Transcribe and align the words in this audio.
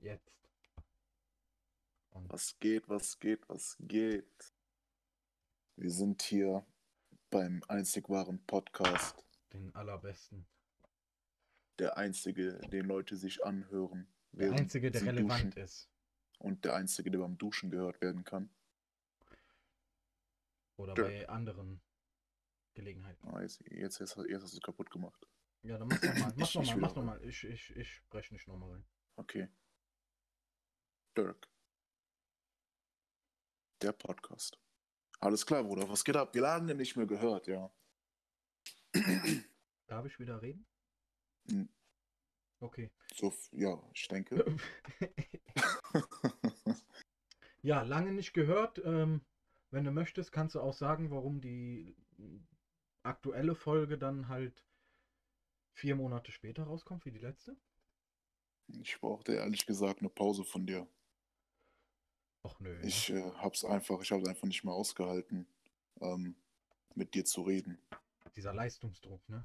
Jetzt. 0.00 0.32
Und 2.10 2.30
was 2.30 2.58
geht, 2.58 2.88
was 2.88 3.18
geht, 3.18 3.48
was 3.48 3.76
geht? 3.80 4.52
Wir 5.76 5.90
sind 5.90 6.22
hier 6.22 6.66
beim 7.30 7.62
einzig 7.68 8.08
wahren 8.08 8.44
Podcast. 8.46 9.24
Den 9.52 9.74
allerbesten. 9.74 10.46
Der 11.78 11.96
einzige, 11.96 12.58
den 12.72 12.86
Leute 12.86 13.16
sich 13.16 13.44
anhören. 13.44 14.08
Der 14.32 14.52
einzige, 14.52 14.90
der 14.90 15.02
relevant 15.02 15.54
duschen. 15.54 15.62
ist. 15.62 15.88
Und 16.38 16.64
der 16.64 16.74
einzige, 16.74 17.10
der 17.10 17.18
beim 17.20 17.38
Duschen 17.38 17.70
gehört 17.70 18.00
werden 18.00 18.24
kann. 18.24 18.50
Oder 20.76 20.94
der. 20.94 21.04
bei 21.04 21.28
anderen 21.28 21.80
Gelegenheiten. 22.74 23.28
Ah, 23.28 23.42
jetzt, 23.42 23.60
jetzt, 23.60 23.98
jetzt, 23.98 24.16
jetzt 24.16 24.42
hast 24.42 24.52
du 24.52 24.56
es 24.58 24.62
kaputt 24.62 24.90
gemacht. 24.90 25.26
Ja, 25.62 25.78
dann 25.78 25.88
mach 25.88 26.02
nochmal. 26.02 26.32
Mach 26.36 26.54
nochmal, 26.54 26.76
mach 26.76 26.94
nochmal. 26.94 27.24
Ich, 27.24 27.44
ich, 27.44 27.76
ich 27.76 27.94
spreche 27.94 28.32
nicht 28.32 28.46
nochmal 28.46 28.70
rein. 28.70 28.84
Okay. 29.16 29.48
Dirk. 31.18 31.50
Der 33.82 33.90
Podcast. 33.90 34.56
Alles 35.18 35.44
klar, 35.44 35.64
Bruder. 35.64 35.88
Was 35.88 36.04
geht 36.04 36.16
ab? 36.16 36.32
Wir 36.32 36.42
lagen 36.42 36.66
nicht 36.76 36.94
mehr 36.94 37.06
gehört, 37.06 37.48
ja. 37.48 37.72
Darf 39.88 40.06
ich 40.06 40.20
wieder 40.20 40.40
reden? 40.40 40.64
Hm. 41.50 41.68
Okay. 42.60 42.92
So, 43.16 43.34
ja, 43.50 43.82
ich 43.92 44.06
denke. 44.06 44.56
ja, 47.62 47.82
lange 47.82 48.12
nicht 48.12 48.32
gehört. 48.32 48.80
Ähm, 48.84 49.20
wenn 49.70 49.82
du 49.82 49.90
möchtest, 49.90 50.30
kannst 50.30 50.54
du 50.54 50.60
auch 50.60 50.74
sagen, 50.74 51.10
warum 51.10 51.40
die 51.40 51.96
aktuelle 53.02 53.56
Folge 53.56 53.98
dann 53.98 54.28
halt 54.28 54.64
vier 55.72 55.96
Monate 55.96 56.30
später 56.30 56.62
rauskommt 56.62 57.04
wie 57.06 57.12
die 57.12 57.18
letzte? 57.18 57.56
Ich 58.68 59.00
brauchte 59.00 59.34
ehrlich 59.34 59.66
gesagt 59.66 59.98
eine 59.98 60.10
Pause 60.10 60.44
von 60.44 60.64
dir. 60.64 60.86
Ach 62.42 62.58
nö. 62.60 62.80
Ich 62.82 63.10
äh, 63.10 63.30
hab's 63.36 63.64
einfach, 63.64 64.00
ich 64.00 64.12
hab's 64.12 64.26
einfach 64.28 64.46
nicht 64.46 64.64
mehr 64.64 64.74
ausgehalten, 64.74 65.46
ähm, 66.00 66.34
mit 66.94 67.14
dir 67.14 67.24
zu 67.24 67.42
reden. 67.42 67.78
Dieser 68.36 68.54
Leistungsdruck, 68.54 69.28
ne? 69.28 69.44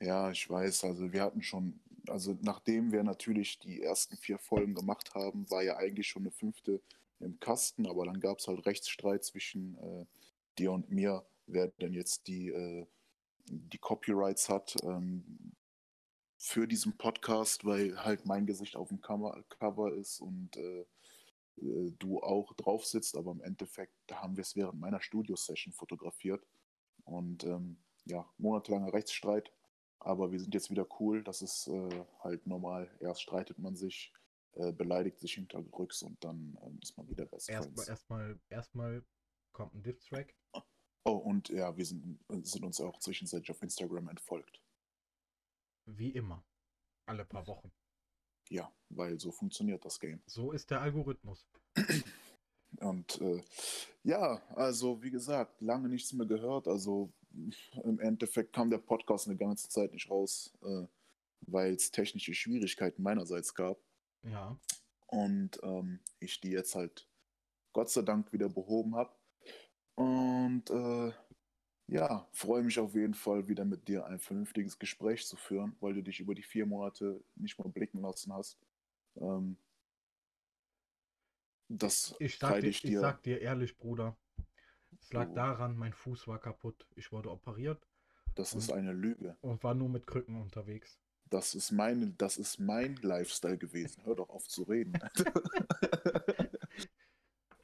Ja, 0.00 0.30
ich 0.30 0.48
weiß, 0.50 0.84
also 0.84 1.12
wir 1.12 1.22
hatten 1.22 1.42
schon, 1.42 1.80
also 2.08 2.36
nachdem 2.40 2.90
wir 2.90 3.04
natürlich 3.04 3.58
die 3.60 3.82
ersten 3.82 4.16
vier 4.16 4.38
Folgen 4.38 4.74
gemacht 4.74 5.14
haben, 5.14 5.48
war 5.50 5.62
ja 5.62 5.76
eigentlich 5.76 6.08
schon 6.08 6.22
eine 6.22 6.32
fünfte 6.32 6.80
im 7.20 7.38
Kasten, 7.38 7.86
aber 7.86 8.06
dann 8.06 8.20
gab 8.20 8.38
es 8.38 8.48
halt 8.48 8.66
Rechtsstreit 8.66 9.24
zwischen 9.24 9.76
äh, 9.78 10.04
dir 10.58 10.72
und 10.72 10.90
mir, 10.90 11.24
wer 11.46 11.68
denn 11.68 11.92
jetzt 11.92 12.26
die, 12.26 12.48
äh, 12.48 12.86
die 13.46 13.78
Copyrights 13.78 14.48
hat 14.48 14.76
ähm, 14.82 15.54
für 16.36 16.66
diesen 16.66 16.96
Podcast, 16.96 17.64
weil 17.64 18.04
halt 18.04 18.26
mein 18.26 18.46
Gesicht 18.46 18.74
auf 18.74 18.88
dem 18.88 19.00
Cover 19.00 19.92
ist 19.94 20.20
und 20.20 20.56
äh, 20.56 20.84
du 21.56 22.22
auch 22.22 22.52
drauf 22.54 22.84
sitzt, 22.84 23.16
aber 23.16 23.32
im 23.32 23.42
Endeffekt 23.42 23.94
haben 24.10 24.36
wir 24.36 24.42
es 24.42 24.56
während 24.56 24.80
meiner 24.80 25.00
Studio-Session 25.00 25.72
fotografiert. 25.72 26.44
Und 27.04 27.44
ähm, 27.44 27.82
ja, 28.04 28.28
monatelanger 28.38 28.92
Rechtsstreit, 28.92 29.52
aber 29.98 30.32
wir 30.32 30.40
sind 30.40 30.54
jetzt 30.54 30.70
wieder 30.70 30.86
cool. 31.00 31.22
Das 31.22 31.42
ist 31.42 31.68
äh, 31.68 32.04
halt 32.20 32.46
normal. 32.46 32.90
Erst 33.00 33.22
streitet 33.22 33.58
man 33.58 33.76
sich, 33.76 34.12
äh, 34.54 34.72
beleidigt 34.72 35.20
sich 35.20 35.34
hinterrücks 35.34 36.02
und 36.02 36.22
dann 36.24 36.58
ähm, 36.62 36.78
ist 36.82 36.96
man 36.96 37.08
wieder 37.08 37.26
Best 37.26 37.48
Erstmal, 37.48 37.88
erstmal, 37.88 38.40
erstmal 38.48 39.04
kommt 39.52 39.74
ein 39.74 39.82
Diff-Track. 39.82 40.34
Oh, 41.04 41.16
und 41.16 41.48
ja, 41.48 41.76
wir 41.76 41.84
sind, 41.84 42.20
sind 42.28 42.64
uns 42.64 42.80
auch 42.80 42.98
zwischenzeitlich 43.00 43.50
auf 43.50 43.62
Instagram 43.62 44.08
entfolgt. 44.08 44.62
Wie 45.86 46.10
immer. 46.10 46.44
Alle 47.06 47.24
paar 47.24 47.46
Wochen. 47.48 47.72
Ja, 48.48 48.70
weil 48.90 49.18
so 49.18 49.32
funktioniert 49.32 49.84
das 49.84 49.98
Game. 49.98 50.20
So 50.26 50.52
ist 50.52 50.70
der 50.70 50.80
Algorithmus. 50.80 51.46
Und 52.80 53.20
äh, 53.20 53.42
ja, 54.02 54.40
also 54.54 55.02
wie 55.02 55.10
gesagt, 55.10 55.60
lange 55.60 55.88
nichts 55.88 56.12
mehr 56.12 56.26
gehört. 56.26 56.68
Also 56.68 57.12
im 57.84 58.00
Endeffekt 58.00 58.52
kam 58.52 58.70
der 58.70 58.78
Podcast 58.78 59.26
eine 59.26 59.36
ganze 59.36 59.68
Zeit 59.68 59.92
nicht 59.92 60.10
raus, 60.10 60.52
äh, 60.62 60.86
weil 61.42 61.74
es 61.74 61.90
technische 61.90 62.34
Schwierigkeiten 62.34 63.02
meinerseits 63.02 63.54
gab. 63.54 63.78
Ja. 64.22 64.58
Und 65.06 65.60
ähm, 65.62 66.00
ich 66.18 66.40
die 66.40 66.50
jetzt 66.50 66.74
halt 66.74 67.06
Gott 67.72 67.90
sei 67.90 68.02
Dank 68.02 68.32
wieder 68.32 68.48
behoben 68.48 68.96
habe. 68.96 69.14
Und 69.94 70.70
äh, 70.70 71.12
ja, 71.92 72.26
freue 72.32 72.62
mich 72.62 72.78
auf 72.78 72.94
jeden 72.94 73.14
Fall 73.14 73.48
wieder 73.48 73.64
mit 73.64 73.86
dir 73.86 74.06
ein 74.06 74.18
vernünftiges 74.18 74.78
Gespräch 74.78 75.26
zu 75.26 75.36
führen, 75.36 75.76
weil 75.80 75.92
du 75.94 76.02
dich 76.02 76.20
über 76.20 76.34
die 76.34 76.42
vier 76.42 76.64
Monate 76.64 77.22
nicht 77.36 77.58
mal 77.58 77.68
blicken 77.68 78.00
lassen 78.00 78.32
hast. 78.32 78.58
Ähm, 79.16 79.56
das 81.68 82.14
ich 82.18 82.38
sag, 82.38 82.60
dir, 82.60 82.68
ich, 82.68 82.80
dir. 82.80 82.90
ich 82.92 82.98
sag 82.98 83.22
dir 83.22 83.40
ehrlich, 83.40 83.76
Bruder, 83.76 84.16
es 85.00 85.12
lag 85.12 85.28
oh. 85.30 85.34
daran, 85.34 85.76
mein 85.76 85.92
Fuß 85.92 86.26
war 86.28 86.38
kaputt. 86.38 86.86
Ich 86.94 87.12
wurde 87.12 87.30
operiert. 87.30 87.86
Das 88.34 88.54
ist 88.54 88.72
eine 88.72 88.92
Lüge. 88.92 89.36
Und 89.42 89.62
war 89.62 89.74
nur 89.74 89.90
mit 89.90 90.06
Krücken 90.06 90.40
unterwegs. 90.40 90.98
Das 91.28 91.54
ist, 91.54 91.72
meine, 91.72 92.08
das 92.16 92.38
ist 92.38 92.58
mein 92.58 92.96
Lifestyle 92.96 93.58
gewesen. 93.58 94.02
Hör 94.04 94.14
doch 94.14 94.30
auf 94.30 94.48
zu 94.48 94.62
reden. 94.62 94.94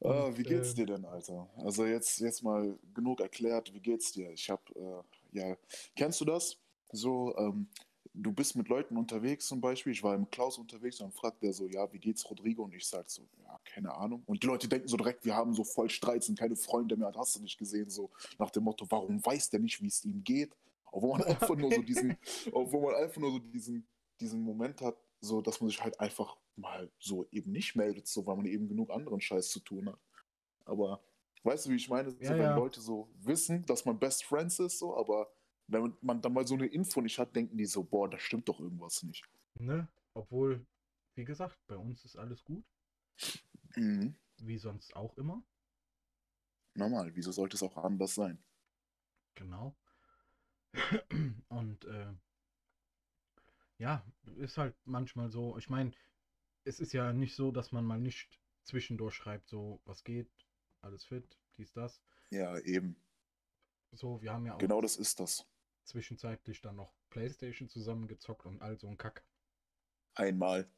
Ah, 0.00 0.31
wie 0.34 0.42
geht's 0.44 0.75
dir 0.75 0.86
denn, 0.86 1.04
Alter? 1.04 1.48
Also 1.56 1.84
jetzt, 1.84 2.20
jetzt 2.20 2.42
mal 2.42 2.78
genug 2.94 3.20
erklärt, 3.20 3.72
wie 3.75 3.81
geht's 3.81 4.12
dir? 4.12 4.31
Ich 4.31 4.48
hab, 4.48 4.70
äh, 4.76 5.03
ja, 5.32 5.56
kennst 5.97 6.20
du 6.20 6.25
das? 6.25 6.56
So, 6.92 7.36
ähm, 7.36 7.69
du 8.14 8.32
bist 8.32 8.56
mit 8.56 8.69
Leuten 8.69 8.97
unterwegs 8.97 9.47
zum 9.47 9.60
Beispiel, 9.60 9.92
ich 9.92 10.03
war 10.03 10.14
im 10.14 10.31
Klaus 10.31 10.59
unterwegs 10.59 11.00
und 11.00 11.06
dann 11.06 11.12
fragt 11.12 11.42
der 11.42 11.53
so, 11.53 11.66
ja, 11.66 11.92
wie 11.92 11.98
geht's 11.98 12.28
Rodrigo? 12.28 12.62
Und 12.64 12.75
ich 12.75 12.86
sag 12.86 13.10
so, 13.10 13.22
ja, 13.42 13.59
keine 13.64 13.92
Ahnung. 13.94 14.22
Und 14.26 14.42
die 14.42 14.47
Leute 14.47 14.69
denken 14.69 14.88
so 14.88 14.97
direkt, 14.97 15.25
wir 15.25 15.34
haben 15.34 15.53
so 15.53 15.64
voll 15.64 15.91
Streit, 15.91 16.22
sind 16.22 16.38
keine 16.38 16.56
Freunde 16.56 16.97
mehr, 16.97 17.12
hast 17.16 17.36
du 17.36 17.41
nicht 17.41 17.59
gesehen, 17.59 17.91
so 17.91 18.10
nach 18.38 18.50
dem 18.50 18.65
Motto, 18.65 18.86
warum 18.88 19.25
weiß 19.25 19.50
der 19.50 19.60
nicht, 19.60 19.82
wie 19.82 19.88
es 19.88 20.04
ihm 20.04 20.22
geht? 20.22 20.56
Obwohl 20.92 21.19
man 21.19 21.22
einfach 21.28 21.56
nur 21.56 21.72
so 21.72 21.82
diesen, 21.82 22.16
obwohl 22.53 22.92
man 22.92 23.03
einfach 23.03 23.20
nur 23.20 23.32
so 23.32 23.38
diesen, 23.38 23.86
diesen 24.20 24.42
Moment 24.42 24.80
hat, 24.80 24.97
so, 25.20 25.40
dass 25.40 25.60
man 25.60 25.70
sich 25.70 25.82
halt 25.82 25.98
einfach 26.00 26.36
mal 26.56 26.90
so 26.98 27.26
eben 27.30 27.52
nicht 27.52 27.76
meldet, 27.76 28.06
so, 28.06 28.26
weil 28.26 28.36
man 28.36 28.46
eben 28.46 28.68
genug 28.68 28.90
anderen 28.90 29.20
Scheiß 29.20 29.50
zu 29.50 29.60
tun 29.60 29.88
hat. 29.88 30.00
Aber 30.64 31.02
weißt 31.42 31.66
du, 31.66 31.70
wie 31.70 31.76
ich 31.76 31.88
meine? 31.88 32.10
Ja, 32.20 32.28
so, 32.28 32.34
wenn 32.34 32.40
ja. 32.40 32.56
Leute 32.56 32.80
so 32.80 33.10
wissen, 33.20 33.64
dass 33.66 33.84
man 33.84 33.98
Best 33.98 34.24
Friends 34.24 34.58
ist, 34.58 34.78
so, 34.78 34.96
aber 34.96 35.30
wenn 35.66 35.94
man 36.00 36.20
dann 36.20 36.32
mal 36.32 36.46
so 36.46 36.54
eine 36.54 36.66
Info 36.66 37.00
nicht 37.00 37.18
hat, 37.18 37.34
denken 37.34 37.56
die 37.56 37.66
so, 37.66 37.84
boah, 37.84 38.08
da 38.08 38.18
stimmt 38.18 38.48
doch 38.48 38.58
irgendwas 38.60 39.02
nicht. 39.02 39.24
Ne? 39.54 39.88
Obwohl, 40.14 40.66
wie 41.14 41.24
gesagt, 41.24 41.58
bei 41.66 41.76
uns 41.76 42.04
ist 42.04 42.16
alles 42.16 42.42
gut. 42.44 42.64
Mhm. 43.76 44.14
Wie 44.38 44.58
sonst 44.58 44.94
auch 44.96 45.16
immer. 45.16 45.42
Normal, 46.74 47.14
wieso 47.14 47.32
sollte 47.32 47.56
es 47.56 47.62
auch 47.62 47.76
anders 47.76 48.14
sein? 48.14 48.42
Genau. 49.34 49.76
Und 51.48 51.84
äh, 51.84 52.14
ja, 53.78 54.05
ist 54.37 54.59
halt 54.59 54.75
manchmal 54.84 55.31
so. 55.31 55.56
Ich 55.59 55.69
meine, 55.71 55.93
es 56.65 56.81
ist 56.81 56.93
ja 56.93 57.12
nicht 57.12 57.34
so, 57.34 57.50
dass 57.50 57.72
man 57.72 57.84
mal 57.84 57.99
nicht 57.99 58.41
zwischendurch 58.65 59.15
schreibt, 59.15 59.49
so, 59.49 59.81
was 59.84 60.05
geht, 60.05 60.31
alles 60.83 61.05
fit, 61.05 61.39
dies, 61.56 61.72
das. 61.72 62.03
Ja, 62.31 62.59
eben. 62.59 62.97
So, 63.93 64.21
wir 64.21 64.33
haben 64.33 64.47
ja 64.47 64.55
auch. 64.55 64.59
Genau 64.59 64.81
das 64.81 64.97
ist 64.97 65.19
das. 65.21 65.47
Zwischenzeitlich 65.84 66.61
dann 66.61 66.77
noch 66.77 66.93
Playstation 67.09 67.69
zusammengezockt 67.69 68.44
und 68.44 68.61
all 68.61 68.78
so 68.78 68.89
ein 68.89 68.99
Kack. 68.99 69.25
Einmal. 70.15 70.71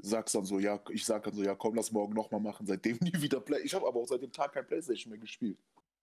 Sagst 0.00 0.34
dann 0.34 0.44
so, 0.44 0.58
ja, 0.58 0.82
ich 0.90 1.04
sag 1.04 1.24
dann 1.24 1.34
so, 1.34 1.42
ja, 1.42 1.54
komm, 1.54 1.74
lass 1.74 1.90
morgen 1.90 2.12
nochmal 2.12 2.40
machen. 2.40 2.66
Seitdem 2.66 2.98
nie 3.00 3.14
wieder 3.14 3.40
Play. 3.40 3.60
Ich 3.62 3.74
habe 3.74 3.86
aber 3.86 4.00
auch 4.00 4.06
seit 4.06 4.22
dem 4.22 4.32
Tag 4.32 4.52
kein 4.52 4.66
Playstation 4.66 5.10
mehr 5.10 5.18
gespielt. 5.18 5.58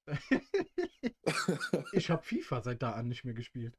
ich 1.94 2.10
habe 2.10 2.24
FIFA 2.24 2.62
seit 2.62 2.82
da 2.82 2.94
an 2.94 3.08
nicht 3.08 3.24
mehr 3.24 3.34
gespielt. 3.34 3.78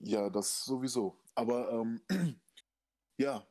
Ja, 0.00 0.30
das 0.30 0.64
sowieso. 0.64 1.18
Aber 1.34 1.70
ähm, 1.72 2.00
ja, 3.18 3.46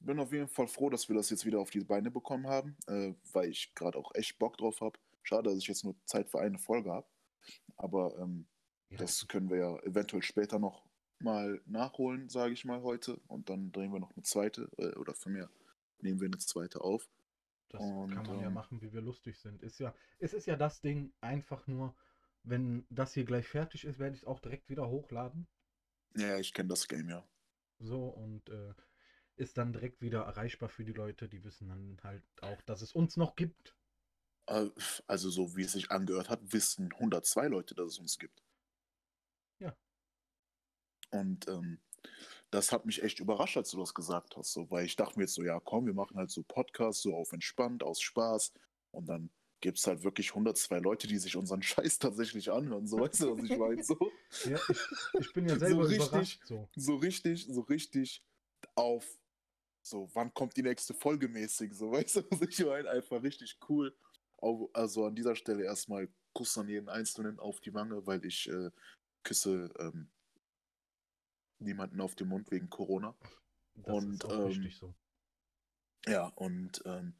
bin 0.00 0.20
auf 0.20 0.32
jeden 0.32 0.48
Fall 0.48 0.68
froh, 0.68 0.90
dass 0.90 1.08
wir 1.08 1.16
das 1.16 1.30
jetzt 1.30 1.44
wieder 1.44 1.60
auf 1.60 1.70
die 1.70 1.80
Beine 1.80 2.10
bekommen 2.10 2.46
haben, 2.46 2.76
äh, 2.86 3.14
weil 3.32 3.50
ich 3.50 3.74
gerade 3.74 3.98
auch 3.98 4.14
echt 4.14 4.38
Bock 4.38 4.56
drauf 4.56 4.80
habe. 4.80 4.98
Schade, 5.22 5.50
dass 5.50 5.58
ich 5.58 5.66
jetzt 5.66 5.84
nur 5.84 5.96
Zeit 6.04 6.30
für 6.30 6.40
eine 6.40 6.58
Folge 6.58 6.92
habe. 6.92 7.06
Aber 7.76 8.16
ähm, 8.18 8.46
ja. 8.90 8.98
das 8.98 9.26
können 9.28 9.50
wir 9.50 9.58
ja 9.58 9.76
eventuell 9.80 10.22
später 10.22 10.58
noch 10.58 10.88
mal 11.20 11.60
nachholen, 11.66 12.28
sage 12.28 12.52
ich 12.52 12.64
mal 12.64 12.82
heute. 12.82 13.20
Und 13.26 13.50
dann 13.50 13.72
drehen 13.72 13.92
wir 13.92 14.00
noch 14.00 14.14
eine 14.14 14.22
zweite, 14.22 14.70
äh, 14.78 14.94
oder 14.96 15.14
für 15.14 15.30
mehr 15.30 15.50
nehmen 16.00 16.20
wir 16.20 16.26
eine 16.26 16.38
zweite 16.38 16.80
auf. 16.80 17.08
Das 17.70 17.82
und, 17.82 18.14
kann 18.14 18.26
man 18.26 18.36
ähm, 18.36 18.42
ja 18.42 18.50
machen, 18.50 18.80
wie 18.80 18.92
wir 18.92 19.02
lustig 19.02 19.38
sind. 19.38 19.62
Ist 19.62 19.78
ja, 19.78 19.94
es 20.18 20.32
ist 20.32 20.46
ja 20.46 20.56
das 20.56 20.80
Ding 20.80 21.12
einfach 21.20 21.66
nur, 21.66 21.94
wenn 22.44 22.86
das 22.88 23.12
hier 23.12 23.24
gleich 23.24 23.46
fertig 23.48 23.84
ist, 23.84 23.98
werde 23.98 24.14
ich 24.14 24.22
es 24.22 24.26
auch 24.26 24.40
direkt 24.40 24.70
wieder 24.70 24.88
hochladen. 24.88 25.46
Ja, 26.16 26.38
ich 26.38 26.52
kenne 26.52 26.68
das 26.68 26.88
Game 26.88 27.08
ja. 27.08 27.26
So, 27.78 28.06
und 28.06 28.48
äh, 28.48 28.74
ist 29.36 29.56
dann 29.56 29.72
direkt 29.72 30.00
wieder 30.00 30.22
erreichbar 30.22 30.68
für 30.68 30.84
die 30.84 30.92
Leute, 30.92 31.28
die 31.28 31.44
wissen 31.44 31.68
dann 31.68 31.98
halt 32.02 32.24
auch, 32.42 32.60
dass 32.62 32.82
es 32.82 32.92
uns 32.92 33.16
noch 33.16 33.36
gibt. 33.36 33.76
Äh, 34.46 34.68
also 35.06 35.30
so 35.30 35.56
wie 35.56 35.62
es 35.62 35.72
sich 35.72 35.90
angehört 35.90 36.28
hat, 36.28 36.52
wissen 36.52 36.92
102 36.92 37.46
Leute, 37.48 37.74
dass 37.74 37.92
es 37.92 37.98
uns 37.98 38.18
gibt. 38.18 38.42
Ja. 39.60 39.76
Und 41.10 41.46
ähm, 41.48 41.80
das 42.50 42.72
hat 42.72 42.86
mich 42.86 43.02
echt 43.02 43.20
überrascht, 43.20 43.56
als 43.56 43.70
du 43.70 43.78
das 43.78 43.94
gesagt 43.94 44.36
hast, 44.36 44.52
so, 44.52 44.70
weil 44.70 44.86
ich 44.86 44.96
dachte 44.96 45.18
mir 45.18 45.24
jetzt 45.24 45.34
so, 45.34 45.42
ja, 45.42 45.60
komm, 45.60 45.86
wir 45.86 45.94
machen 45.94 46.16
halt 46.16 46.30
so 46.30 46.42
Podcasts, 46.42 47.02
so 47.02 47.14
auf 47.14 47.32
entspannt, 47.32 47.82
aus 47.82 48.00
Spaß 48.00 48.52
und 48.90 49.06
dann 49.06 49.30
gibt 49.60 49.78
es 49.78 49.86
halt 49.86 50.02
wirklich 50.04 50.30
102 50.30 50.78
Leute, 50.78 51.06
die 51.06 51.18
sich 51.18 51.36
unseren 51.36 51.62
Scheiß 51.62 51.98
tatsächlich 51.98 52.50
anhören, 52.50 52.86
so, 52.86 52.98
weißt 53.00 53.22
du, 53.22 53.36
was 53.36 53.44
ich 53.44 53.58
meine, 53.58 53.82
so. 53.82 53.96
Ja, 54.44 54.58
ich, 54.68 55.20
ich 55.20 55.32
bin 55.32 55.48
ja 55.48 55.58
selber 55.58 55.84
so 55.84 55.88
richtig, 55.88 56.40
so. 56.44 56.68
so 56.76 56.96
richtig, 56.96 57.46
so 57.46 57.60
richtig 57.62 58.24
auf, 58.74 59.18
so, 59.82 60.08
wann 60.14 60.32
kommt 60.34 60.56
die 60.56 60.62
nächste 60.62 60.94
Folge 60.94 61.28
mäßig, 61.28 61.74
so, 61.74 61.90
weißt 61.92 62.16
du, 62.16 62.22
was 62.30 62.42
ich 62.42 62.64
meine, 62.64 62.90
einfach 62.90 63.22
richtig 63.22 63.58
cool. 63.68 63.96
Also 64.72 65.04
an 65.04 65.16
dieser 65.16 65.34
Stelle 65.34 65.64
erstmal 65.64 66.08
Kuss 66.32 66.56
an 66.56 66.68
jeden 66.68 66.88
Einzelnen 66.88 67.40
auf 67.40 67.60
die 67.60 67.74
Wange, 67.74 68.06
weil 68.06 68.24
ich 68.24 68.48
äh, 68.48 68.70
küsse 69.24 69.68
ähm, 69.80 70.08
niemanden 71.58 72.00
auf 72.00 72.14
den 72.14 72.28
Mund 72.28 72.48
wegen 72.52 72.70
Corona. 72.70 73.16
Das 73.74 73.96
Und, 73.96 74.14
ist 74.14 74.24
auch 74.26 74.38
ähm, 74.38 74.44
richtig 74.44 74.76
so. 74.76 74.94
Ja, 76.06 76.28
und 76.36 76.82
ähm, 76.84 77.14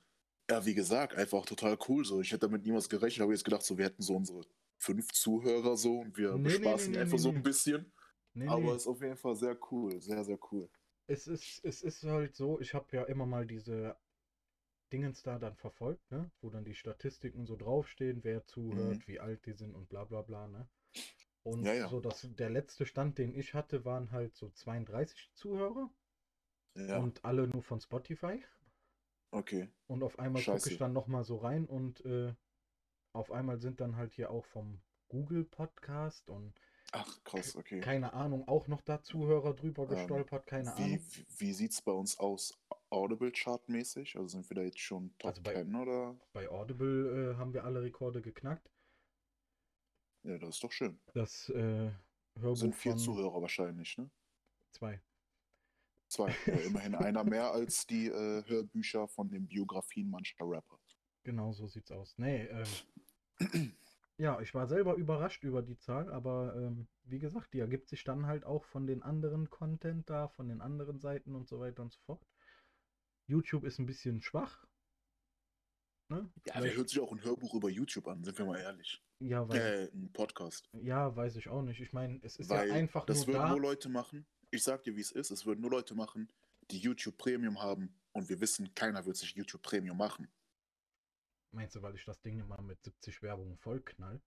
ja, 0.50 0.64
wie 0.64 0.74
gesagt, 0.74 1.14
einfach 1.14 1.44
total 1.46 1.78
cool. 1.88 2.04
So, 2.04 2.20
ich 2.20 2.30
hätte 2.30 2.40
damit 2.48 2.64
niemals 2.64 2.88
gerechnet, 2.88 3.22
habe 3.22 3.32
jetzt 3.32 3.44
gedacht, 3.44 3.62
so, 3.62 3.76
wir 3.78 3.86
hätten 3.86 4.02
so 4.02 4.16
unsere 4.16 4.42
fünf 4.78 5.12
Zuhörer 5.12 5.76
so 5.76 6.00
und 6.00 6.16
wir 6.16 6.38
Nee, 6.38 6.38
bespaßen 6.38 6.94
nee, 6.94 7.04
nee, 7.04 7.04
einfach 7.04 7.18
so 7.18 7.30
ein 7.30 7.42
bisschen. 7.42 7.92
Aber 8.44 8.74
nee. 8.74 8.76
ist 8.76 8.86
auf 8.86 9.02
jeden 9.02 9.16
Fall 9.16 9.36
sehr 9.36 9.58
cool, 9.70 10.00
sehr, 10.00 10.24
sehr 10.24 10.38
cool. 10.52 10.70
Es 11.08 11.26
ist, 11.26 11.64
es 11.64 11.82
ist 11.82 12.04
halt 12.04 12.36
so, 12.36 12.60
ich 12.60 12.72
habe 12.72 12.96
ja 12.96 13.02
immer 13.02 13.26
mal 13.26 13.44
diese 13.44 13.96
Dingens 14.92 15.22
da 15.22 15.38
dann 15.38 15.56
verfolgt, 15.56 16.10
ne? 16.10 16.30
Wo 16.40 16.50
dann 16.50 16.64
die 16.64 16.74
Statistiken 16.74 17.46
so 17.46 17.56
draufstehen, 17.56 18.24
wer 18.24 18.46
zuhört, 18.46 19.00
Mhm. 19.00 19.08
wie 19.08 19.20
alt 19.20 19.46
die 19.46 19.54
sind 19.54 19.74
und 19.74 19.88
bla 19.88 20.04
bla 20.04 20.22
bla, 20.22 20.48
ne? 20.48 20.68
Und 21.44 21.66
Ja, 21.66 21.74
ja. 21.74 21.88
so 21.88 22.00
das, 22.00 22.28
der 22.38 22.50
letzte 22.50 22.86
Stand, 22.86 23.18
den 23.18 23.34
ich 23.34 23.54
hatte, 23.54 23.84
waren 23.84 24.12
halt 24.12 24.36
so 24.36 24.50
32 24.50 25.32
Zuhörer 25.34 25.90
Ja, 26.74 27.08
und 27.08 27.24
alle 27.24 27.48
nur 27.48 27.62
von 27.62 27.80
Spotify. 27.80 28.44
Okay. 29.30 29.68
Und 29.86 30.02
auf 30.02 30.18
einmal 30.18 30.42
gucke 30.42 30.56
Scheiße. 30.58 30.72
ich 30.72 30.78
dann 30.78 30.92
nochmal 30.92 31.24
so 31.24 31.36
rein 31.36 31.66
und 31.66 32.04
äh, 32.04 32.34
auf 33.12 33.30
einmal 33.32 33.58
sind 33.58 33.80
dann 33.80 33.96
halt 33.96 34.12
hier 34.14 34.30
auch 34.30 34.44
vom 34.46 34.80
Google 35.08 35.44
Podcast 35.44 36.28
und 36.30 36.54
Ach, 36.92 37.22
krass, 37.24 37.54
okay. 37.56 37.80
keine 37.80 38.14
Ahnung, 38.14 38.48
auch 38.48 38.66
noch 38.66 38.80
da 38.80 39.02
Zuhörer 39.02 39.52
drüber 39.54 39.82
Ähm, 39.82 39.88
gestolpert, 39.90 40.46
keine 40.46 40.68
Wie, 40.78 40.82
Ahnung. 40.94 41.00
wie, 41.10 41.26
wie 41.38 41.52
sieht 41.52 41.72
es 41.72 41.82
bei 41.82 41.92
uns 41.92 42.18
aus, 42.18 42.58
Audible-Chart-mäßig? 42.90 44.16
Also 44.16 44.28
sind 44.28 44.48
wir 44.48 44.54
da 44.54 44.62
jetzt 44.62 44.78
schon 44.80 45.12
Top 45.18 45.30
Also 45.30 45.42
bei- 45.42 45.54
10 45.54 45.74
oder? 45.74 46.18
Bei 46.32 46.48
Audible 46.48 47.32
äh, 47.32 47.36
haben 47.36 47.52
wir 47.52 47.64
alle 47.64 47.82
Rekorde 47.82 48.22
geknackt. 48.22 48.70
Ja, 50.22 50.38
das 50.38 50.50
ist 50.56 50.64
doch 50.64 50.72
schön. 50.72 50.98
Das 51.14 51.48
äh, 51.50 51.90
Hörbuch 52.38 52.56
Sind 52.56 52.74
vier 52.74 52.96
Zuhörer 52.96 53.40
wahrscheinlich, 53.42 53.96
ne? 53.98 54.10
zwei. 54.72 55.00
Zwei. 56.08 56.34
Ja, 56.46 56.54
immerhin 56.66 56.94
einer 56.94 57.24
mehr 57.24 57.52
als 57.52 57.86
die 57.86 58.06
äh, 58.08 58.42
Hörbücher 58.46 59.08
von 59.08 59.28
den 59.30 59.46
Biografien 59.46 60.08
mancher 60.10 60.36
Rapper. 60.40 60.78
Genau 61.24 61.52
so 61.52 61.66
sieht's 61.66 61.90
aus. 61.90 62.16
Nee, 62.16 62.46
ähm, 62.46 63.72
ja, 64.16 64.40
ich 64.40 64.54
war 64.54 64.66
selber 64.66 64.94
überrascht 64.94 65.44
über 65.44 65.62
die 65.62 65.78
Zahl, 65.78 66.10
aber 66.10 66.54
ähm, 66.56 66.88
wie 67.04 67.18
gesagt, 67.18 67.52
die 67.54 67.60
ergibt 67.60 67.88
sich 67.88 68.04
dann 68.04 68.26
halt 68.26 68.44
auch 68.44 68.64
von 68.64 68.86
den 68.86 69.02
anderen 69.02 69.50
Content 69.50 70.08
da, 70.10 70.28
von 70.28 70.48
den 70.48 70.60
anderen 70.60 70.98
Seiten 70.98 71.34
und 71.34 71.46
so 71.48 71.60
weiter 71.60 71.82
und 71.82 71.92
so 71.92 72.00
fort. 72.06 72.26
YouTube 73.26 73.64
ist 73.64 73.78
ein 73.78 73.86
bisschen 73.86 74.22
schwach. 74.22 74.66
Ne? 76.10 76.30
Ja, 76.46 76.54
wer 76.54 76.62
Vielleicht- 76.62 76.76
hört 76.78 76.88
sich 76.88 77.00
auch 77.00 77.12
ein 77.12 77.22
Hörbuch 77.22 77.54
über 77.54 77.68
YouTube 77.68 78.08
an, 78.08 78.24
sind 78.24 78.38
wir 78.38 78.46
mal 78.46 78.58
ehrlich. 78.58 79.04
ja, 79.20 79.46
weil, 79.46 79.58
Äh, 79.60 79.90
ein 79.94 80.10
Podcast. 80.12 80.70
ja, 80.72 81.14
weiß 81.14 81.36
ich 81.36 81.48
auch 81.50 81.60
nicht. 81.62 81.80
Ich 81.80 81.92
meine, 81.92 82.18
es 82.22 82.36
ist 82.38 82.48
Weil 82.48 82.68
ja 82.68 82.74
einfach 82.74 83.04
das 83.04 83.18
nur 83.26 83.34
würden 83.34 83.42
da. 83.42 83.48
nur 83.50 83.60
Leute 83.60 83.88
machen. 83.90 84.26
Ich 84.50 84.62
sag 84.62 84.82
dir, 84.84 84.96
wie 84.96 85.00
es 85.00 85.12
ist. 85.12 85.30
Es 85.30 85.44
würden 85.46 85.60
nur 85.60 85.70
Leute 85.70 85.94
machen, 85.94 86.32
die 86.70 86.78
YouTube 86.78 87.18
Premium 87.18 87.60
haben. 87.60 87.94
Und 88.12 88.28
wir 88.28 88.40
wissen, 88.40 88.74
keiner 88.74 89.04
wird 89.04 89.16
sich 89.16 89.34
YouTube 89.34 89.62
Premium 89.62 89.96
machen. 89.96 90.28
Meinst 91.52 91.76
du, 91.76 91.82
weil 91.82 91.94
ich 91.94 92.04
das 92.04 92.20
Ding 92.20 92.40
immer 92.40 92.60
mit 92.60 92.82
70 92.82 93.22
Werbungen 93.22 93.56
vollknall? 93.58 94.20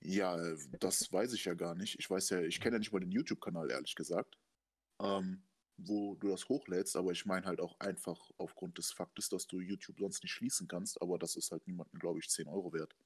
Ja, 0.00 0.36
das 0.78 1.12
weiß 1.12 1.32
ich 1.32 1.44
ja 1.44 1.54
gar 1.54 1.74
nicht. 1.74 1.98
Ich 1.98 2.08
weiß 2.08 2.30
ja, 2.30 2.40
ich 2.40 2.60
kenne 2.60 2.76
ja 2.76 2.78
nicht 2.78 2.92
mal 2.92 3.00
den 3.00 3.10
YouTube-Kanal, 3.10 3.70
ehrlich 3.70 3.94
gesagt, 3.94 4.38
ähm, 5.00 5.42
wo 5.76 6.14
du 6.14 6.28
das 6.28 6.48
hochlädst, 6.48 6.96
aber 6.96 7.12
ich 7.12 7.26
meine 7.26 7.46
halt 7.46 7.60
auch 7.60 7.78
einfach 7.80 8.30
aufgrund 8.36 8.78
des 8.78 8.92
Faktes, 8.92 9.28
dass 9.28 9.46
du 9.46 9.60
YouTube 9.60 9.98
sonst 9.98 10.22
nicht 10.22 10.32
schließen 10.32 10.68
kannst, 10.68 11.00
aber 11.02 11.18
das 11.18 11.36
ist 11.36 11.50
halt 11.50 11.66
niemandem, 11.66 11.98
glaube 11.98 12.20
ich, 12.20 12.28
10 12.28 12.46
Euro 12.46 12.72
wert. 12.72 12.96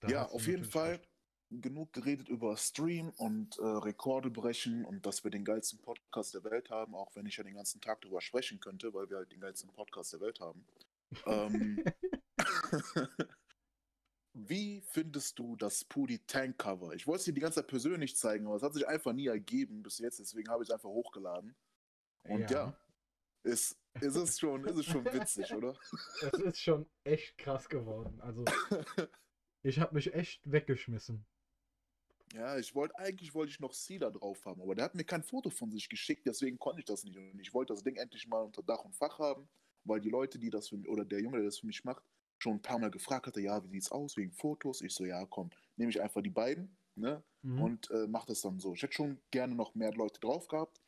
Da 0.00 0.08
ja, 0.08 0.26
auf 0.26 0.46
jeden 0.46 0.64
Fall 0.64 0.92
recht. 0.92 1.11
Genug 1.60 1.92
geredet 1.92 2.28
über 2.28 2.56
Stream 2.56 3.10
und 3.10 3.58
äh, 3.58 3.62
Rekorde 3.64 4.30
brechen 4.30 4.84
und 4.84 5.04
dass 5.06 5.24
wir 5.24 5.30
den 5.30 5.44
geilsten 5.44 5.80
Podcast 5.80 6.34
der 6.34 6.44
Welt 6.44 6.70
haben, 6.70 6.94
auch 6.94 7.14
wenn 7.14 7.26
ich 7.26 7.36
ja 7.36 7.44
den 7.44 7.54
ganzen 7.54 7.80
Tag 7.80 8.00
darüber 8.00 8.20
sprechen 8.20 8.60
könnte, 8.60 8.94
weil 8.94 9.10
wir 9.10 9.18
halt 9.18 9.32
den 9.32 9.40
geilsten 9.40 9.70
Podcast 9.72 10.12
der 10.12 10.20
Welt 10.20 10.40
haben. 10.40 10.64
Ähm, 11.26 11.84
Wie 14.34 14.80
findest 14.80 15.38
du 15.38 15.56
das 15.56 15.84
Pudi 15.84 16.20
Tank 16.26 16.58
Cover? 16.58 16.94
Ich 16.94 17.06
wollte 17.06 17.18
es 17.18 17.24
dir 17.26 17.34
die 17.34 17.40
ganze 17.40 17.60
Zeit 17.60 17.68
persönlich 17.68 18.16
zeigen, 18.16 18.46
aber 18.46 18.56
es 18.56 18.62
hat 18.62 18.72
sich 18.72 18.88
einfach 18.88 19.12
nie 19.12 19.26
ergeben 19.26 19.82
bis 19.82 19.98
jetzt, 19.98 20.20
deswegen 20.20 20.50
habe 20.50 20.62
ich 20.62 20.70
es 20.70 20.72
einfach 20.72 20.88
hochgeladen. 20.88 21.54
Und 22.24 22.50
ja, 22.50 22.74
ist, 23.42 23.76
ist, 24.00 24.16
es 24.16 24.38
schon, 24.38 24.64
ist 24.64 24.76
es 24.76 24.86
schon 24.86 25.04
witzig, 25.04 25.52
oder? 25.52 25.76
Es 26.32 26.38
ist 26.40 26.60
schon 26.60 26.86
echt 27.04 27.36
krass 27.36 27.68
geworden. 27.68 28.20
Also, 28.20 28.44
ich 29.62 29.80
habe 29.80 29.94
mich 29.94 30.14
echt 30.14 30.40
weggeschmissen. 30.50 31.26
Ja, 32.32 32.56
ich 32.58 32.74
wollte, 32.74 32.98
eigentlich 32.98 33.34
wollte 33.34 33.50
ich 33.50 33.60
noch 33.60 33.74
da 34.00 34.10
drauf 34.10 34.44
haben, 34.46 34.62
aber 34.62 34.74
der 34.74 34.86
hat 34.86 34.94
mir 34.94 35.04
kein 35.04 35.22
Foto 35.22 35.50
von 35.50 35.70
sich 35.70 35.88
geschickt, 35.88 36.26
deswegen 36.26 36.58
konnte 36.58 36.80
ich 36.80 36.86
das 36.86 37.04
nicht. 37.04 37.16
Und 37.16 37.38
ich 37.38 37.52
wollte 37.52 37.74
das 37.74 37.82
Ding 37.82 37.96
endlich 37.96 38.26
mal 38.26 38.40
unter 38.40 38.62
Dach 38.62 38.84
und 38.84 38.96
Fach 38.96 39.18
haben, 39.18 39.48
weil 39.84 40.00
die 40.00 40.08
Leute, 40.08 40.38
die 40.38 40.48
das 40.48 40.68
für 40.68 40.78
mich, 40.78 40.88
oder 40.88 41.04
der 41.04 41.20
Junge, 41.20 41.38
der 41.38 41.46
das 41.46 41.58
für 41.58 41.66
mich 41.66 41.84
macht, 41.84 42.02
schon 42.38 42.54
ein 42.54 42.62
paar 42.62 42.78
Mal 42.78 42.90
gefragt 42.90 43.26
hatte, 43.26 43.40
ja, 43.40 43.62
wie 43.64 43.68
sieht's 43.68 43.92
aus, 43.92 44.16
wegen 44.16 44.32
Fotos? 44.32 44.80
Ich 44.80 44.94
so, 44.94 45.04
ja, 45.04 45.24
komm, 45.26 45.50
nehme 45.76 45.90
ich 45.90 46.00
einfach 46.00 46.22
die 46.22 46.30
beiden, 46.30 46.76
ne? 46.94 47.22
Mhm. 47.42 47.62
und 47.62 47.90
äh, 47.90 48.06
mache 48.06 48.26
das 48.28 48.40
dann 48.40 48.58
so. 48.58 48.72
Ich 48.74 48.82
hätte 48.82 48.94
schon 48.94 49.20
gerne 49.30 49.54
noch 49.54 49.74
mehr 49.74 49.92
Leute 49.92 50.18
drauf 50.18 50.48
gehabt, 50.48 50.80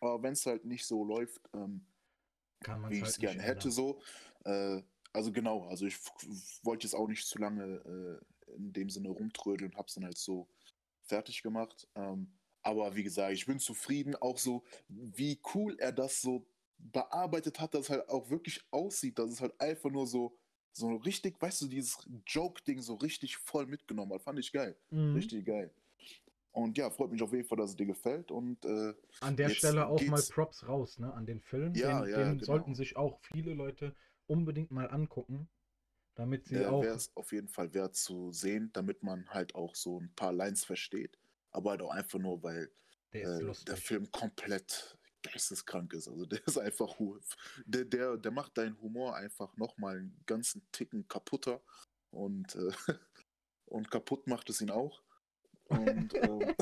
aber 0.00 0.22
wenn 0.22 0.34
es 0.34 0.46
halt 0.46 0.64
nicht 0.64 0.86
so 0.86 1.04
läuft, 1.04 1.40
ähm, 1.54 1.86
wie 2.60 2.68
ich 2.68 3.02
halt 3.02 3.10
es 3.10 3.18
nicht 3.18 3.20
gerne 3.20 3.42
hätte, 3.42 3.68
ändern. 3.68 3.72
so. 3.72 4.02
Äh, 4.44 4.82
also 5.12 5.32
genau, 5.32 5.66
also 5.66 5.86
ich 5.86 5.98
wollte 6.62 6.86
jetzt 6.86 6.94
auch 6.94 7.08
nicht 7.08 7.26
zu 7.26 7.38
lange 7.38 7.64
äh, 7.64 8.54
in 8.56 8.72
dem 8.72 8.90
Sinne 8.90 9.10
rumtrödeln 9.10 9.72
und 9.72 9.76
habe 9.76 9.86
es 9.88 9.94
dann 9.94 10.04
halt 10.04 10.18
so 10.18 10.48
fertig 11.04 11.42
gemacht. 11.42 11.88
Ähm, 11.94 12.32
aber 12.62 12.94
wie 12.96 13.02
gesagt, 13.02 13.32
ich 13.32 13.46
bin 13.46 13.58
zufrieden, 13.58 14.16
auch 14.16 14.38
so, 14.38 14.64
wie 14.88 15.40
cool 15.54 15.76
er 15.78 15.92
das 15.92 16.20
so 16.20 16.46
bearbeitet 16.78 17.60
hat, 17.60 17.74
dass 17.74 17.84
es 17.84 17.90
halt 17.90 18.08
auch 18.08 18.30
wirklich 18.30 18.62
aussieht, 18.70 19.18
dass 19.18 19.30
es 19.30 19.40
halt 19.40 19.58
einfach 19.60 19.90
nur 19.90 20.06
so, 20.06 20.36
so 20.72 20.96
richtig, 20.96 21.40
weißt 21.40 21.62
du, 21.62 21.66
dieses 21.68 21.98
Joke-Ding 22.26 22.80
so 22.80 22.94
richtig 22.94 23.36
voll 23.36 23.66
mitgenommen 23.66 24.12
hat. 24.14 24.22
Fand 24.22 24.38
ich 24.38 24.52
geil. 24.52 24.76
Mhm. 24.90 25.14
Richtig 25.14 25.44
geil. 25.46 25.72
Und 26.52 26.78
ja, 26.78 26.88
freut 26.88 27.10
mich 27.10 27.20
auf 27.22 27.32
jeden 27.32 27.44
Fall, 27.46 27.58
dass 27.58 27.70
es 27.70 27.76
dir 27.76 27.86
gefällt. 27.86 28.30
Und 28.30 28.64
äh, 28.64 28.94
An 29.20 29.36
der 29.36 29.48
Stelle 29.50 29.86
auch 29.86 30.00
mal 30.02 30.16
geht's- 30.16 30.28
Props 30.30 30.66
raus, 30.66 30.98
ne? 30.98 31.12
An 31.12 31.26
den 31.26 31.40
Film. 31.40 31.74
Ja, 31.74 32.02
den 32.02 32.10
ja, 32.10 32.18
den 32.18 32.32
genau. 32.38 32.44
sollten 32.44 32.74
sich 32.74 32.96
auch 32.96 33.18
viele 33.20 33.54
Leute 33.54 33.94
unbedingt 34.26 34.70
mal 34.70 34.88
angucken, 34.90 35.48
damit 36.14 36.46
sie 36.46 36.56
der 36.56 36.72
auch. 36.72 36.82
wäre 36.82 36.96
es 36.96 37.10
auf 37.16 37.32
jeden 37.32 37.48
Fall 37.48 37.72
wert 37.74 37.96
zu 37.96 38.32
sehen, 38.32 38.70
damit 38.72 39.02
man 39.02 39.28
halt 39.30 39.54
auch 39.54 39.74
so 39.74 40.00
ein 40.00 40.12
paar 40.14 40.32
Lines 40.32 40.64
versteht. 40.64 41.18
Aber 41.50 41.70
halt 41.70 41.82
auch 41.82 41.90
einfach 41.90 42.18
nur, 42.18 42.42
weil 42.42 42.70
Der 43.12 43.38
äh, 43.38 43.52
der 43.66 43.76
Film 43.76 44.10
komplett 44.10 44.96
geisteskrank 45.22 45.92
ist. 45.92 46.08
Also 46.08 46.26
der 46.26 46.40
ist 46.46 46.58
einfach, 46.58 46.94
der, 47.64 47.84
der, 47.84 48.16
der 48.16 48.30
macht 48.30 48.56
deinen 48.56 48.80
Humor 48.80 49.16
einfach 49.16 49.56
nochmal 49.56 49.98
einen 49.98 50.22
ganzen 50.26 50.62
Ticken 50.70 51.08
kaputter. 51.08 51.60
Und, 52.10 52.54
äh, 52.54 52.70
und 53.66 53.90
kaputt 53.90 54.26
macht 54.26 54.50
es 54.50 54.60
ihn 54.60 54.70
auch. 54.70 55.02
Und 55.64 56.14
ähm, 56.14 56.54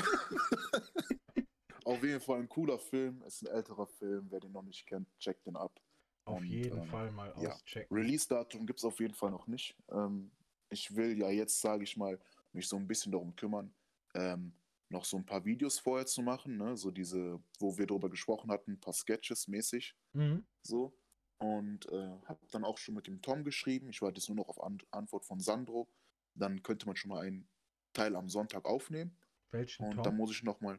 auf 1.85 2.03
jeden 2.03 2.21
Fall 2.21 2.41
ein 2.41 2.49
cooler 2.49 2.79
Film. 2.79 3.23
Ist 3.23 3.43
ein 3.43 3.55
älterer 3.55 3.87
Film. 3.87 4.29
Wer 4.31 4.41
den 4.41 4.53
noch 4.53 4.63
nicht 4.63 4.87
kennt, 4.87 5.09
checkt 5.19 5.47
den 5.47 5.57
ab. 5.57 5.79
Auf 6.25 6.39
und, 6.39 6.47
jeden 6.47 6.79
ähm, 6.79 6.87
Fall 6.87 7.11
mal 7.11 7.35
ja. 7.41 7.53
auschecken. 7.55 7.97
Release-Datum 7.97 8.67
gibt 8.67 8.79
es 8.79 8.85
auf 8.85 9.01
jeden 9.01 9.15
Fall 9.15 9.31
noch 9.31 9.47
nicht. 9.47 9.77
Ähm, 9.91 10.31
ich 10.71 10.95
will 10.95 11.19
ja 11.19 11.31
jetzt, 11.31 11.61
sage 11.61 11.85
ich 11.85 11.97
mal, 11.97 12.21
mich 12.53 12.69
so 12.69 12.77
ein 12.77 12.87
bisschen 12.87 13.13
darum 13.13 13.35
kümmern, 13.35 13.75
ähm, 14.15 14.53
noch 14.89 15.05
so 15.05 15.17
ein 15.17 15.27
paar 15.27 15.45
Videos 15.45 15.79
vorher 15.79 16.07
zu 16.07 16.23
machen, 16.23 16.57
ne? 16.59 16.77
so 16.77 16.91
diese, 16.91 17.43
wo 17.59 17.77
wir 17.79 17.87
drüber 17.87 18.11
gesprochen 18.11 18.51
hatten, 18.51 18.73
ein 18.73 18.81
paar 18.81 18.93
Sketches 18.93 19.49
mäßig, 19.49 19.97
Mhm. 20.13 20.45
so. 20.63 20.97
Und 21.39 21.87
äh, 21.91 22.19
habe 22.27 22.47
dann 22.53 22.65
auch 22.65 22.79
schon 22.79 22.95
mit 22.95 23.09
dem 23.09 23.21
Tom 23.21 23.43
geschrieben. 23.43 23.91
Ich 23.91 24.01
warte 24.01 24.21
jetzt 24.21 24.29
nur 24.29 24.37
noch 24.37 24.49
auf 24.49 24.63
An 24.63 24.79
Antwort 24.93 25.25
von 25.25 25.41
Sandro. 25.41 25.89
Dann 26.35 26.63
könnte 26.63 26.87
man 26.87 26.95
schon 26.95 27.09
mal 27.09 27.27
einen 27.27 27.49
Teil 27.93 28.15
am 28.15 28.29
Sonntag 28.29 28.65
aufnehmen. 28.65 29.19
Welchen 29.51 29.85
Und 29.87 29.95
Tom? 29.97 30.05
dann 30.05 30.17
muss 30.17 30.31
ich 30.31 30.45
noch 30.45 30.61
mal 30.61 30.79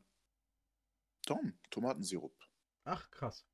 Tom, 1.25 1.59
Tomatensirup. 1.69 2.33
Ach, 2.85 3.11
krass. 3.11 3.45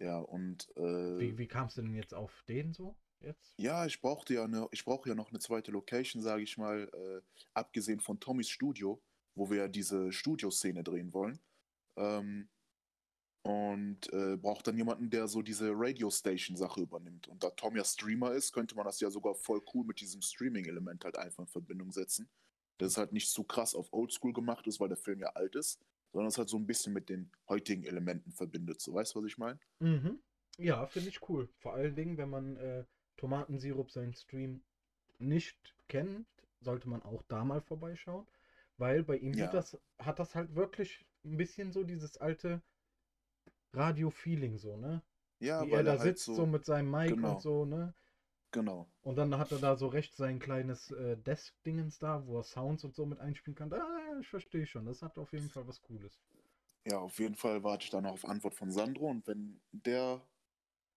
Ja, 0.00 0.18
und 0.18 0.68
äh, 0.76 1.18
Wie, 1.18 1.38
wie 1.38 1.48
kamst 1.48 1.76
du 1.76 1.82
denn 1.82 1.94
jetzt 1.94 2.14
auf 2.14 2.44
den 2.48 2.72
so? 2.72 2.96
Jetzt? 3.20 3.54
Ja, 3.56 3.84
ich 3.84 4.00
brauchte 4.00 4.34
ja 4.34 4.44
eine, 4.44 4.68
ich 4.70 4.84
brauche 4.84 5.08
ja 5.08 5.14
noch 5.14 5.30
eine 5.30 5.40
zweite 5.40 5.72
Location, 5.72 6.22
sage 6.22 6.42
ich 6.42 6.56
mal, 6.56 6.88
äh, 6.92 7.20
abgesehen 7.54 8.00
von 8.00 8.20
Tommys 8.20 8.48
Studio, 8.48 9.02
wo 9.34 9.50
wir 9.50 9.68
diese 9.68 10.12
Studioszene 10.12 10.84
drehen 10.84 11.12
wollen. 11.12 11.40
Ähm, 11.96 12.48
und 13.42 14.12
äh, 14.12 14.36
braucht 14.36 14.66
dann 14.66 14.76
jemanden, 14.76 15.10
der 15.10 15.26
so 15.26 15.42
diese 15.42 15.70
Radio-Station-Sache 15.72 16.82
übernimmt. 16.82 17.28
Und 17.28 17.42
da 17.42 17.50
Tom 17.50 17.76
ja 17.76 17.84
Streamer 17.84 18.32
ist, 18.32 18.52
könnte 18.52 18.74
man 18.74 18.84
das 18.84 19.00
ja 19.00 19.10
sogar 19.10 19.34
voll 19.34 19.62
cool 19.72 19.84
mit 19.84 20.00
diesem 20.00 20.20
Streaming-Element 20.20 21.04
halt 21.04 21.16
einfach 21.16 21.44
in 21.44 21.48
Verbindung 21.48 21.90
setzen. 21.90 22.28
Das 22.78 22.92
ist 22.92 22.98
halt 22.98 23.12
nicht 23.12 23.30
so 23.30 23.44
krass 23.44 23.74
auf 23.74 23.92
Oldschool 23.92 24.32
gemacht 24.32 24.66
ist, 24.66 24.80
weil 24.80 24.88
der 24.88 24.96
Film 24.96 25.20
ja 25.20 25.28
alt 25.30 25.56
ist, 25.56 25.80
sondern 26.12 26.28
es 26.28 26.38
halt 26.38 26.48
so 26.48 26.56
ein 26.56 26.66
bisschen 26.66 26.92
mit 26.92 27.08
den 27.08 27.30
heutigen 27.48 27.84
Elementen 27.84 28.32
verbindet. 28.32 28.80
So, 28.80 28.94
weißt 28.94 29.14
du, 29.14 29.20
was 29.20 29.26
ich 29.26 29.38
meine? 29.38 29.58
Mhm. 29.80 30.20
Ja, 30.58 30.86
finde 30.86 31.08
ich 31.10 31.28
cool. 31.28 31.48
Vor 31.58 31.74
allen 31.74 31.94
Dingen, 31.94 32.16
wenn 32.18 32.30
man 32.30 32.56
äh, 32.56 32.84
Tomatensirup 33.16 33.90
seinen 33.90 34.14
Stream 34.14 34.62
nicht 35.18 35.74
kennt, 35.88 36.26
sollte 36.60 36.88
man 36.88 37.02
auch 37.02 37.22
da 37.28 37.44
mal 37.44 37.60
vorbeischauen. 37.60 38.26
Weil 38.76 39.02
bei 39.04 39.16
ihm 39.18 39.34
Ja. 39.34 39.46
sieht 39.46 39.54
das, 39.54 39.78
hat 39.98 40.18
das 40.18 40.34
halt 40.34 40.54
wirklich 40.54 41.04
ein 41.24 41.36
bisschen 41.36 41.72
so 41.72 41.84
dieses 41.84 42.16
alte 42.18 42.62
Radio-Feeling 43.72 44.58
so, 44.58 44.76
ne? 44.76 45.02
Ja, 45.40 45.64
Wie 45.64 45.70
er 45.70 45.78
weil 45.78 45.84
da 45.84 45.92
er 45.94 45.98
halt 46.00 46.18
sitzt 46.18 46.24
so, 46.24 46.34
so 46.34 46.46
mit 46.46 46.64
seinem 46.64 46.90
Mic 46.90 47.08
genau. 47.14 47.34
und 47.34 47.40
so, 47.42 47.64
ne? 47.64 47.94
genau. 48.50 48.88
Und 49.02 49.16
dann 49.16 49.36
hat 49.38 49.52
er 49.52 49.58
da 49.58 49.76
so 49.76 49.86
rechts 49.88 50.16
sein 50.16 50.38
kleines 50.38 50.90
äh, 50.90 51.16
Desk-Dingens 51.16 51.98
da, 51.98 52.26
wo 52.26 52.38
er 52.38 52.44
Sounds 52.44 52.84
und 52.84 52.94
so 52.94 53.06
mit 53.06 53.20
einspielen 53.20 53.56
kann. 53.56 53.72
Ah, 53.72 53.97
ich 54.20 54.28
verstehe 54.28 54.66
schon. 54.66 54.86
Das 54.86 55.02
hat 55.02 55.18
auf 55.18 55.32
jeden 55.32 55.48
Fall 55.50 55.66
was 55.66 55.80
Cooles. 55.82 56.18
Ja, 56.84 56.98
auf 56.98 57.18
jeden 57.18 57.34
Fall 57.34 57.62
warte 57.62 57.84
ich 57.84 57.90
dann 57.90 58.04
noch 58.04 58.12
auf 58.12 58.24
Antwort 58.24 58.54
von 58.54 58.70
Sandro 58.70 59.08
und 59.08 59.26
wenn 59.26 59.60
der 59.72 60.22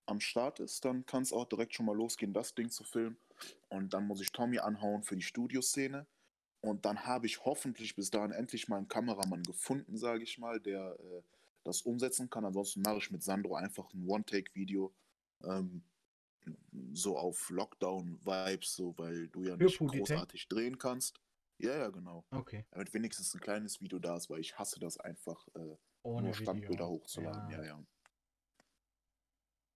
am 0.05 0.19
Start 0.19 0.59
ist, 0.59 0.85
dann 0.85 1.05
kann 1.05 1.23
es 1.23 1.33
auch 1.33 1.45
direkt 1.45 1.73
schon 1.73 1.85
mal 1.85 1.95
losgehen, 1.95 2.33
das 2.33 2.53
Ding 2.53 2.69
zu 2.69 2.83
filmen. 2.83 3.17
Und 3.69 3.93
dann 3.93 4.07
muss 4.07 4.21
ich 4.21 4.31
Tommy 4.31 4.59
anhauen 4.59 5.03
für 5.03 5.15
die 5.15 5.21
Studioszene. 5.21 6.05
Und 6.61 6.85
dann 6.85 7.05
habe 7.05 7.25
ich 7.25 7.43
hoffentlich 7.43 7.95
bis 7.95 8.11
dahin 8.11 8.31
endlich 8.31 8.67
mal 8.67 8.77
einen 8.77 8.87
Kameramann 8.87 9.43
gefunden, 9.43 9.97
sage 9.97 10.23
ich 10.23 10.37
mal, 10.37 10.59
der 10.59 10.95
äh, 10.99 11.21
das 11.63 11.81
umsetzen 11.81 12.29
kann. 12.29 12.45
Ansonsten 12.45 12.81
mache 12.81 12.97
ich 12.97 13.11
mit 13.11 13.23
Sandro 13.23 13.55
einfach 13.55 13.91
ein 13.93 14.07
One-Take-Video. 14.07 14.93
Ähm, 15.43 15.83
so 16.93 17.17
auf 17.17 17.49
Lockdown-Vibes, 17.49 18.75
so 18.75 18.93
weil 18.97 19.27
du 19.27 19.43
ja 19.43 19.55
nicht 19.57 19.77
großartig 19.77 20.47
drehen 20.47 20.77
kannst. 20.77 21.19
Ja, 21.61 21.77
ja, 21.77 21.89
genau. 21.89 22.25
Okay. 22.31 22.65
Damit 22.71 22.93
wenigstens 22.93 23.33
ein 23.33 23.41
kleines 23.41 23.81
Video 23.81 23.99
da 23.99 24.17
ist, 24.17 24.29
weil 24.29 24.39
ich 24.39 24.57
hasse 24.57 24.79
das 24.79 24.97
einfach, 24.97 25.47
äh, 25.55 25.75
Ohne 26.03 26.27
nur 26.27 26.33
Standbilder 26.33 26.87
hochzuladen. 26.87 27.49
Ja. 27.51 27.57
Ja. 27.57 27.65
ja, 27.65 27.83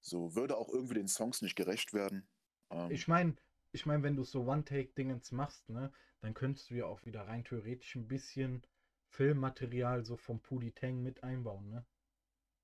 So, 0.01 0.35
würde 0.35 0.57
auch 0.57 0.69
irgendwie 0.69 0.93
den 0.95 1.07
Songs 1.07 1.41
nicht 1.41 1.55
gerecht 1.55 1.93
werden. 1.93 2.27
Ähm, 2.71 2.91
Ich 2.91 3.07
meine, 3.07 3.35
ich 3.71 3.85
mein, 3.85 4.03
wenn 4.03 4.15
du 4.15 4.23
so 4.23 4.41
One-Take-Dingens 4.43 5.31
machst, 5.31 5.67
ne, 5.69 5.91
dann 6.21 6.33
könntest 6.33 6.69
du 6.69 6.75
ja 6.75 6.85
auch 6.85 7.05
wieder 7.05 7.27
rein 7.27 7.43
theoretisch 7.43 7.95
ein 7.95 8.07
bisschen 8.07 8.65
Filmmaterial 9.09 10.05
so 10.05 10.17
vom 10.17 10.39
Pudi 10.41 10.71
Tang 10.71 11.01
mit 11.03 11.23
einbauen, 11.23 11.69
ne? 11.69 11.85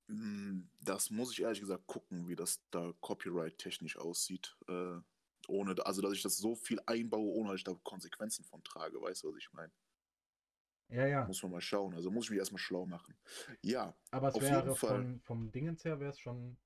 mm, 0.08 0.68
das 0.80 1.10
muss 1.10 1.32
ich 1.32 1.42
ehrlich 1.42 1.60
gesagt 1.60 1.86
gucken, 1.86 2.28
wie 2.28 2.36
das 2.36 2.62
da 2.70 2.92
copyright-technisch 3.00 3.96
aussieht. 3.96 4.56
Äh, 4.68 4.98
ohne, 5.48 5.74
also, 5.84 6.02
dass 6.02 6.12
ich 6.12 6.22
das 6.22 6.36
so 6.36 6.54
viel 6.54 6.80
einbaue, 6.86 7.32
ohne 7.34 7.50
dass 7.50 7.58
ich 7.58 7.64
da 7.64 7.74
Konsequenzen 7.82 8.44
von 8.44 8.62
trage. 8.64 9.00
Weißt 9.00 9.22
du, 9.22 9.30
was 9.30 9.38
ich 9.38 9.52
meine? 9.52 9.72
Ja, 10.88 11.06
ja. 11.06 11.26
Muss 11.26 11.42
man 11.42 11.52
mal 11.52 11.60
schauen. 11.60 11.94
Also, 11.94 12.10
muss 12.10 12.24
ich 12.24 12.30
mich 12.30 12.38
erstmal 12.38 12.58
schlau 12.58 12.86
machen. 12.86 13.16
Ja, 13.62 13.96
Aber 14.10 14.28
es 14.28 14.34
auf 14.34 14.42
jeden 14.42 14.54
wäre 14.54 14.74
Fall. 14.76 14.96
von, 14.96 15.20
vom 15.20 15.50
Dingens 15.50 15.84
her 15.84 15.98
wäre 16.00 16.10
es 16.10 16.18
schon 16.18 16.56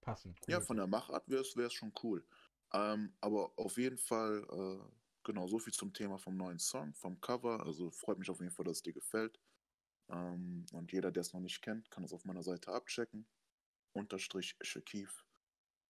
passend. 0.00 0.38
Ja, 0.46 0.58
cool. 0.58 0.64
von 0.64 0.76
der 0.76 0.86
Machart 0.86 1.28
wäre 1.28 1.42
es 1.42 1.72
schon 1.72 1.92
cool. 2.02 2.24
Ähm, 2.72 3.14
aber 3.20 3.52
auf 3.56 3.76
jeden 3.76 3.98
Fall, 3.98 4.46
äh, 4.50 4.92
genau, 5.24 5.46
so 5.46 5.58
viel 5.58 5.72
zum 5.72 5.92
Thema 5.92 6.18
vom 6.18 6.36
neuen 6.36 6.58
Song, 6.58 6.94
vom 6.94 7.20
Cover. 7.20 7.64
Also 7.64 7.90
freut 7.90 8.18
mich 8.18 8.30
auf 8.30 8.40
jeden 8.40 8.52
Fall, 8.52 8.64
dass 8.64 8.78
es 8.78 8.82
dir 8.82 8.92
gefällt. 8.92 9.40
Ähm, 10.08 10.64
und 10.72 10.92
jeder, 10.92 11.10
der 11.10 11.22
es 11.22 11.32
noch 11.32 11.40
nicht 11.40 11.62
kennt, 11.62 11.90
kann 11.90 12.04
es 12.04 12.12
auf 12.12 12.24
meiner 12.24 12.42
Seite 12.42 12.72
abchecken. 12.72 13.26
Unterstrich 13.92 14.56
Shakif 14.60 15.24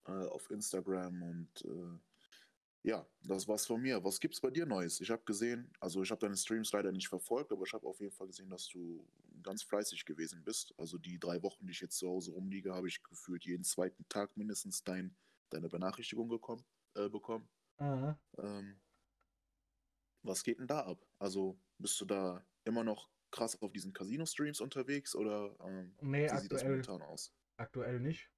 äh, 0.06 0.12
auf 0.12 0.50
Instagram 0.50 1.22
und 1.22 1.64
äh, 1.64 1.98
ja, 2.86 3.04
das 3.24 3.48
war's 3.48 3.66
von 3.66 3.82
mir. 3.82 4.02
Was 4.04 4.20
gibt's 4.20 4.40
bei 4.40 4.48
dir 4.48 4.64
Neues? 4.64 5.00
Ich 5.00 5.10
habe 5.10 5.24
gesehen, 5.24 5.68
also 5.80 6.02
ich 6.02 6.10
habe 6.12 6.20
deine 6.20 6.36
Streams 6.36 6.70
leider 6.70 6.92
nicht 6.92 7.08
verfolgt, 7.08 7.50
aber 7.50 7.64
ich 7.66 7.72
habe 7.72 7.84
auf 7.84 7.98
jeden 7.98 8.12
Fall 8.12 8.28
gesehen, 8.28 8.48
dass 8.48 8.68
du 8.68 9.04
ganz 9.42 9.64
fleißig 9.64 10.04
gewesen 10.04 10.44
bist. 10.44 10.72
Also 10.78 10.96
die 10.96 11.18
drei 11.18 11.42
Wochen, 11.42 11.66
die 11.66 11.72
ich 11.72 11.80
jetzt 11.80 11.98
zu 11.98 12.08
Hause 12.08 12.30
rumliege, 12.30 12.72
habe 12.72 12.86
ich 12.86 13.02
gefühlt 13.02 13.44
jeden 13.44 13.64
zweiten 13.64 14.08
Tag 14.08 14.36
mindestens 14.36 14.84
dein, 14.84 15.16
deine 15.50 15.68
Benachrichtigung 15.68 16.28
gekommen, 16.28 16.64
äh, 16.94 17.08
bekommen. 17.08 17.48
Aha. 17.78 18.20
Ähm, 18.38 18.80
was 20.22 20.44
geht 20.44 20.60
denn 20.60 20.68
da 20.68 20.82
ab? 20.82 21.04
Also 21.18 21.58
bist 21.78 22.00
du 22.00 22.04
da 22.04 22.46
immer 22.64 22.84
noch 22.84 23.10
krass 23.32 23.60
auf 23.62 23.72
diesen 23.72 23.92
Casino-Streams 23.92 24.60
unterwegs 24.60 25.16
oder 25.16 25.56
ähm, 25.58 25.92
Nee, 26.02 26.30
wie 26.30 26.38
sieht 26.38 26.52
das 26.52 26.62
aktuell, 26.62 26.70
momentan 26.70 27.02
aus? 27.02 27.34
aktuell 27.56 27.98
nicht. 27.98 28.30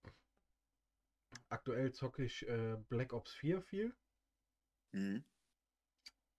Aktuell 1.51 1.93
zocke 1.93 2.25
ich 2.25 2.49
äh, 2.49 2.77
Black 2.89 3.13
Ops 3.13 3.35
4 3.35 3.61
viel, 3.61 3.95
Mhm. 4.93 5.23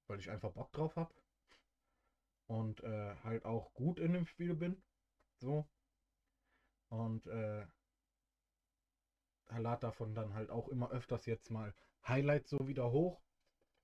weil 0.08 0.20
ich 0.20 0.29
einfach 0.29 0.51
Bock 0.51 0.72
drauf 0.74 0.96
habe. 0.96 1.13
Und 2.48 2.84
äh, 2.84 3.15
halt 3.24 3.46
auch 3.46 3.74
gut 3.74 4.00
in 4.00 4.13
dem 4.13 4.25
Spiel 4.25 4.56
bin. 4.56 4.82
So. 5.38 5.65
Und 6.89 7.27
äh, 7.27 7.65
lad 9.58 9.84
davon 9.84 10.15
dann 10.15 10.34
halt 10.34 10.50
auch 10.50 10.68
immer 10.68 10.89
öfters 10.91 11.25
jetzt 11.25 11.51
mal 11.51 11.74
Highlights 12.08 12.50
so 12.50 12.68
wieder 12.68 12.91
hoch. 12.91 13.22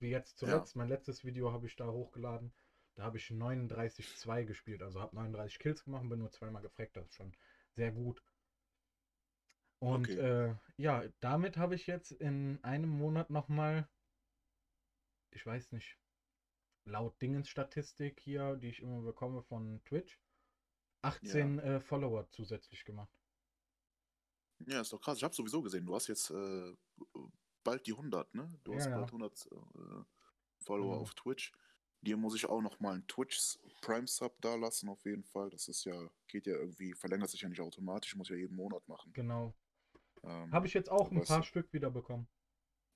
Wie 0.00 0.10
jetzt 0.10 0.32
Ja. 0.32 0.38
zuletzt. 0.40 0.76
Mein 0.76 0.88
letztes 0.88 1.24
Video 1.24 1.52
habe 1.52 1.66
ich 1.66 1.76
da 1.76 1.86
hochgeladen. 1.86 2.52
Da 2.96 3.04
habe 3.04 3.18
ich 3.18 3.30
39-2 3.30 4.44
gespielt. 4.44 4.82
Also 4.82 5.00
habe 5.00 5.14
39 5.14 5.58
Kills 5.58 5.84
gemacht 5.84 6.08
bin 6.08 6.18
nur 6.18 6.30
zweimal 6.30 6.62
gefreckt. 6.62 6.96
Das 6.96 7.06
ist 7.06 7.14
schon 7.14 7.32
sehr 7.76 7.92
gut. 7.92 8.22
Und 9.78 10.08
Okay. 10.08 10.18
äh, 10.18 10.54
ja, 10.78 11.04
damit 11.20 11.56
habe 11.56 11.74
ich 11.74 11.86
jetzt 11.86 12.12
in 12.12 12.58
einem 12.62 12.88
Monat 12.90 13.30
nochmal, 13.30 13.86
ich 15.36 15.46
weiß 15.46 15.72
nicht, 15.72 15.98
laut 16.84 17.20
Dingens-Statistik 17.22 18.20
hier, 18.20 18.56
die 18.56 18.68
ich 18.68 18.80
immer 18.82 19.00
bekomme 19.02 19.42
von 19.42 19.82
Twitch, 19.84 20.18
18 21.02 21.58
äh, 21.60 21.80
Follower 21.80 22.28
zusätzlich 22.30 22.84
gemacht. 22.84 23.12
Ja, 24.66 24.80
ist 24.80 24.92
doch 24.92 25.00
krass. 25.00 25.18
Ich 25.18 25.24
habe 25.24 25.34
sowieso 25.34 25.62
gesehen, 25.62 25.86
du 25.86 25.94
hast 25.94 26.08
jetzt 26.08 26.30
äh, 26.30 26.74
bald 27.62 27.86
die 27.86 27.92
100, 27.92 28.34
ne? 28.34 28.58
Du 28.64 28.74
hast 28.74 28.86
Ja, 28.86 28.90
ja. 28.92 28.96
bald 28.96 29.08
100 29.08 29.46
äh, 29.52 30.04
Follower 30.64 30.92
Genau. 30.92 31.02
auf 31.02 31.14
Twitch. 31.14 31.52
Dir 32.00 32.16
muss 32.16 32.34
ich 32.34 32.46
auch 32.46 32.62
noch 32.62 32.78
mal 32.80 32.94
einen 32.94 33.06
Twitch 33.06 33.58
Prime 33.80 34.06
Sub 34.06 34.40
da 34.40 34.54
lassen, 34.54 34.88
auf 34.88 35.04
jeden 35.04 35.24
Fall. 35.24 35.50
Das 35.50 35.68
ist 35.68 35.84
ja, 35.84 36.08
geht 36.28 36.46
ja 36.46 36.54
irgendwie, 36.54 36.94
verlängert 36.94 37.30
sich 37.30 37.40
ja 37.42 37.48
nicht 37.48 37.60
automatisch, 37.60 38.14
muss 38.16 38.28
ja 38.28 38.36
jeden 38.36 38.56
Monat 38.56 38.86
machen. 38.88 39.12
Genau. 39.12 39.54
Ähm, 40.22 40.50
Habe 40.52 40.66
ich 40.66 40.74
jetzt 40.74 40.90
auch 40.90 41.10
ein 41.10 41.22
paar 41.22 41.38
du. 41.40 41.46
Stück 41.46 41.72
wieder 41.72 41.90
bekommen. 41.90 42.28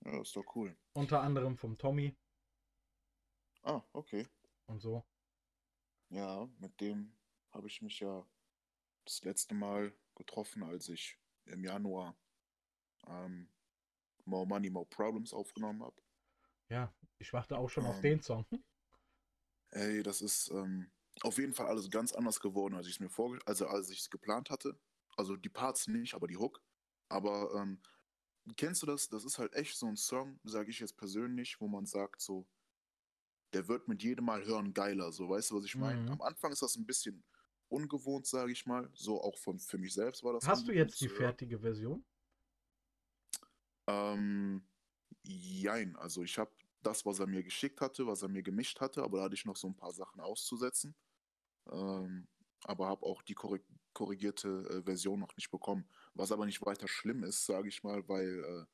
Ja, 0.04 0.20
ist 0.22 0.34
doch 0.36 0.44
cool. 0.56 0.76
Unter 0.94 1.20
anderem 1.22 1.56
vom 1.56 1.76
Tommy 1.76 2.16
Ah, 3.62 3.82
okay. 3.92 4.26
und 4.66 4.80
so. 4.80 5.04
Ja, 6.08 6.48
mit 6.58 6.80
dem 6.80 7.16
habe 7.52 7.66
ich 7.68 7.82
mich 7.82 8.00
ja 8.00 8.26
das 9.04 9.22
letzte 9.24 9.54
Mal 9.54 9.92
getroffen, 10.14 10.62
als 10.62 10.88
ich 10.88 11.18
im 11.46 11.64
Januar 11.64 12.16
ähm, 13.06 13.48
More 14.24 14.46
Money, 14.46 14.70
More 14.70 14.86
Problems 14.86 15.32
aufgenommen 15.32 15.82
habe. 15.82 16.00
Ja, 16.68 16.92
ich 17.18 17.32
warte 17.32 17.58
auch 17.58 17.68
schon 17.68 17.84
auf 17.86 17.96
Ähm, 17.96 18.02
den 18.02 18.22
Song. 18.22 18.46
Ey, 19.70 20.02
das 20.02 20.20
ist 20.20 20.50
ähm, 20.50 20.90
auf 21.22 21.38
jeden 21.38 21.54
Fall 21.54 21.66
alles 21.66 21.90
ganz 21.90 22.12
anders 22.12 22.40
geworden, 22.40 22.74
als 22.74 22.86
ich 22.86 22.94
es 22.94 23.00
mir 23.00 23.08
vorgestellt, 23.08 23.48
also 23.48 23.66
als 23.66 23.90
ich 23.90 24.00
es 24.00 24.10
geplant 24.10 24.50
hatte. 24.50 24.78
Also 25.16 25.36
die 25.36 25.48
Parts 25.48 25.86
nicht, 25.88 26.14
aber 26.14 26.26
die 26.26 26.36
Hook. 26.36 26.62
Aber 27.08 27.52
ähm, 27.54 27.80
kennst 28.56 28.82
du 28.82 28.86
das? 28.86 29.08
Das 29.08 29.24
ist 29.24 29.38
halt 29.38 29.54
echt 29.54 29.76
so 29.76 29.86
ein 29.86 29.96
Song, 29.96 30.40
sage 30.44 30.70
ich 30.70 30.80
jetzt 30.80 30.96
persönlich, 30.96 31.60
wo 31.60 31.68
man 31.68 31.86
sagt 31.86 32.20
so, 32.20 32.46
der 33.52 33.68
wird 33.68 33.88
mit 33.88 34.02
jedem 34.02 34.26
Mal 34.26 34.44
hören 34.44 34.72
geiler. 34.72 35.12
So, 35.12 35.28
weißt 35.28 35.50
du, 35.50 35.56
was 35.56 35.64
ich 35.64 35.76
meine? 35.76 36.02
Mhm. 36.02 36.12
Am 36.12 36.22
Anfang 36.22 36.52
ist 36.52 36.62
das 36.62 36.76
ein 36.76 36.86
bisschen 36.86 37.22
ungewohnt, 37.68 38.26
sage 38.26 38.52
ich 38.52 38.66
mal. 38.66 38.90
So 38.94 39.20
auch 39.22 39.38
von 39.38 39.58
für 39.58 39.78
mich 39.78 39.94
selbst 39.94 40.22
war 40.22 40.34
das. 40.34 40.46
Hast 40.46 40.68
du 40.68 40.72
jetzt 40.72 41.00
die 41.00 41.08
fertige 41.08 41.58
Version? 41.58 42.04
Ähm, 43.86 44.62
jein, 45.22 45.96
also 45.96 46.22
ich 46.22 46.38
habe 46.38 46.52
das, 46.82 47.04
was 47.04 47.18
er 47.18 47.26
mir 47.26 47.42
geschickt 47.42 47.80
hatte, 47.80 48.06
was 48.06 48.22
er 48.22 48.28
mir 48.28 48.42
gemischt 48.42 48.80
hatte, 48.80 49.02
aber 49.02 49.18
da 49.18 49.24
hatte 49.24 49.34
ich 49.34 49.44
noch 49.44 49.56
so 49.56 49.68
ein 49.68 49.76
paar 49.76 49.92
Sachen 49.92 50.20
auszusetzen. 50.20 50.94
Ähm, 51.70 52.26
aber 52.64 52.88
habe 52.88 53.06
auch 53.06 53.22
die 53.22 53.34
korrig 53.34 53.62
korrigierte 53.92 54.48
äh, 54.70 54.82
Version 54.82 55.18
noch 55.18 55.36
nicht 55.36 55.50
bekommen. 55.50 55.88
Was 56.14 56.30
aber 56.30 56.46
nicht 56.46 56.64
weiter 56.64 56.86
schlimm 56.86 57.24
ist, 57.24 57.44
sage 57.44 57.68
ich 57.68 57.82
mal, 57.82 58.06
weil 58.08 58.44
äh, 58.44 58.64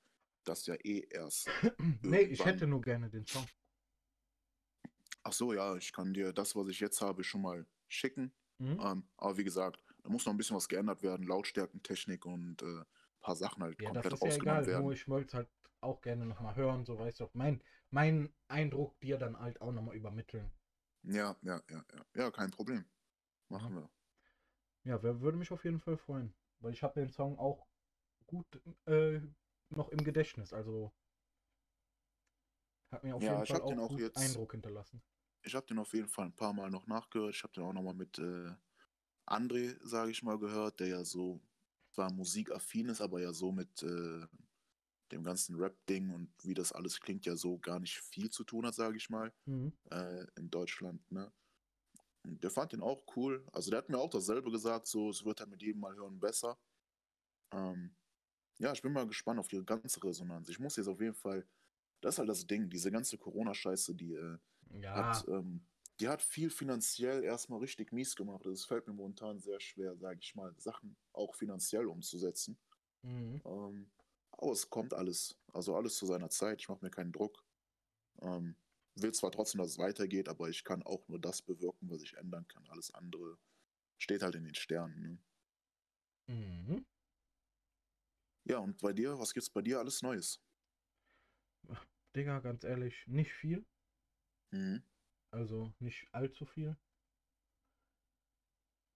das 0.45 0.67
ja 0.67 0.75
eh 0.85 1.07
erst. 1.11 1.49
nee, 2.03 2.21
ich 2.21 2.45
hätte 2.45 2.67
nur 2.67 2.83
gerne 2.83 3.09
den 3.09 3.25
Song. 3.27 3.47
Ach 5.27 5.33
so, 5.33 5.53
ja, 5.53 5.75
ich 5.77 5.93
kann 5.93 6.15
dir 6.15 6.33
das, 6.33 6.55
was 6.55 6.69
ich 6.69 6.79
jetzt 6.81 7.01
habe, 7.01 7.25
schon 7.25 7.43
mal 7.43 7.67
schicken. 7.89 8.33
Mhm. 8.61 8.81
Ähm, 8.81 9.09
aber 9.17 9.37
wie 9.39 9.43
gesagt, 9.45 9.83
da 10.05 10.09
muss 10.09 10.25
noch 10.25 10.33
ein 10.33 10.37
bisschen 10.37 10.57
was 10.57 10.69
geändert 10.69 11.03
werden, 11.03 11.27
Lautstärkentechnik 11.27 12.25
und 12.27 12.63
äh, 12.63 12.67
ein 12.83 12.85
paar 13.21 13.35
Sachen 13.37 13.63
halt 13.65 13.79
Ja, 13.79 13.91
das 13.91 14.11
komplett 14.11 14.13
ist 14.13 14.23
ja 14.25 14.33
rausgenommen 14.33 14.35
egal, 14.35 14.67
werden. 14.67 14.69
nur 14.69 14.93
ich 14.93 15.09
wollte 15.09 15.29
es 15.29 15.35
halt 15.35 15.51
auch 15.81 16.03
gerne 16.03 16.27
nochmal 16.27 16.57
hören, 16.57 16.85
so 16.85 16.99
weißt 16.99 17.21
du, 17.21 17.31
mein, 17.33 17.63
mein 17.91 18.35
Eindruck 18.49 19.01
dir 19.01 19.17
dann 19.17 19.39
halt 19.39 19.63
auch 19.63 19.73
nochmal 19.73 19.97
übermitteln. 19.97 20.53
Ja, 21.05 21.37
ja, 21.43 21.63
ja, 21.71 21.85
ja. 21.95 22.05
Ja, 22.15 22.31
kein 22.31 22.51
Problem. 22.51 22.85
Machen 23.49 23.75
wir. 23.77 23.91
Ja, 24.85 25.03
wer 25.03 25.21
würde 25.21 25.37
mich 25.37 25.51
auf 25.53 25.65
jeden 25.65 25.81
Fall 25.81 25.99
freuen. 25.99 26.35
Weil 26.61 26.73
ich 26.73 26.83
habe 26.83 26.99
den 27.01 27.11
Song 27.11 27.39
auch 27.39 27.67
gut 28.27 28.63
äh, 28.87 29.21
noch 29.71 29.91
im 29.91 30.05
Gedächtnis. 30.05 30.53
Also 30.55 30.93
hat 32.91 33.05
mir 33.05 33.15
auf 33.15 33.29
Ja, 33.29 33.29
jeden 33.29 33.45
Fall 33.45 33.61
auch 33.61 33.79
auch 33.79 34.01
Eindruck 34.15 34.51
hinterlassen. 34.53 35.01
Ich 35.47 35.55
habe 35.55 35.67
den 35.67 35.79
auf 35.79 35.95
jeden 35.95 36.09
Fall 36.09 36.27
ein 36.27 36.37
paar 36.37 36.53
Mal 36.53 36.71
noch 36.71 36.87
nachgehört. 36.87 37.35
Ich 37.35 37.43
habe 37.43 37.53
den 37.55 37.65
auch 37.65 37.73
nochmal 37.73 37.95
mit 37.95 38.19
äh, 38.19 38.53
André, 39.27 39.79
sage 39.87 40.11
ich 40.11 40.23
mal, 40.23 40.39
gehört, 40.39 40.81
der 40.81 40.89
ja 40.89 41.05
so 41.05 41.41
zwar 41.95 42.13
musikaffin 42.13 42.89
ist, 42.89 43.01
aber 43.01 43.21
ja 43.21 43.33
so 43.33 43.53
mit 43.53 43.83
äh, 43.83 44.27
dem 45.13 45.23
ganzen 45.23 45.57
Rap-Ding 45.57 46.11
und 46.11 46.33
wie 46.45 46.55
das 46.55 46.73
alles 46.73 47.01
klingt, 47.01 47.27
ja 47.27 47.37
so 47.37 47.59
gar 47.59 47.81
nicht 47.81 47.99
viel 47.99 48.31
zu 48.31 48.45
tun 48.45 48.67
hat, 48.67 48.75
sage 48.75 48.97
ich 48.97 49.09
mal, 49.11 49.33
Mhm. 49.47 49.73
äh, 49.91 50.27
in 50.37 50.51
Deutschland, 50.51 51.11
ne? 51.13 51.33
Und 52.25 52.43
der 52.43 52.51
fand 52.51 52.73
den 52.73 52.83
auch 52.83 53.05
cool. 53.17 53.47
Also 53.53 53.71
der 53.71 53.79
hat 53.79 53.89
mir 53.89 53.99
auch 53.99 54.11
dasselbe 54.11 54.51
gesagt, 54.51 54.87
so 54.89 55.11
es 55.11 55.25
wird 55.25 55.41
halt 55.41 55.51
mit 55.51 55.63
jedem 55.63 55.81
Mal 55.81 55.95
hören 55.97 56.19
besser. 56.21 56.59
Ähm, 57.53 57.97
ja, 58.59 58.73
ich 58.73 58.83
bin 58.83 58.93
mal 58.93 59.07
gespannt 59.07 59.39
auf 59.41 59.49
die 59.49 59.65
ganze 59.65 60.03
Resonanz. 60.03 60.49
Ich 60.49 60.59
muss 60.59 60.77
jetzt 60.77 60.89
auf 60.89 61.01
jeden 61.01 61.15
Fall, 61.15 61.47
das 62.01 62.15
ist 62.15 62.19
halt 62.19 62.29
das 62.29 62.47
Ding, 62.47 62.69
diese 62.71 62.91
ganze 62.91 63.19
Corona-Scheiße, 63.19 63.95
die 63.95 64.15
äh, 64.15 64.39
Ja, 64.71 64.95
hat, 64.95 65.29
ähm, 65.29 65.67
die 66.01 66.09
hat 66.09 66.23
viel 66.23 66.51
finanziell 66.51 67.25
erstmal 67.25 67.61
richtig 67.61 67.93
mies 67.93 68.17
gemacht. 68.17 68.45
Es 68.47 68.65
fällt 68.65 68.87
mir 68.87 68.93
momentan 68.93 69.39
sehr 69.41 69.61
schwer, 69.61 69.97
sage 69.97 70.19
ich 70.21 70.35
mal, 70.35 70.55
Sachen 70.59 70.97
auch 71.13 71.35
finanziell 71.35 71.87
umzusetzen. 71.87 72.59
mhm. 73.03 73.41
Ähm, 73.45 73.91
aber 74.33 74.53
es 74.53 74.69
kommt 74.69 74.93
alles. 74.93 75.39
Also 75.53 75.75
alles 75.75 75.97
zu 75.97 76.07
seiner 76.07 76.29
Zeit. 76.29 76.61
Ich 76.61 76.69
mache 76.69 76.85
mir 76.85 76.91
keinen 76.91 77.13
Druck. 77.13 77.43
Ähm, 78.21 78.57
will 78.97 79.13
zwar 79.13 79.31
trotzdem, 79.31 79.61
dass 79.61 79.73
es 79.73 79.79
weitergeht, 79.79 80.29
aber 80.29 80.49
ich 80.49 80.65
kann 80.65 80.83
auch 80.83 81.07
nur 81.09 81.19
das 81.19 81.43
bewirken, 81.43 81.91
was 81.91 82.03
ich 82.03 82.15
ändern 82.15 82.47
kann. 82.49 82.67
Alles 82.69 82.93
andere 82.95 83.39
steht 83.99 84.23
halt 84.23 84.35
in 84.35 84.45
den 84.45 84.55
Sternen. 84.55 85.01
Ne? 86.27 86.35
Mhm. 86.35 86.87
Ja, 88.45 88.59
und 88.59 88.81
bei 88.81 88.93
dir, 88.93 89.19
was 89.19 89.33
gibt's 89.33 89.51
bei 89.51 89.63
dir 89.63 89.79
alles 89.79 90.03
Neues? 90.03 90.41
Digga, 92.15 92.41
ganz 92.41 92.65
ehrlich, 92.65 93.07
nicht 93.07 93.33
viel. 93.33 93.65
Mhm. 94.57 94.83
Also 95.31 95.73
nicht 95.81 96.09
allzu 96.13 96.47
viel. 96.47 96.77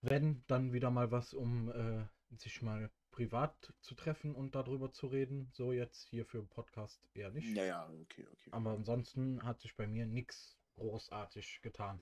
Wenn, 0.01 0.43
dann 0.47 0.73
wieder 0.73 0.89
mal 0.89 1.11
was, 1.11 1.33
um 1.33 1.69
äh, 1.71 2.07
sich 2.37 2.61
mal 2.61 2.89
privat 3.11 3.73
zu 3.81 3.93
treffen 3.93 4.33
und 4.33 4.55
darüber 4.55 4.91
zu 4.91 5.07
reden. 5.07 5.51
So 5.53 5.71
jetzt 5.71 6.07
hier 6.09 6.25
für 6.25 6.39
den 6.39 6.47
Podcast 6.49 7.07
eher 7.13 7.29
nicht. 7.29 7.55
Ja, 7.55 7.63
ja, 7.65 7.89
okay, 7.89 8.27
okay. 8.31 8.49
Aber 8.51 8.71
ansonsten 8.71 9.43
hat 9.43 9.61
sich 9.61 9.75
bei 9.75 9.85
mir 9.85 10.05
nichts 10.07 10.57
großartig 10.75 11.61
getan. 11.61 12.01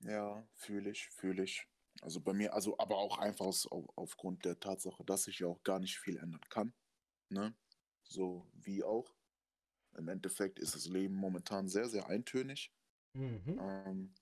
Ja, 0.00 0.46
fühle 0.54 0.90
ich, 0.90 1.08
fühle 1.08 1.44
ich. 1.44 1.66
Also 2.02 2.20
bei 2.20 2.32
mir, 2.32 2.52
also 2.54 2.78
aber 2.78 2.98
auch 2.98 3.18
einfach 3.18 3.46
aus, 3.46 3.70
au- 3.72 3.90
aufgrund 3.96 4.44
der 4.44 4.60
Tatsache, 4.60 5.04
dass 5.04 5.26
ich 5.26 5.38
ja 5.40 5.46
auch 5.46 5.62
gar 5.62 5.80
nicht 5.80 5.98
viel 5.98 6.18
ändern 6.18 6.46
kann. 6.50 6.74
Ne? 7.30 7.56
So 8.04 8.46
wie 8.52 8.84
auch. 8.84 9.17
Im 9.98 10.08
Endeffekt 10.08 10.58
ist 10.60 10.74
das 10.74 10.86
Leben 10.86 11.14
momentan 11.14 11.68
sehr, 11.68 11.88
sehr 11.88 12.06
eintönig. 12.08 12.72
Mhm. 13.14 13.58
Ähm, 13.60 14.14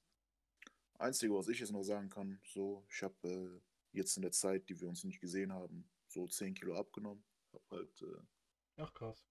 Einzige, 0.98 1.34
was 1.34 1.48
ich 1.48 1.60
jetzt 1.60 1.72
noch 1.72 1.82
sagen 1.82 2.08
kann, 2.08 2.40
so, 2.44 2.86
ich 2.90 3.02
habe 3.02 3.14
äh, 3.28 3.60
jetzt 3.92 4.16
in 4.16 4.22
der 4.22 4.32
Zeit, 4.32 4.68
die 4.70 4.80
wir 4.80 4.88
uns 4.88 5.04
nicht 5.04 5.20
gesehen 5.20 5.52
haben, 5.52 5.86
so 6.08 6.26
10 6.26 6.54
Kilo 6.54 6.74
abgenommen. 6.76 7.22
Hab 7.52 7.70
halt, 7.70 8.02
äh, 8.02 8.22
Ach 8.78 8.92
krass. 8.94 9.26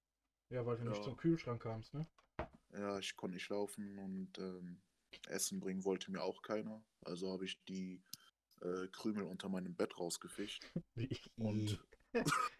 Ja, 0.49 0.63
weil 0.65 0.77
du 0.77 0.83
nicht 0.83 0.97
Ja. 0.97 1.03
zum 1.03 1.17
Kühlschrank 1.17 1.63
kamst, 1.63 1.93
ne? 1.95 2.07
ja, 2.73 2.99
ich 2.99 3.15
konnte 3.15 3.35
nicht 3.35 3.49
laufen 3.49 3.97
und 3.97 4.37
ähm, 4.37 4.81
Essen 5.27 5.59
bringen 5.59 5.83
wollte 5.85 6.11
mir 6.11 6.21
auch 6.21 6.41
keiner. 6.43 6.83
Also 7.01 7.31
habe 7.31 7.45
ich 7.45 7.63
die 7.65 8.03
äh, 8.61 8.87
Krümel 8.89 9.23
unter 9.23 9.49
meinem 9.49 9.75
Bett 9.75 9.97
rausgefischt. 9.97 10.63
Und- 11.37 11.83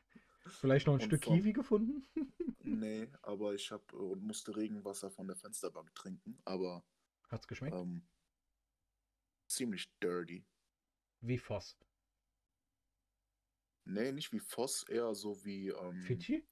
Vielleicht 0.47 0.85
noch 0.87 0.93
ein 0.93 1.01
und 1.01 1.05
Stück 1.07 1.23
vom- 1.23 1.35
Kiwi 1.37 1.53
gefunden? 1.53 2.05
Nee, 2.67 3.11
aber 3.21 3.53
ich 3.53 3.69
habe 3.71 3.83
äh, 3.93 3.95
und 3.95 4.23
musste 4.23 4.55
Regenwasser 4.55 5.11
von 5.11 5.27
der 5.27 5.35
Fensterbank 5.35 5.93
trinken, 5.93 6.39
aber 6.45 6.83
Hat's 7.29 7.47
geschmeckt? 7.47 7.75
ähm, 7.75 8.07
ziemlich 9.47 9.87
dirty. 10.01 10.43
Wie 11.21 11.37
Voss. 11.37 11.77
Nee, 13.85 14.11
nicht 14.11 14.31
wie 14.33 14.39
Voss, 14.39 14.81
eher 14.89 15.13
so 15.13 15.45
wie. 15.45 15.69
Ähm, 15.69 16.01
Fidschi? 16.01 16.47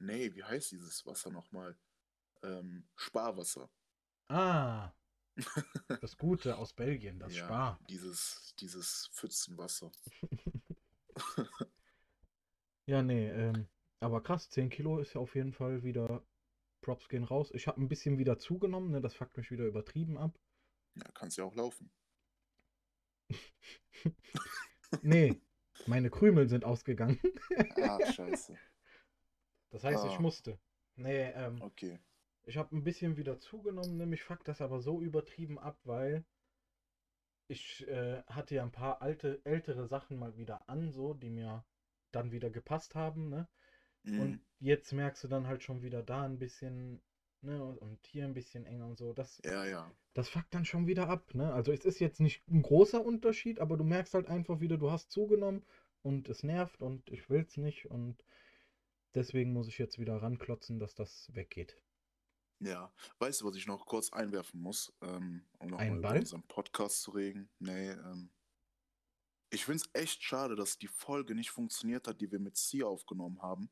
nee, 0.00 0.34
wie 0.34 0.42
heißt 0.42 0.72
dieses 0.72 1.06
Wasser 1.06 1.30
nochmal? 1.30 1.78
Ähm, 2.42 2.88
Sparwasser. 2.96 3.70
Ah. 4.28 4.92
Das 6.02 6.16
Gute 6.18 6.58
aus 6.58 6.72
Belgien, 6.72 7.20
das 7.20 7.34
ja, 7.34 7.44
Spar. 7.44 7.78
Dieses, 7.88 8.54
dieses 8.58 9.08
Pfützenwasser. 9.12 9.92
Ja, 12.86 13.02
nee, 13.02 13.28
ähm, 13.28 13.66
aber 14.00 14.22
krass, 14.22 14.48
10 14.50 14.68
Kilo 14.70 14.98
ist 14.98 15.14
ja 15.14 15.20
auf 15.20 15.34
jeden 15.34 15.52
Fall 15.52 15.82
wieder. 15.82 16.22
Props 16.82 17.08
gehen 17.08 17.24
raus. 17.24 17.50
Ich 17.54 17.68
habe 17.68 17.80
ein 17.80 17.88
bisschen 17.88 18.18
wieder 18.18 18.38
zugenommen, 18.38 18.90
ne? 18.90 19.00
Das 19.00 19.14
fuckt 19.14 19.36
mich 19.36 19.50
wieder 19.52 19.66
übertrieben 19.66 20.18
ab. 20.18 20.38
Ja, 20.94 21.04
kannst 21.14 21.36
ja 21.36 21.44
auch 21.44 21.54
laufen. 21.54 21.90
Nee, 25.02 25.40
meine 25.86 26.10
Krümel 26.10 26.48
sind 26.48 26.64
ausgegangen. 26.64 27.18
Ah, 27.80 27.98
scheiße. 28.12 28.56
Das 29.70 29.84
heißt, 29.84 30.04
ich 30.04 30.18
Ah. 30.18 30.22
musste. 30.22 30.58
Nee, 30.96 31.30
ähm, 31.32 31.60
Okay. 31.62 31.98
ich 32.44 32.56
habe 32.56 32.76
ein 32.76 32.84
bisschen 32.84 33.16
wieder 33.16 33.38
zugenommen, 33.38 33.96
ne? 33.96 34.06
Mich 34.06 34.22
fuckt 34.22 34.46
das 34.48 34.60
aber 34.60 34.80
so 34.80 35.00
übertrieben 35.00 35.58
ab, 35.58 35.78
weil 35.84 36.24
ich 37.48 37.86
äh, 37.88 38.22
hatte 38.26 38.54
ja 38.56 38.62
ein 38.62 38.72
paar 38.72 39.02
alte, 39.02 39.40
ältere 39.44 39.86
Sachen 39.86 40.18
mal 40.18 40.36
wieder 40.36 40.68
an, 40.68 40.90
so, 40.90 41.14
die 41.14 41.30
mir 41.30 41.64
dann 42.14 42.32
wieder 42.32 42.50
gepasst 42.50 42.94
haben, 42.94 43.28
ne? 43.28 43.48
Mhm. 44.04 44.20
Und 44.20 44.40
jetzt 44.58 44.92
merkst 44.92 45.24
du 45.24 45.28
dann 45.28 45.46
halt 45.46 45.62
schon 45.62 45.82
wieder 45.82 46.02
da 46.02 46.24
ein 46.24 46.38
bisschen, 46.38 47.00
ne, 47.40 47.62
und, 47.64 48.06
hier 48.06 48.24
ein 48.24 48.34
bisschen 48.34 48.66
enger 48.66 48.86
und 48.86 48.98
so. 48.98 49.12
Das, 49.12 49.40
Ja, 49.44 49.64
ja. 49.64 49.90
das 50.14 50.28
fuckt 50.28 50.54
dann 50.54 50.64
schon 50.64 50.86
wieder 50.86 51.08
ab, 51.08 51.34
ne? 51.34 51.52
Also 51.52 51.72
es 51.72 51.84
ist 51.84 52.00
jetzt 52.00 52.20
nicht 52.20 52.46
ein 52.48 52.62
großer 52.62 53.04
Unterschied, 53.04 53.60
aber 53.60 53.76
du 53.76 53.84
merkst 53.84 54.14
halt 54.14 54.28
einfach 54.28 54.60
wieder, 54.60 54.76
du 54.76 54.90
hast 54.90 55.10
zugenommen 55.10 55.64
und 56.02 56.28
es 56.28 56.42
nervt 56.42 56.82
und 56.82 57.10
ich 57.10 57.30
will's 57.30 57.56
nicht 57.56 57.90
und 57.90 58.24
deswegen 59.14 59.52
muss 59.52 59.68
ich 59.68 59.78
jetzt 59.78 59.98
wieder 59.98 60.20
ranklotzen, 60.20 60.78
dass 60.78 60.94
das 60.94 61.30
weggeht. 61.34 61.80
Ja. 62.60 62.92
Weißt 63.18 63.40
du, 63.40 63.46
was 63.46 63.56
ich 63.56 63.66
noch 63.66 63.86
kurz 63.86 64.12
einwerfen 64.12 64.60
muss, 64.60 64.92
ähm, 65.02 65.44
um 65.58 65.70
nochmal 65.70 65.86
Ein 65.86 65.98
über 65.98 66.10
unseren 66.10 66.42
Podcast 66.44 67.02
zu 67.02 67.10
reden? 67.12 67.50
Nee, 67.58 67.90
ähm. 67.90 68.30
Ich 69.52 69.64
finde 69.66 69.84
es 69.84 69.90
echt 70.00 70.22
schade, 70.22 70.56
dass 70.56 70.78
die 70.78 70.88
Folge 70.88 71.34
nicht 71.34 71.50
funktioniert 71.50 72.08
hat, 72.08 72.20
die 72.20 72.30
wir 72.32 72.40
mit 72.40 72.56
Sia 72.56 72.86
aufgenommen 72.86 73.42
haben. 73.42 73.70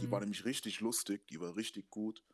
Die 0.00 0.10
war 0.10 0.20
Mhm. 0.20 0.22
nämlich 0.22 0.44
richtig 0.44 0.80
lustig, 0.80 1.26
die 1.28 1.40
war 1.40 1.56
richtig 1.56 1.90
gut. 1.90 2.24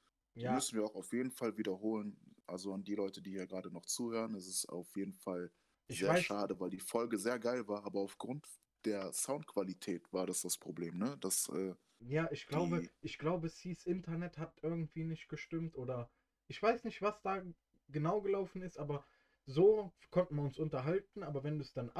Die 0.43 0.49
Ja, 0.49 0.51
müssen 0.51 0.77
wir 0.79 0.85
auch 0.85 0.95
auf 0.97 1.13
jeden 1.13 1.31
Fall 1.33 1.57
wiederholen. 1.57 2.37
Also 2.47 2.75
an 2.75 2.85
die 2.85 2.95
Leute, 2.95 3.23
die 3.23 3.31
hier 3.31 3.47
gerade 3.47 3.71
noch 3.71 3.87
zuhören, 3.87 4.35
es 4.35 4.49
ist 4.49 4.67
auf 4.69 4.97
jeden 4.97 5.15
Fall 5.15 5.53
ich 5.89 6.05
sehr 6.05 6.07
weiß, 6.07 6.27
schade, 6.27 6.61
weil 6.61 6.71
die 6.71 6.81
Folge 6.81 7.19
sehr 7.19 7.39
geil 7.39 7.69
war, 7.69 7.85
aber 7.85 8.01
aufgrund 8.01 8.49
der 8.85 9.13
Soundqualität 9.15 10.13
war 10.13 10.27
das 10.27 10.43
das 10.43 10.59
Problem, 10.59 10.99
ne? 10.99 11.17
Das, 11.21 11.49
äh, 11.51 11.75
ja, 12.01 12.31
ich 12.31 12.47
glaube, 12.47 12.83
die, 12.83 12.91
ich 13.01 13.19
glaube, 13.19 13.49
Cs 13.49 13.85
Internet 13.87 14.39
hat 14.39 14.59
irgendwie 14.63 15.05
nicht 15.05 15.29
gestimmt 15.29 15.77
oder 15.77 16.11
ich 16.47 16.63
weiß 16.63 16.85
nicht, 16.85 17.03
was 17.03 17.21
da 17.23 17.43
genau 17.89 18.21
gelaufen 18.23 18.63
ist, 18.63 18.79
aber 18.79 19.05
so 19.47 19.93
konnten 20.11 20.37
wir 20.37 20.43
uns 20.43 20.59
unterhalten, 20.59 21.23
aber 21.23 21.43
wenn 21.45 21.57
du 21.59 21.63
es 21.63 21.73
dann 21.73 21.91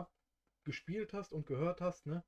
abgespielt 0.65 1.13
hast 1.13 1.33
und 1.33 1.47
gehört 1.47 1.83
hast, 1.83 2.07
ne, 2.07 2.25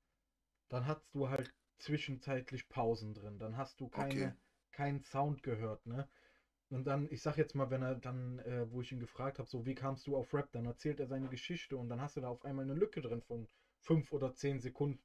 dann 0.68 0.86
hast 0.86 1.06
du 1.14 1.30
halt 1.30 1.54
zwischenzeitlich 1.78 2.68
Pausen 2.68 3.14
drin. 3.14 3.38
Dann 3.38 3.56
hast 3.56 3.80
du 3.80 3.86
okay, 3.86 4.08
keine, 4.08 4.36
keinen 4.72 5.00
Sound 5.00 5.42
gehört, 5.42 5.86
ne? 5.86 6.08
Und 6.68 6.84
dann, 6.84 7.08
ich 7.12 7.22
sag 7.22 7.36
jetzt 7.38 7.54
mal, 7.54 7.70
wenn 7.70 7.82
er 7.82 7.94
dann, 7.94 8.40
äh, 8.40 8.70
wo 8.72 8.80
ich 8.80 8.90
ihn 8.90 8.98
gefragt 8.98 9.38
habe, 9.38 9.48
so 9.48 9.64
wie 9.64 9.76
kamst 9.76 10.06
du 10.06 10.16
auf 10.16 10.34
Rap, 10.34 10.50
dann 10.50 10.66
erzählt 10.66 10.98
er 10.98 11.06
seine 11.06 11.28
Geschichte 11.28 11.76
und 11.76 11.88
dann 11.88 12.00
hast 12.00 12.16
du 12.16 12.20
da 12.20 12.28
auf 12.28 12.44
einmal 12.44 12.64
eine 12.64 12.74
Lücke 12.74 13.00
drin 13.00 13.22
von 13.22 13.46
fünf 13.78 14.12
oder 14.12 14.34
zehn 14.34 14.60
Sekunden. 14.60 15.00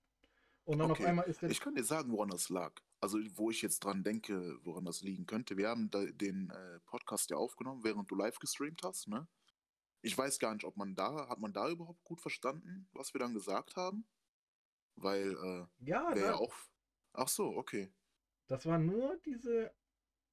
Und 0.63 0.79
dann 0.79 0.89
auf 0.89 0.99
okay. 0.99 1.09
einmal 1.09 1.25
ist 1.25 1.41
der. 1.41 1.51
Ich 1.51 1.59
kann 1.59 1.75
dir 1.75 1.83
sagen, 1.83 2.11
woran 2.11 2.29
das 2.29 2.49
lag. 2.49 2.73
Also, 2.99 3.19
wo 3.35 3.51
ich 3.51 3.61
jetzt 3.61 3.83
dran 3.83 4.03
denke, 4.03 4.57
woran 4.63 4.85
das 4.85 5.01
liegen 5.01 5.25
könnte. 5.25 5.55
Wir 5.55 5.69
haben 5.69 5.89
da 5.91 6.03
den 6.05 6.49
äh, 6.49 6.79
Podcast 6.85 7.29
ja 7.29 7.37
aufgenommen, 7.37 7.83
während 7.83 8.09
du 8.09 8.15
live 8.15 8.39
gestreamt 8.39 8.81
hast, 8.83 9.07
ne? 9.07 9.27
Ich 10.01 10.17
weiß 10.17 10.39
gar 10.39 10.53
nicht, 10.53 10.65
ob 10.65 10.77
man 10.77 10.95
da, 10.95 11.27
hat 11.29 11.39
man 11.39 11.53
da 11.53 11.69
überhaupt 11.69 12.03
gut 12.03 12.21
verstanden, 12.21 12.89
was 12.93 13.13
wir 13.13 13.19
dann 13.19 13.33
gesagt 13.33 13.75
haben? 13.75 14.05
Weil, 14.95 15.31
äh, 15.31 15.85
Ja, 15.85 16.13
wäre 16.15 16.25
ja 16.25 16.35
auch. 16.35 16.53
Ach 17.13 17.27
so, 17.27 17.55
okay. 17.55 17.93
das 18.47 18.65
war 18.65 18.79
nur 18.79 19.17
diese 19.25 19.73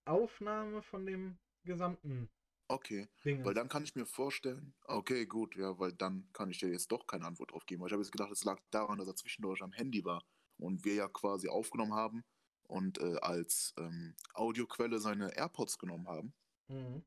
Aufnahme 0.04 0.82
von 0.82 1.04
dem 1.06 1.38
gesamten 1.64 2.30
Okay. 2.70 3.08
Weil 3.22 3.32
Dingens. 3.32 3.54
dann 3.54 3.68
kann 3.70 3.82
ich 3.82 3.94
mir 3.94 4.04
vorstellen, 4.04 4.74
okay, 4.84 5.24
gut, 5.24 5.56
ja, 5.56 5.78
weil 5.78 5.92
dann 5.92 6.28
kann 6.34 6.50
ich 6.50 6.58
dir 6.58 6.68
jetzt 6.68 6.92
doch 6.92 7.06
keine 7.06 7.24
Antwort 7.24 7.52
drauf 7.52 7.64
geben. 7.64 7.80
Weil 7.80 7.88
ich 7.88 7.92
habe 7.92 8.02
jetzt 8.02 8.12
gedacht, 8.12 8.30
es 8.30 8.44
lag 8.44 8.60
daran, 8.70 8.98
dass 8.98 9.08
er 9.08 9.16
zwischendurch 9.16 9.62
am 9.62 9.72
Handy 9.72 10.04
war 10.04 10.22
und 10.58 10.84
wir 10.84 10.94
ja 10.94 11.08
quasi 11.08 11.48
aufgenommen 11.48 11.94
haben 11.94 12.24
und 12.64 12.98
äh, 12.98 13.16
als 13.22 13.74
ähm, 13.78 14.14
Audioquelle 14.34 14.98
seine 14.98 15.34
AirPods 15.34 15.78
genommen 15.78 16.08
haben. 16.08 16.34
Mhm. 16.68 17.02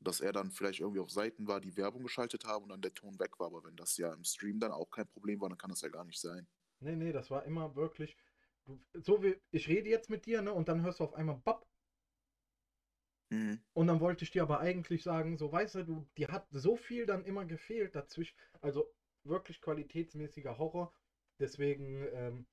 Dass 0.00 0.20
er 0.20 0.32
dann 0.32 0.50
vielleicht 0.50 0.80
irgendwie 0.80 1.00
auf 1.00 1.10
Seiten 1.10 1.46
war, 1.46 1.60
die 1.60 1.76
Werbung 1.76 2.02
geschaltet 2.02 2.44
haben 2.44 2.64
und 2.64 2.70
dann 2.70 2.82
der 2.82 2.94
Ton 2.94 3.18
weg 3.18 3.38
war. 3.38 3.48
Aber 3.48 3.64
wenn 3.64 3.76
das 3.76 3.96
ja 3.96 4.12
im 4.12 4.24
Stream 4.24 4.58
dann 4.58 4.72
auch 4.72 4.90
kein 4.90 5.06
Problem 5.06 5.40
war, 5.40 5.48
dann 5.48 5.58
kann 5.58 5.70
das 5.70 5.82
ja 5.82 5.88
gar 5.88 6.04
nicht 6.04 6.20
sein. 6.20 6.46
Nee, 6.80 6.96
nee, 6.96 7.12
das 7.12 7.30
war 7.30 7.44
immer 7.44 7.76
wirklich. 7.76 8.16
So 8.94 9.22
wie 9.22 9.36
ich 9.50 9.68
rede 9.68 9.88
jetzt 9.88 10.10
mit 10.10 10.26
dir, 10.26 10.42
ne? 10.42 10.52
Und 10.52 10.68
dann 10.68 10.82
hörst 10.82 11.00
du 11.00 11.04
auf 11.04 11.14
einmal 11.14 11.36
Bap. 11.44 11.66
Mhm. 13.30 13.60
Und 13.74 13.86
dann 13.86 14.00
wollte 14.00 14.24
ich 14.24 14.30
dir 14.30 14.42
aber 14.42 14.60
eigentlich 14.60 15.02
sagen, 15.02 15.36
so 15.36 15.52
weißt 15.52 15.76
du, 15.76 15.84
du, 15.84 16.08
dir 16.16 16.28
hat 16.28 16.46
so 16.50 16.76
viel 16.76 17.06
dann 17.06 17.24
immer 17.24 17.44
gefehlt 17.44 17.94
dazwischen. 17.94 18.36
Also 18.60 18.92
wirklich 19.24 19.60
qualitätsmäßiger 19.60 20.58
Horror. 20.58 20.92
Deswegen 21.38 22.06
ähm, 22.12 22.46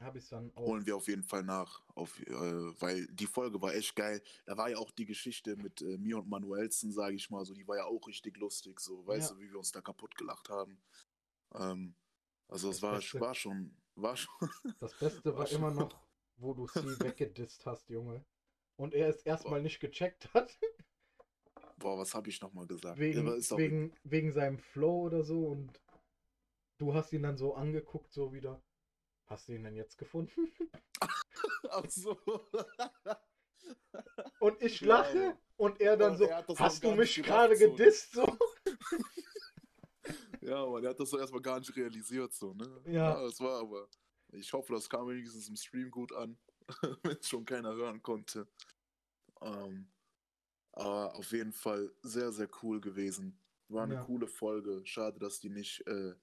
habe 0.00 0.18
ich 0.18 0.28
dann 0.28 0.50
auch. 0.56 0.66
Holen 0.66 0.86
wir 0.86 0.96
auf 0.96 1.06
jeden 1.08 1.22
Fall 1.22 1.42
nach, 1.42 1.82
auf, 1.94 2.18
äh, 2.20 2.32
weil 2.80 3.06
die 3.08 3.26
Folge 3.26 3.60
war 3.60 3.74
echt 3.74 3.94
geil. 3.96 4.22
Da 4.46 4.56
war 4.56 4.70
ja 4.70 4.78
auch 4.78 4.90
die 4.90 5.04
Geschichte 5.06 5.56
mit 5.56 5.80
äh, 5.82 5.98
mir 5.98 6.18
und 6.18 6.28
Manuelsen, 6.28 6.92
sage 6.92 7.14
ich 7.16 7.30
mal, 7.30 7.44
so, 7.44 7.54
die 7.54 7.66
war 7.68 7.76
ja 7.76 7.84
auch 7.84 8.06
richtig 8.06 8.36
lustig, 8.38 8.80
so, 8.80 9.06
weißt 9.06 9.30
Ja. 9.30 9.36
du, 9.36 9.40
wie 9.42 9.50
wir 9.50 9.58
uns 9.58 9.72
da 9.72 9.80
kaputt 9.80 10.14
gelacht 10.16 10.48
haben. 10.48 10.80
Ähm, 11.54 11.94
also 12.48 12.70
es 12.70 12.76
Das 12.76 12.82
war, 12.82 12.94
Beste- 12.96 13.20
war 13.20 13.34
schon, 13.34 13.76
war 13.94 14.16
schon. 14.16 14.32
Das 14.80 14.98
Beste 14.98 15.32
war 15.32 15.40
War 15.40 15.50
immer 15.52 15.70
noch, 15.70 15.90
wo 16.36 16.54
du 16.54 16.66
sie 16.66 16.98
weggedisst 17.00 17.66
hast, 17.66 17.88
Junge. 17.90 18.24
Und 18.76 18.94
er 18.94 19.08
es 19.10 19.22
erstmal 19.22 19.60
nicht 19.62 19.78
gecheckt 19.80 20.32
hat. 20.32 20.58
Boah, 21.76 21.98
was 21.98 22.14
habe 22.14 22.28
ich 22.30 22.40
nochmal 22.40 22.66
gesagt? 22.66 22.98
Wegen, 22.98 23.28
auch- 23.28 23.58
wegen, 23.58 23.92
wegen 24.04 24.32
seinem 24.32 24.58
Flow 24.58 25.02
oder 25.02 25.22
so. 25.22 25.46
Und 25.48 25.80
du 26.78 26.94
hast 26.94 27.12
ihn 27.12 27.22
dann 27.22 27.36
so 27.36 27.54
angeguckt, 27.54 28.12
so 28.12 28.32
wieder. 28.32 28.62
Hast 29.30 29.48
du 29.48 29.52
ihn 29.52 29.62
denn 29.62 29.76
jetzt 29.76 29.96
gefunden? 29.96 30.50
Ach 31.70 31.88
so. 31.88 32.18
Und 34.40 34.60
ich 34.60 34.80
Ja, 34.80 34.88
lache 34.88 35.18
Mann. 35.18 35.38
und 35.56 35.80
er 35.80 35.96
dann 35.96 36.16
so, 36.18 36.24
er 36.24 36.44
hast 36.58 36.82
du 36.82 36.90
mich 36.96 37.22
gerade 37.22 37.54
so, 37.56 37.70
gedisst? 37.70 38.12
So. 38.12 38.26
Ja, 40.42 40.64
aber 40.64 40.80
der 40.80 40.90
hat 40.90 40.98
das 40.98 41.10
so 41.10 41.18
erstmal 41.18 41.42
gar 41.42 41.58
nicht 41.60 41.76
realisiert, 41.76 42.32
so, 42.32 42.54
ne? 42.54 42.82
Ja. 42.86 43.20
das 43.22 43.38
war 43.40 43.60
aber. 43.60 43.88
Ich 44.32 44.52
hoffe, 44.52 44.72
das 44.72 44.88
kam 44.88 45.06
wenigstens 45.06 45.48
im 45.48 45.54
Stream 45.54 45.90
gut 45.90 46.12
an, 46.14 46.38
wenn 47.02 47.18
es 47.18 47.28
schon 47.28 47.44
keiner 47.44 47.74
hören 47.74 48.02
konnte. 48.02 48.48
Ähm, 49.42 49.92
aber 50.72 51.14
auf 51.14 51.30
jeden 51.32 51.52
Fall 51.52 51.92
sehr, 52.02 52.32
sehr 52.32 52.48
cool 52.62 52.80
gewesen. 52.80 53.38
War 53.68 53.84
eine 53.84 53.96
Ja. 53.96 54.04
coole 54.04 54.26
Folge. 54.26 54.80
Schade, 54.86 55.18
dass 55.18 55.40
die 55.40 55.50
nicht 55.50 55.86
äh, 55.86 56.14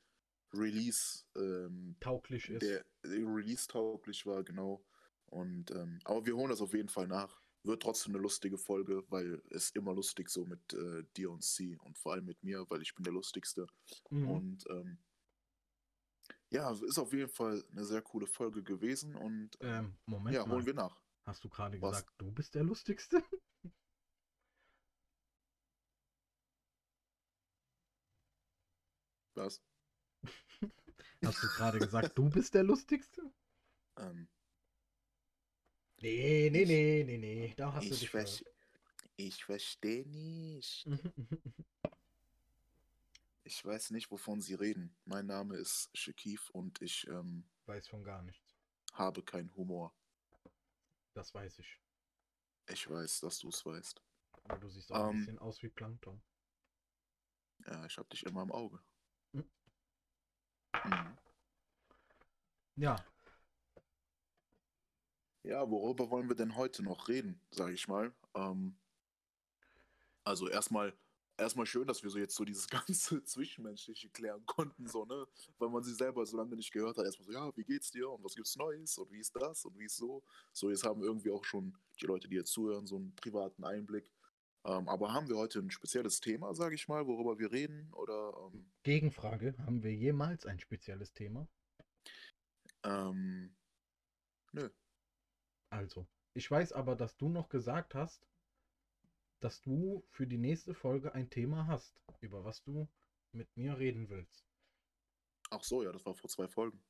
Release, 0.53 1.25
ähm, 1.35 1.95
Tauglich 1.99 2.49
ist. 2.49 2.61
der, 2.61 2.85
der 3.03 3.25
Release 3.27 3.67
tauglich 3.67 4.25
war, 4.25 4.43
genau. 4.43 4.83
Und 5.25 5.71
ähm, 5.71 5.99
aber 6.05 6.25
wir 6.25 6.35
holen 6.35 6.49
das 6.49 6.61
auf 6.61 6.73
jeden 6.73 6.89
Fall 6.89 7.07
nach. 7.07 7.41
Wird 7.63 7.83
trotzdem 7.83 8.13
eine 8.13 8.21
lustige 8.21 8.57
Folge, 8.57 9.03
weil 9.09 9.41
es 9.49 9.71
immer 9.71 9.93
lustig 9.93 10.29
so 10.29 10.45
mit 10.45 10.73
äh, 10.73 11.03
dir 11.17 11.31
und 11.31 11.43
sie 11.43 11.75
und 11.77 11.97
vor 11.97 12.13
allem 12.13 12.25
mit 12.25 12.41
mir, 12.43 12.65
weil 12.69 12.81
ich 12.81 12.95
bin 12.95 13.03
der 13.03 13.13
lustigste. 13.13 13.67
Mhm. 14.09 14.29
Und 14.29 14.65
ähm, 14.69 14.97
ja, 16.49 16.71
ist 16.71 16.97
auf 16.97 17.11
jeden 17.11 17.29
Fall 17.29 17.61
eine 17.71 17.83
sehr 17.83 18.01
coole 18.01 18.25
Folge 18.27 18.63
gewesen 18.63 19.15
und 19.15 19.57
Ähm, 19.59 19.97
Moment 20.05 20.33
ja, 20.35 20.45
mal. 20.45 20.55
holen 20.55 20.65
wir 20.65 20.73
nach. 20.75 20.97
Hast 21.25 21.43
du 21.43 21.49
gerade 21.49 21.77
gesagt, 21.77 22.13
du 22.19 22.31
bist 22.31 22.55
der 22.55 22.63
Lustigste? 22.63 23.21
Was? 29.35 29.61
Hast 31.23 31.43
du 31.43 31.47
gerade 31.49 31.79
gesagt, 31.79 32.17
du 32.17 32.29
bist 32.29 32.53
der 32.55 32.63
Lustigste? 32.63 33.21
Ähm, 33.97 34.27
Nee, 36.01 36.49
nee, 36.51 36.63
Ich- 36.63 36.69
nee, 36.69 37.03
nee, 37.05 37.17
nee. 37.17 37.53
Da 37.55 37.73
hast 37.73 37.89
du 37.91 37.95
ich, 37.95 37.99
dich 37.99 38.09
ver 38.09 38.25
ich 39.17 39.43
verstehe 39.43 40.07
nicht. 40.07 40.85
Mhm, 40.85 40.99
mhm, 41.15 41.27
mhm. 41.43 41.53
Ich 43.43 43.65
weiß 43.65 43.89
nicht, 43.91 44.11
wovon 44.11 44.41
Sie 44.41 44.53
reden. 44.53 44.95
Mein 45.05 45.25
Name 45.25 45.55
ist 45.55 45.89
Shakif 45.97 46.51
und 46.51 46.81
ich 46.83 47.07
ähm, 47.07 47.45
Weiß 47.67 47.87
von 47.87 48.03
gar 48.03 48.23
nichts. 48.23 48.55
habe 48.93 49.23
keinen 49.23 49.55
Humor. 49.55 49.93
Das 51.13 51.33
weiß 51.33 51.59
ich. 51.59 51.79
Ich 52.69 52.89
weiß, 52.89 53.19
dass 53.21 53.39
du 53.39 53.49
es 53.49 53.65
weißt. 53.65 54.01
Aber 54.45 54.57
du 54.57 54.69
siehst 54.69 54.91
auch 54.91 55.01
ein 55.03 55.09
Ähm. 55.09 55.17
bisschen 55.17 55.37
aus 55.39 55.61
wie 55.61 55.69
Plankton. 55.69 56.21
Ja, 57.67 57.85
ich 57.85 57.97
habe 57.99 58.09
dich 58.09 58.23
immer 58.25 58.41
im 58.41 58.51
Auge. 58.51 58.79
Hm. 60.87 60.93
Mhm. 60.93 61.17
Ja, 62.75 62.95
Ja, 65.41 65.67
worüber 65.67 66.11
wollen 66.11 66.29
wir 66.29 66.35
denn 66.35 66.55
heute 66.55 66.83
noch 66.83 67.07
reden, 67.07 67.41
sage 67.49 67.73
ich 67.73 67.87
mal? 67.87 68.13
Ähm, 68.35 68.77
also 70.23 70.47
erstmal, 70.49 70.93
erstmal 71.37 71.65
schön, 71.65 71.87
dass 71.87 72.03
wir 72.03 72.09
so 72.09 72.19
jetzt 72.19 72.35
so 72.35 72.43
dieses 72.45 72.67
ganze 72.69 73.23
Zwischenmenschliche 73.23 74.09
klären 74.09 74.45
konnten, 74.45 74.87
so, 74.87 75.05
ne? 75.05 75.27
Weil 75.57 75.69
man 75.69 75.83
sie 75.83 75.93
selber 75.93 76.25
so 76.25 76.37
lange 76.37 76.55
nicht 76.55 76.71
gehört 76.71 76.97
hat. 76.97 77.05
Erstmal 77.05 77.25
so, 77.25 77.31
ja, 77.33 77.55
wie 77.55 77.63
geht's 77.63 77.91
dir 77.91 78.09
und 78.09 78.23
was 78.23 78.35
gibt's 78.35 78.55
Neues 78.55 78.97
und 78.97 79.11
wie 79.11 79.19
ist 79.19 79.35
das 79.35 79.65
und 79.65 79.77
wie 79.79 79.85
ist 79.85 79.97
so? 79.97 80.23
So, 80.53 80.69
jetzt 80.69 80.83
haben 80.83 81.01
irgendwie 81.01 81.31
auch 81.31 81.45
schon 81.45 81.75
die 82.01 82.05
Leute, 82.05 82.27
die 82.27 82.35
jetzt 82.35 82.51
zuhören, 82.51 82.87
so 82.87 82.97
einen 82.97 83.15
privaten 83.15 83.63
Einblick. 83.63 84.11
Ähm, 84.67 84.89
aber 84.89 85.13
haben 85.13 85.29
wir 85.29 85.37
heute 85.37 85.59
ein 85.59 85.71
spezielles 85.71 86.19
Thema, 86.19 86.53
sage 86.53 86.75
ich 86.75 86.89
mal, 86.89 87.07
worüber 87.07 87.39
wir 87.39 87.51
reden? 87.51 87.91
Oder 87.93 88.33
ähm, 88.53 88.69
Gegenfrage. 88.83 89.55
Haben 89.59 89.81
wir 89.81 89.93
jemals 89.93 90.45
ein 90.45 90.59
spezielles 90.59 91.13
Thema? 91.13 91.47
ähm, 92.83 93.55
nö. 94.51 94.69
Also, 95.69 96.07
ich 96.33 96.49
weiß 96.49 96.73
aber, 96.73 96.95
dass 96.95 97.15
du 97.17 97.29
noch 97.29 97.49
gesagt 97.49 97.95
hast, 97.95 98.27
dass 99.39 99.61
du 99.61 100.05
für 100.09 100.27
die 100.27 100.37
nächste 100.37 100.73
Folge 100.73 101.13
ein 101.13 101.29
Thema 101.29 101.67
hast, 101.67 102.01
über 102.19 102.43
was 102.43 102.61
du 102.63 102.89
mit 103.31 103.55
mir 103.55 103.77
reden 103.77 104.09
willst. 104.09 104.45
Ach 105.49 105.63
so, 105.63 105.83
ja, 105.83 105.91
das 105.91 106.05
war 106.05 106.15
vor 106.15 106.29
zwei 106.29 106.47
Folgen. 106.47 106.83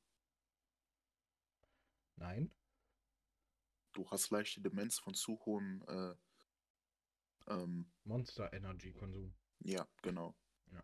Nein? 2.16 2.50
Du 3.92 4.08
hast 4.10 4.30
leichte 4.30 4.60
Demenz 4.60 4.98
von 4.98 5.14
zu 5.14 5.38
hohem 5.44 5.84
äh, 5.86 6.14
ähm, 7.48 7.90
Monster 8.04 8.52
Energy 8.52 8.92
Konsum. 8.92 9.34
Ja, 9.60 9.86
genau. 10.02 10.34
Ja. 10.72 10.82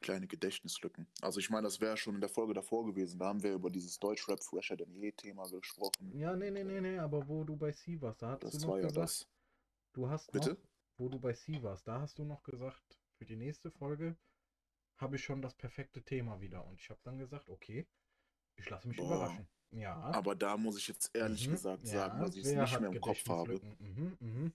Kleine 0.00 0.26
Gedächtnislücken. 0.26 1.08
Also 1.20 1.40
ich 1.40 1.50
meine, 1.50 1.66
das 1.66 1.80
wäre 1.80 1.96
schon 1.96 2.14
in 2.14 2.20
der 2.20 2.30
Folge 2.30 2.54
davor 2.54 2.86
gewesen. 2.86 3.18
Da 3.18 3.26
haben 3.26 3.42
wir 3.42 3.52
über 3.52 3.70
dieses 3.70 3.98
Deutschrap 3.98 4.42
fresher 4.42 4.76
denn 4.76 4.94
je 4.94 5.12
Thema 5.12 5.48
gesprochen. 5.50 6.16
Ja, 6.16 6.36
nee, 6.36 6.50
nee, 6.50 6.64
nee, 6.64 6.80
nee, 6.80 6.98
aber 6.98 7.26
wo 7.28 7.44
du 7.44 7.56
bei 7.56 7.72
C 7.72 8.00
warst, 8.00 8.22
da 8.22 8.30
hattest 8.32 8.54
Das 8.54 8.60
du 8.60 8.66
noch 8.66 8.74
war 8.74 8.80
ja 8.80 8.88
gesagt, 8.88 9.04
das. 9.04 9.28
du 9.94 10.08
hast 10.08 10.30
Bitte? 10.32 10.50
noch, 10.50 10.58
wo 10.98 11.08
du 11.08 11.18
bei 11.18 11.32
C 11.32 11.62
warst, 11.62 11.88
da 11.88 12.00
hast 12.00 12.18
du 12.18 12.24
noch 12.24 12.42
gesagt, 12.42 12.98
für 13.16 13.24
die 13.24 13.36
nächste 13.36 13.70
Folge 13.70 14.16
habe 14.96 15.16
ich 15.16 15.24
schon 15.24 15.42
das 15.42 15.54
perfekte 15.54 16.02
Thema 16.02 16.40
wieder. 16.40 16.64
Und 16.66 16.80
ich 16.80 16.90
habe 16.90 17.00
dann 17.04 17.18
gesagt, 17.18 17.48
okay, 17.48 17.86
ich 18.56 18.68
lasse 18.68 18.88
mich 18.88 18.96
Boah. 18.96 19.06
überraschen. 19.06 19.48
Ja. 19.70 19.94
Aber 19.96 20.34
da 20.34 20.56
muss 20.56 20.78
ich 20.78 20.88
jetzt 20.88 21.14
ehrlich 21.14 21.46
mhm, 21.46 21.52
gesagt 21.52 21.84
ja, 21.84 21.92
sagen, 21.92 22.20
dass 22.20 22.34
ich 22.34 22.44
es 22.44 22.54
nicht 22.54 22.80
mehr 22.80 22.90
im 22.90 23.00
Kopf 23.00 23.28
habe. 23.28 23.60
Mhm, 23.78 24.16
mhm. 24.20 24.52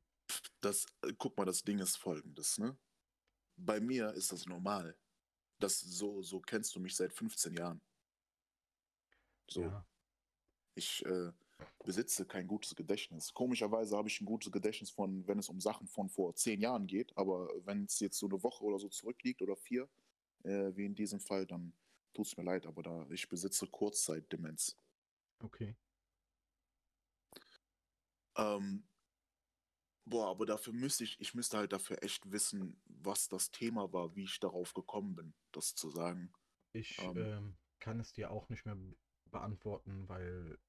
Das, 0.61 0.85
äh, 1.03 1.13
guck 1.17 1.37
mal, 1.37 1.45
das 1.45 1.63
Ding 1.63 1.79
ist 1.79 1.97
folgendes, 1.97 2.57
ne? 2.57 2.77
Bei 3.55 3.79
mir 3.79 4.11
ist 4.13 4.31
das 4.31 4.45
normal. 4.47 4.97
Das 5.59 5.79
so, 5.79 6.21
so 6.21 6.39
kennst 6.39 6.75
du 6.75 6.79
mich 6.79 6.95
seit 6.95 7.13
15 7.13 7.53
Jahren. 7.53 7.81
So, 9.47 9.61
Ja. 9.61 9.85
ich 10.75 11.05
äh, 11.05 11.31
besitze 11.83 12.25
kein 12.25 12.47
gutes 12.47 12.75
Gedächtnis. 12.75 13.33
Komischerweise 13.33 13.95
habe 13.97 14.09
ich 14.09 14.19
ein 14.21 14.25
gutes 14.25 14.51
Gedächtnis 14.51 14.89
von, 14.89 15.27
wenn 15.27 15.39
es 15.39 15.49
um 15.49 15.59
Sachen 15.59 15.87
von 15.87 16.09
vor 16.09 16.35
zehn 16.35 16.59
Jahren 16.61 16.87
geht, 16.87 17.15
aber 17.17 17.49
wenn 17.65 17.85
es 17.85 17.99
jetzt 17.99 18.17
so 18.17 18.27
eine 18.27 18.41
Woche 18.41 18.63
oder 18.63 18.79
so 18.79 18.89
zurückliegt 18.89 19.41
oder 19.41 19.55
vier, 19.55 19.87
äh, 20.43 20.75
wie 20.75 20.85
in 20.85 20.95
diesem 20.95 21.19
Fall, 21.19 21.45
dann 21.45 21.73
tut 22.13 22.27
es 22.27 22.37
mir 22.37 22.43
leid, 22.43 22.65
aber 22.65 22.83
da 22.83 23.07
ich 23.09 23.29
besitze 23.29 23.67
Kurzzeitdemenz. 23.67 24.77
Okay. 25.43 25.75
Ähm, 28.35 28.83
boah, 30.05 30.29
aber 30.29 30.45
dafür 30.45 30.73
müsste 30.73 31.03
ich, 31.03 31.19
ich 31.19 31.33
müsste 31.33 31.57
halt 31.57 31.73
dafür 31.73 32.03
echt 32.03 32.31
wissen, 32.31 32.81
was 32.85 33.27
das 33.27 33.51
Thema 33.51 33.91
war, 33.93 34.15
wie 34.15 34.23
ich 34.23 34.39
darauf 34.39 34.73
gekommen 34.73 35.15
bin, 35.15 35.35
das 35.51 35.75
zu 35.75 35.89
sagen. 35.89 36.33
Ich 36.71 36.97
Ähm. 36.97 37.15
ähm, 37.15 37.57
kann 37.79 37.99
es 37.99 38.13
dir 38.13 38.31
auch 38.31 38.49
nicht 38.49 38.65
mehr 38.65 38.77
beantworten, 39.25 40.07
weil 40.07 40.59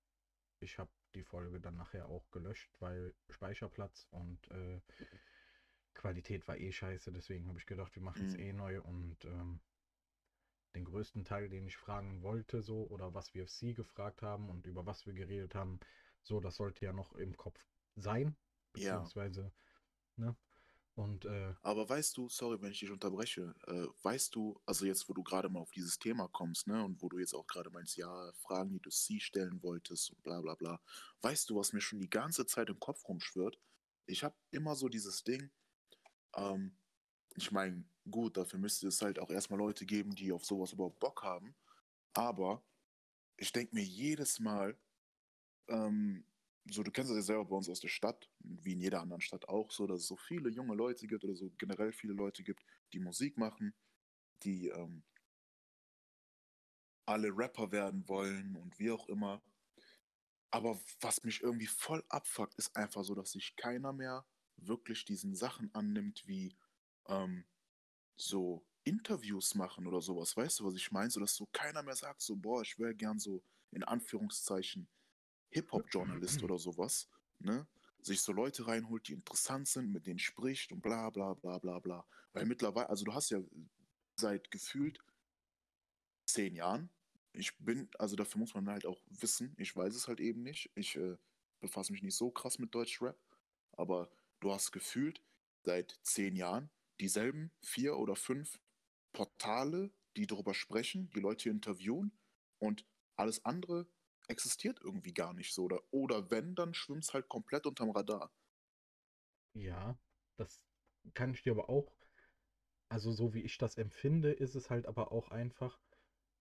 ich 0.61 0.79
habe 0.79 0.93
die 1.15 1.23
Folge 1.25 1.61
dann 1.61 1.77
nachher 1.77 2.09
auch 2.09 2.31
gelöscht, 2.31 2.75
weil 2.81 3.15
Speicherplatz 3.31 4.07
und 4.11 4.51
äh, 4.51 4.81
Qualität 5.95 6.47
war 6.49 6.57
eh 6.59 6.73
scheiße. 6.73 7.13
Deswegen 7.13 7.49
habe 7.49 7.59
ich 7.59 7.67
gedacht, 7.67 7.95
wir 7.95 8.03
machen 8.03 8.27
es 8.27 8.35
Mhm. 8.35 8.39
eh 8.39 8.53
neu 8.53 8.81
und 8.83 9.25
ähm, 9.25 9.61
den 10.75 10.85
größten 10.85 11.25
Teil, 11.25 11.49
den 11.49 11.67
ich 11.67 11.77
fragen 11.77 12.23
wollte, 12.23 12.63
so 12.63 12.87
oder 12.89 13.15
was 13.15 13.35
wir 13.35 13.47
sie 13.49 13.75
gefragt 13.75 14.23
haben 14.23 14.49
und 14.51 14.67
über 14.67 14.87
was 14.87 15.07
wir 15.07 15.15
geredet 15.15 15.55
haben, 15.55 15.81
so, 16.23 16.41
das 16.41 16.57
sollte 16.57 16.85
ja 16.85 16.93
noch 16.93 17.13
im 17.15 17.37
Kopf 17.37 17.61
sein, 17.97 18.37
Ja. 18.77 19.13
beziehungsweise, 19.13 19.53
ne? 20.17 20.37
Und 20.95 21.25
äh, 21.27 21.55
Aber 21.63 21.89
weißt 21.89 22.17
du, 22.19 22.29
sorry, 22.29 22.61
wenn 22.61 22.73
ich 22.73 22.81
dich 22.81 22.91
unterbreche, 22.91 23.55
äh, 23.67 23.87
weißt 24.03 24.35
du, 24.35 24.61
also 24.67 24.85
jetzt, 24.85 25.09
wo 25.09 25.15
du 25.15 25.23
gerade 25.23 25.49
mal 25.49 25.61
auf 25.61 25.71
dieses 25.71 25.99
Thema 25.99 26.29
kommst, 26.29 26.67
ne, 26.67 26.85
und 26.85 27.01
wo 27.03 27.09
du 27.09 27.19
jetzt 27.19 27.35
auch 27.35 27.47
gerade 27.47 27.71
meinst, 27.71 27.97
ja, 27.97 28.33
Fragen, 28.35 28.71
die 28.71 28.81
du 28.81 28.91
sie 28.91 29.19
stellen 29.21 29.63
wolltest 29.63 30.11
und 30.11 30.23
bla 30.23 30.41
bla 30.43 30.55
bla, 30.55 30.81
weißt 31.23 31.49
du, 31.49 31.57
was 31.57 31.73
mir 31.73 31.81
schon 31.81 32.01
die 32.01 32.11
ganze 32.11 32.47
Zeit 32.47 32.69
im 32.69 32.79
Kopf 32.81 33.09
rumschwirrt? 33.09 33.59
ich 34.07 34.23
habe 34.23 34.37
immer 34.51 34.77
so 34.77 34.89
dieses 34.89 35.25
Ding, 35.25 35.51
ähm, 36.37 36.79
ich 37.37 37.51
meine, 37.53 37.85
gut, 38.11 38.37
dafür 38.37 38.59
müsste 38.59 38.89
es 38.89 39.03
halt 39.03 39.19
auch 39.19 39.31
erstmal 39.31 39.59
Leute 39.59 39.87
geben, 39.87 40.15
die 40.15 40.33
auf 40.33 40.45
sowas 40.45 40.73
überhaupt 40.73 41.01
Bock 41.01 41.23
haben. 41.23 41.55
Aber 42.13 42.63
ich 43.37 43.53
denke 43.53 43.75
mir 43.75 43.85
jedes 43.85 44.39
Mal, 44.41 44.79
ähm, 45.69 46.25
so, 46.67 46.83
du 46.83 46.91
kennst 46.91 47.11
das 47.11 47.17
ja 47.17 47.23
selber 47.23 47.45
bei 47.45 47.57
uns 47.57 47.69
aus 47.69 47.81
der 47.81 47.89
Stadt, 47.89 48.31
wie 48.39 48.73
in 48.73 48.81
jeder 48.81 49.03
anderen 49.03 49.21
Stadt 49.21 49.49
auch, 49.49 49.71
so, 49.71 49.87
dass 49.87 50.01
es 50.01 50.07
so 50.07 50.17
viele 50.17 50.49
junge 50.49 50.75
Leute 50.75 51.07
gibt 51.07 51.25
oder 51.25 51.35
so 51.35 51.51
generell 51.59 51.93
viele 51.93 52.15
Leute 52.15 52.43
gibt, 52.43 52.65
die 52.93 53.01
Musik 53.01 53.37
machen, 53.37 53.75
die 54.43 54.69
ähm, 54.69 55.03
alle 57.07 57.29
Rapper 57.37 57.71
werden 57.71 58.09
wollen 58.09 58.57
und 58.57 58.79
wie 58.79 58.91
auch 58.91 59.09
immer. 59.09 59.43
Aber 60.51 60.81
was 61.01 61.23
mich 61.25 61.43
irgendwie 61.43 61.67
voll 61.67 62.05
abfuckt, 62.09 62.55
ist 62.55 62.75
einfach 62.77 63.05
so, 63.05 63.15
dass 63.15 63.33
sich 63.33 63.57
keiner 63.57 63.93
mehr 63.93 64.25
wirklich 64.57 65.05
diesen 65.05 65.35
Sachen 65.35 65.75
annimmt, 65.75 66.23
wie 66.27 66.57
ähm, 67.09 67.45
so 68.17 68.65
Interviews 68.85 69.55
machen 69.55 69.87
oder 69.87 70.01
sowas. 70.01 70.37
Weißt 70.37 70.61
du, 70.61 70.67
was 70.67 70.75
ich 70.75 70.93
meine? 70.93 71.11
So, 71.11 71.21
dass 71.21 71.35
so 71.35 71.47
keiner 71.53 71.83
mehr 71.83 71.97
sagt, 71.97 72.21
so, 72.21 72.37
boah, 72.37 72.63
ich 72.63 72.79
wäre 72.79 72.95
gern 72.95 73.19
so 73.19 73.43
in 73.71 73.83
Anführungszeichen 73.83 74.87
Hip-Hop-Journalist 75.51 76.43
oder 76.43 76.59
sowas, 76.59 77.09
ne? 77.39 77.67
Sich 78.03 78.21
so 78.21 78.33
Leute 78.33 78.67
reinholt, 78.67 79.09
die 79.09 79.15
interessant 79.15 79.67
sind, 79.67 79.91
mit 79.91 80.07
denen 80.07 80.19
spricht 80.19 80.73
und 80.73 80.83
bla 80.83 81.09
bla 81.09 81.33
bla 81.33 81.59
bla 81.59 81.79
bla. 81.79 82.07
Weil 82.35 82.45
mittlerweile, 82.45 82.91
also 82.91 83.05
du 83.05 83.15
hast 83.15 83.31
ja 83.31 83.41
seit 84.17 84.51
gefühlt 84.51 84.99
zehn 86.27 86.55
Jahren, 86.55 86.91
ich 87.33 87.57
bin, 87.59 87.89
also 87.99 88.15
dafür 88.15 88.41
muss 88.41 88.55
man 88.55 88.69
halt 88.69 88.85
auch 88.85 89.01
wissen, 89.09 89.55
ich 89.59 89.75
weiß 89.75 89.95
es 89.95 90.07
halt 90.07 90.21
eben 90.21 90.43
nicht. 90.43 90.71
Ich 90.75 90.97
äh, 90.97 91.17
befasse 91.61 91.93
mich 91.93 92.03
nicht 92.03 92.17
so 92.17 92.31
krass 92.31 92.59
mit 92.59 92.75
Deutschrap, 92.75 93.19
aber 93.73 94.11
du 94.41 94.53
hast 94.53 94.71
gefühlt 94.71 95.23
seit 95.63 95.99
zehn 96.03 96.37
Jahren 96.37 96.71
dieselben 97.01 97.53
vier 97.63 97.97
oder 97.97 98.17
fünf 98.17 98.61
Portale, 99.13 99.93
die 100.17 100.27
darüber 100.27 100.55
sprechen, 100.55 101.11
die 101.11 101.21
Leute 101.21 101.51
interviewen 101.51 102.13
und 102.59 102.87
alles 103.17 103.45
andere 103.45 103.87
existiert 104.29 104.81
irgendwie 104.83 105.13
gar 105.13 105.33
nicht 105.35 105.55
so. 105.55 105.65
Oder, 105.65 105.81
oder 105.91 106.31
wenn, 106.31 106.55
dann 106.55 106.75
schwimmt 106.75 107.05
es 107.05 107.15
halt 107.15 107.29
komplett 107.29 107.67
unterm 107.67 107.91
Radar. 107.91 108.33
Ja, 109.55 109.99
das 110.37 110.61
kann 111.15 111.33
ich 111.35 111.43
dir 111.43 111.53
aber 111.53 111.69
auch, 111.69 111.93
also 112.89 113.13
so 113.13 113.35
wie 113.35 113.43
ich 113.43 113.59
das 113.59 113.77
empfinde, 113.77 114.33
ist 114.33 114.55
es 114.55 114.71
halt 114.71 114.87
aber 114.87 115.13
auch 115.13 115.31
einfach, 115.31 115.79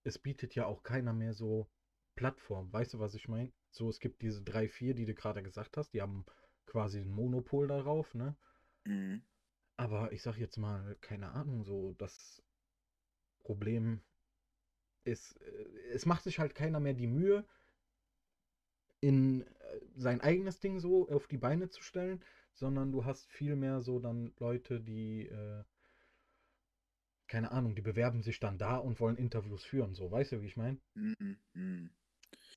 es 0.03 0.19
bietet 0.19 0.55
ja 0.55 0.65
auch 0.65 0.83
keiner 0.83 1.13
mehr 1.13 1.33
so 1.33 1.69
Plattform. 2.15 2.71
Weißt 2.71 2.93
du, 2.93 2.99
was 2.99 3.15
ich 3.15 3.27
meine? 3.27 3.51
So, 3.71 3.89
es 3.89 3.99
gibt 3.99 4.21
diese 4.21 4.43
drei, 4.43 4.67
vier, 4.67 4.93
die 4.93 5.05
du 5.05 5.13
gerade 5.13 5.43
gesagt 5.43 5.77
hast, 5.77 5.93
die 5.93 6.01
haben 6.01 6.25
quasi 6.65 6.99
ein 6.99 7.09
Monopol 7.09 7.67
darauf, 7.67 8.13
ne? 8.13 8.35
Mhm. 8.85 9.23
Aber 9.77 10.11
ich 10.13 10.23
sag 10.23 10.37
jetzt 10.39 10.57
mal, 10.57 10.95
keine 10.99 11.31
Ahnung, 11.33 11.63
so 11.63 11.93
das 11.99 12.41
Problem 13.43 14.01
ist, 15.05 15.37
äh, 15.41 15.65
es 15.93 16.05
macht 16.05 16.23
sich 16.23 16.39
halt 16.39 16.55
keiner 16.55 16.79
mehr 16.79 16.93
die 16.93 17.07
Mühe, 17.07 17.45
in 19.01 19.41
äh, 19.41 19.47
sein 19.95 20.21
eigenes 20.21 20.59
Ding 20.59 20.79
so 20.79 21.07
auf 21.09 21.27
die 21.27 21.37
Beine 21.37 21.69
zu 21.69 21.81
stellen, 21.83 22.23
sondern 22.53 22.91
du 22.91 23.05
hast 23.05 23.29
viel 23.31 23.55
mehr 23.55 23.81
so 23.81 23.99
dann 23.99 24.33
Leute, 24.39 24.79
die, 24.81 25.27
äh, 25.27 25.63
keine 27.27 27.51
Ahnung, 27.51 27.75
die 27.75 27.81
bewerben 27.81 28.23
sich 28.23 28.39
dann 28.39 28.57
da 28.57 28.77
und 28.77 29.01
wollen 29.01 29.17
Interviews 29.17 29.65
führen, 29.65 29.93
so, 29.93 30.09
weißt 30.09 30.31
du, 30.31 30.41
wie 30.41 30.47
ich 30.47 30.55
meine? 30.55 30.79
Mhm. 30.95 31.37
Mhm. 31.53 31.89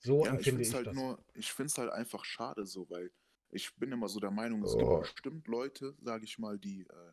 So 0.01 0.25
Ja, 0.25 0.39
ich 0.39 0.39
empfinde 0.41 0.53
finde 0.53 0.69
es 0.69 0.73
ich 0.73 0.75
halt 0.75 0.87
das. 0.87 0.97
nur, 0.97 1.25
ich 1.35 1.53
finde 1.53 1.69
es 1.69 1.79
halt 1.79 1.91
einfach 1.91 2.25
schade 2.25 2.67
so, 2.67 2.89
weil 2.91 3.11
ich 3.51 3.75
bin 3.77 3.93
immer 3.93 4.09
so 4.09 4.21
der 4.21 4.31
Meinung, 4.31 4.63
es 4.63 4.77
gibt 4.77 4.97
Oh. 4.97 5.01
bestimmt 5.01 5.47
Leute, 5.49 5.97
sage 6.01 6.25
ich 6.25 6.39
mal, 6.39 6.59
die, 6.59 6.83
äh, 6.83 7.13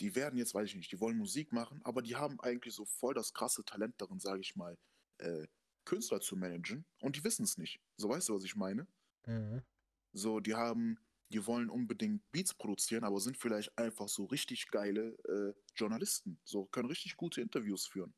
die 0.00 0.14
werden 0.14 0.38
jetzt, 0.38 0.54
weiß 0.54 0.68
ich 0.70 0.76
nicht, 0.76 0.92
die 0.92 1.00
wollen 1.00 1.18
Musik 1.18 1.52
machen, 1.52 1.80
aber 1.84 2.02
die 2.02 2.16
haben 2.16 2.40
eigentlich 2.40 2.74
so 2.74 2.84
voll 2.84 3.14
das 3.14 3.32
krasse 3.34 3.64
Talent 3.64 3.96
darin, 4.00 4.20
sage 4.20 4.40
ich 4.40 4.56
mal, 4.56 4.78
äh, 5.18 5.46
Künstler 5.86 6.20
zu 6.20 6.36
managen 6.36 6.86
und 7.00 7.16
die 7.16 7.24
wissen 7.24 7.44
es 7.44 7.58
nicht. 7.58 7.80
So 7.96 8.08
weißt 8.08 8.28
du, 8.28 8.34
was 8.36 8.44
ich 8.44 8.56
meine? 8.56 8.88
Mhm. 9.26 9.64
So, 10.12 10.40
die 10.40 10.54
haben, 10.54 10.98
die 11.32 11.46
wollen 11.46 11.68
unbedingt 11.70 12.22
Beats 12.32 12.54
produzieren, 12.54 13.04
aber 13.04 13.20
sind 13.20 13.36
vielleicht 13.36 13.76
einfach 13.78 14.08
so 14.08 14.24
richtig 14.24 14.68
geile 14.68 15.16
äh, 15.24 15.54
Journalisten. 15.74 16.40
So, 16.44 16.66
können 16.66 16.88
richtig 16.88 17.16
gute 17.16 17.40
Interviews 17.40 17.86
führen. 17.86 18.14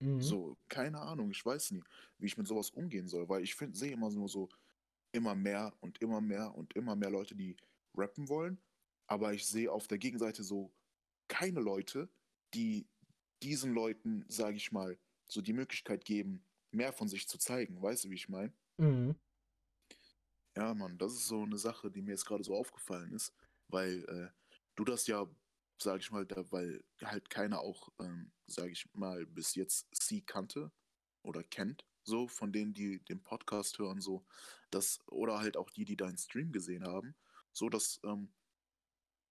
Mhm. 0.00 0.32
So, 0.32 0.58
keine 0.68 1.00
Ahnung, 1.00 1.30
ich 1.32 1.44
weiß 1.44 1.72
nie, 1.72 1.84
wie 2.18 2.26
ich 2.26 2.38
mit 2.38 2.48
sowas 2.48 2.70
umgehen 2.70 3.08
soll, 3.08 3.28
weil 3.28 3.42
ich 3.44 3.54
finde, 3.56 3.78
sehe 3.78 3.92
immer 3.92 4.10
nur 4.10 4.28
so 4.28 4.50
immer 5.12 5.34
mehr 5.34 5.72
und 5.80 5.98
immer 5.98 6.20
mehr 6.20 6.54
und 6.54 6.74
immer 6.74 6.96
mehr 6.96 7.10
Leute, 7.10 7.34
die 7.34 7.56
rappen 7.94 8.28
wollen, 8.28 8.58
aber 9.06 9.32
ich 9.34 9.46
sehe 9.46 9.70
auf 9.70 9.86
der 9.86 9.98
Gegenseite 9.98 10.42
so 10.42 10.72
keine 11.28 11.60
Leute, 11.60 12.08
die 12.54 12.86
diesen 13.42 13.72
Leuten, 13.72 14.24
sage 14.28 14.56
ich 14.56 14.72
mal, 14.72 14.98
so 15.26 15.40
die 15.40 15.52
Möglichkeit 15.52 16.04
geben, 16.04 16.44
mehr 16.70 16.92
von 16.92 17.08
sich 17.08 17.28
zu 17.28 17.38
zeigen. 17.38 17.80
Weißt 17.82 18.04
du, 18.04 18.10
wie 18.10 18.14
ich 18.14 18.28
meine? 18.28 18.52
Mhm. 18.78 19.14
Ja, 20.56 20.74
Mann, 20.74 20.98
das 20.98 21.14
ist 21.14 21.28
so 21.28 21.42
eine 21.42 21.58
Sache, 21.58 21.90
die 21.90 22.02
mir 22.02 22.10
jetzt 22.10 22.26
gerade 22.26 22.44
so 22.44 22.54
aufgefallen 22.54 23.12
ist, 23.12 23.32
weil 23.68 24.04
äh, 24.04 24.28
du 24.76 24.84
das 24.84 25.06
ja, 25.06 25.26
sage 25.80 26.00
ich 26.00 26.10
mal, 26.10 26.26
da, 26.26 26.50
weil 26.52 26.84
halt 27.02 27.30
keiner 27.30 27.60
auch, 27.60 27.88
ähm, 27.98 28.30
sage 28.46 28.72
ich 28.72 28.86
mal, 28.94 29.24
bis 29.26 29.54
jetzt 29.54 29.88
sie 29.92 30.20
kannte 30.20 30.70
oder 31.22 31.42
kennt, 31.42 31.84
so 32.04 32.28
von 32.28 32.52
denen, 32.52 32.74
die 32.74 33.00
den 33.00 33.22
Podcast 33.22 33.78
hören, 33.78 34.00
so, 34.00 34.24
das, 34.70 35.00
oder 35.06 35.38
halt 35.40 35.56
auch 35.56 35.70
die, 35.70 35.84
die 35.84 35.96
deinen 35.96 36.18
Stream 36.18 36.52
gesehen 36.52 36.84
haben, 36.84 37.14
so 37.52 37.68
dass 37.68 38.00
ähm, 38.04 38.32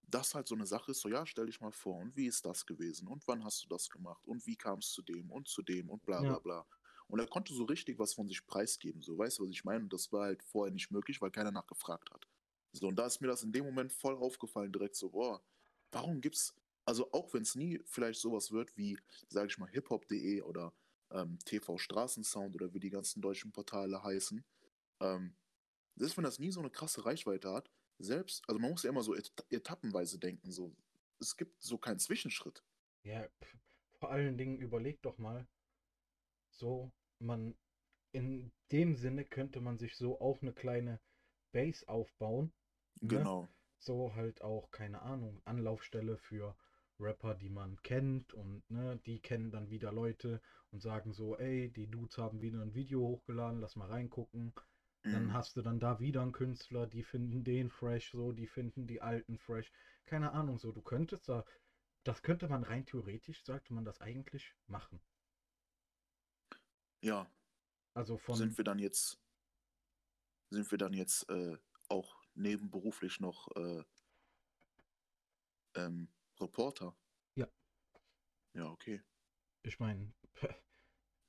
das 0.02 0.34
halt 0.34 0.46
so 0.48 0.54
eine 0.54 0.66
Sache 0.66 0.90
ist, 0.90 1.00
so 1.00 1.08
ja, 1.08 1.24
stell 1.26 1.46
dich 1.46 1.60
mal 1.60 1.72
vor, 1.72 1.96
und 1.98 2.16
wie 2.16 2.26
ist 2.26 2.44
das 2.44 2.66
gewesen? 2.66 3.08
Und 3.08 3.26
wann 3.28 3.44
hast 3.44 3.64
du 3.64 3.68
das 3.68 3.88
gemacht? 3.88 4.26
Und 4.26 4.46
wie 4.46 4.56
kam 4.56 4.78
es 4.80 4.90
zu 4.92 5.02
dem 5.02 5.30
und 5.30 5.48
zu 5.48 5.62
dem 5.62 5.88
und 5.90 6.04
bla 6.04 6.24
bla 6.24 6.38
Ja. 6.38 6.38
bla. 6.38 6.66
Und 7.08 7.18
er 7.18 7.26
konnte 7.26 7.54
so 7.54 7.64
richtig 7.64 7.98
was 7.98 8.14
von 8.14 8.28
sich 8.28 8.46
preisgeben, 8.46 9.02
so 9.02 9.16
weißt 9.16 9.38
du, 9.38 9.44
was 9.44 9.50
ich 9.50 9.64
meine? 9.64 9.84
Und 9.84 9.92
das 9.92 10.12
war 10.12 10.24
halt 10.26 10.42
vorher 10.42 10.72
nicht 10.72 10.90
möglich, 10.90 11.20
weil 11.20 11.30
keiner 11.30 11.50
nachgefragt 11.52 12.10
hat. 12.10 12.28
So, 12.72 12.88
und 12.88 12.96
da 12.96 13.06
ist 13.06 13.20
mir 13.20 13.28
das 13.28 13.42
in 13.42 13.52
dem 13.52 13.64
Moment 13.64 13.92
voll 13.92 14.16
aufgefallen, 14.16 14.72
direkt 14.72 14.96
so, 14.96 15.10
boah, 15.10 15.42
warum 15.90 16.20
gibt's, 16.20 16.54
also 16.84 17.12
auch 17.12 17.32
wenn 17.34 17.42
es 17.42 17.54
nie 17.54 17.80
vielleicht 17.84 18.20
sowas 18.20 18.50
wird 18.50 18.76
wie, 18.76 18.98
sage 19.28 19.48
ich 19.48 19.58
mal, 19.58 19.68
hiphop.de 19.68 20.42
oder 20.42 20.74
ähm, 21.12 21.38
TV 21.44 21.78
Straßensound 21.78 22.54
oder 22.54 22.72
wie 22.74 22.80
die 22.80 22.90
ganzen 22.90 23.20
deutschen 23.20 23.52
Portale 23.52 24.02
heißen, 24.02 24.44
ähm, 25.00 25.36
selbst 25.96 26.16
wenn 26.16 26.24
das 26.24 26.38
nie 26.38 26.50
so 26.50 26.60
eine 26.60 26.70
krasse 26.70 27.04
Reichweite 27.04 27.52
hat, 27.52 27.70
selbst, 27.98 28.42
also 28.48 28.58
man 28.58 28.70
muss 28.70 28.82
ja 28.82 28.90
immer 28.90 29.02
so 29.02 29.14
et 29.14 29.32
etappenweise 29.50 30.18
denken, 30.18 30.50
so, 30.50 30.74
es 31.20 31.36
gibt 31.36 31.62
so 31.62 31.78
keinen 31.78 31.98
Zwischenschritt. 31.98 32.64
Ja, 33.04 33.28
vor 33.98 34.10
allen 34.10 34.36
Dingen 34.36 34.58
überleg 34.58 35.00
doch 35.02 35.18
mal, 35.18 35.46
so, 36.50 36.92
man, 37.18 37.56
in 38.12 38.52
dem 38.70 38.96
Sinne 38.96 39.24
könnte 39.24 39.60
man 39.60 39.78
sich 39.78 39.96
so 39.96 40.20
auch 40.20 40.42
eine 40.42 40.52
kleine 40.52 41.00
Base 41.52 41.88
aufbauen, 41.88 42.52
ne? 43.00 43.18
Genau. 43.18 43.48
So 43.78 44.14
halt 44.14 44.42
auch, 44.42 44.70
keine 44.70 45.02
Ahnung, 45.02 45.42
Anlaufstelle 45.44 46.16
für 46.16 46.56
Rapper, 47.02 47.34
die 47.34 47.50
man 47.50 47.82
kennt 47.82 48.32
und 48.34 48.62
ne, 48.70 48.98
die 49.06 49.20
kennen 49.20 49.50
dann 49.50 49.70
wieder 49.70 49.92
Leute 49.92 50.40
und 50.70 50.80
sagen 50.82 51.12
so, 51.12 51.36
ey, 51.38 51.70
die 51.72 51.88
Dudes 51.88 52.18
haben 52.18 52.40
wieder 52.42 52.60
ein 52.62 52.74
Video 52.74 53.00
hochgeladen, 53.00 53.60
lass 53.60 53.76
mal 53.76 53.88
reingucken. 53.88 54.54
Dann 55.10 55.26
Mhm. 55.28 55.32
hast 55.32 55.56
du 55.56 55.62
dann 55.62 55.80
da 55.80 56.00
wieder 56.00 56.22
einen 56.22 56.32
Künstler, 56.32 56.86
die 56.86 57.02
finden 57.02 57.44
den 57.44 57.70
fresh, 57.70 58.12
so, 58.12 58.32
die 58.32 58.46
finden 58.46 58.86
die 58.86 59.02
alten 59.02 59.38
fresh. 59.38 59.70
Keine 60.06 60.32
Ahnung, 60.32 60.58
so, 60.58 60.72
du 60.72 60.82
könntest 60.82 61.28
da, 61.28 61.44
das 62.04 62.22
könnte 62.22 62.48
man 62.48 62.64
rein 62.64 62.86
theoretisch, 62.86 63.44
sollte 63.44 63.74
man 63.74 63.84
das 63.84 64.00
eigentlich 64.00 64.54
machen. 64.66 65.00
Ja, 67.02 67.26
Also 67.94 68.18
von, 68.18 68.38
sind 68.38 68.58
wir 68.58 68.64
dann 68.64 68.78
jetzt, 68.78 69.18
sind 70.50 70.70
wir 70.70 70.78
dann 70.78 70.92
jetzt 70.92 71.28
äh, 71.30 71.56
auch 71.88 72.22
nebenberuflich 72.34 73.20
noch 73.20 73.48
äh, 73.56 73.84
ähm, 75.74 76.08
Reporter? 76.42 76.96
Ja. 77.36 77.48
Ja, 78.54 78.70
okay. 78.70 79.00
ich 79.62 79.78
meine, 79.78 80.12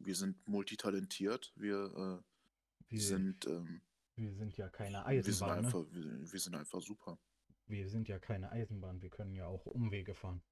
Wir 0.06 0.16
sind 0.16 0.48
multitalentiert, 0.48 1.54
wir, 1.56 2.22
äh, 2.22 2.90
wir, 2.90 3.02
sind, 3.02 3.46
ähm, 3.48 3.82
wir 4.16 4.34
sind 4.34 4.58
ja 4.58 4.68
keine 4.70 5.04
wir 5.08 5.24
sind 5.24 5.36
Eisenbahn, 5.36 5.62
ne? 5.62 5.68
einfach, 5.68 5.86
wir, 5.92 6.32
wir 6.32 6.40
sind 6.40 6.56
einfach 6.56 6.82
super. 6.82 7.20
Wir 7.66 7.90
sind 7.90 8.08
ja 8.10 8.20
keine 8.20 8.52
Eisenbahn, 8.52 9.02
wir 9.02 9.10
können 9.10 9.34
ja 9.34 9.48
auch 9.48 9.66
Umwege 9.66 10.14
fahren. 10.14 10.44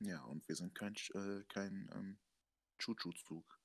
Ja, 0.00 0.22
und 0.24 0.48
wir 0.48 0.56
sind 0.56 0.74
kein, 0.74 0.94
äh, 1.14 1.44
kein 1.48 1.90
ähm, 1.94 2.18
Chuchu-Zug. 2.78 3.60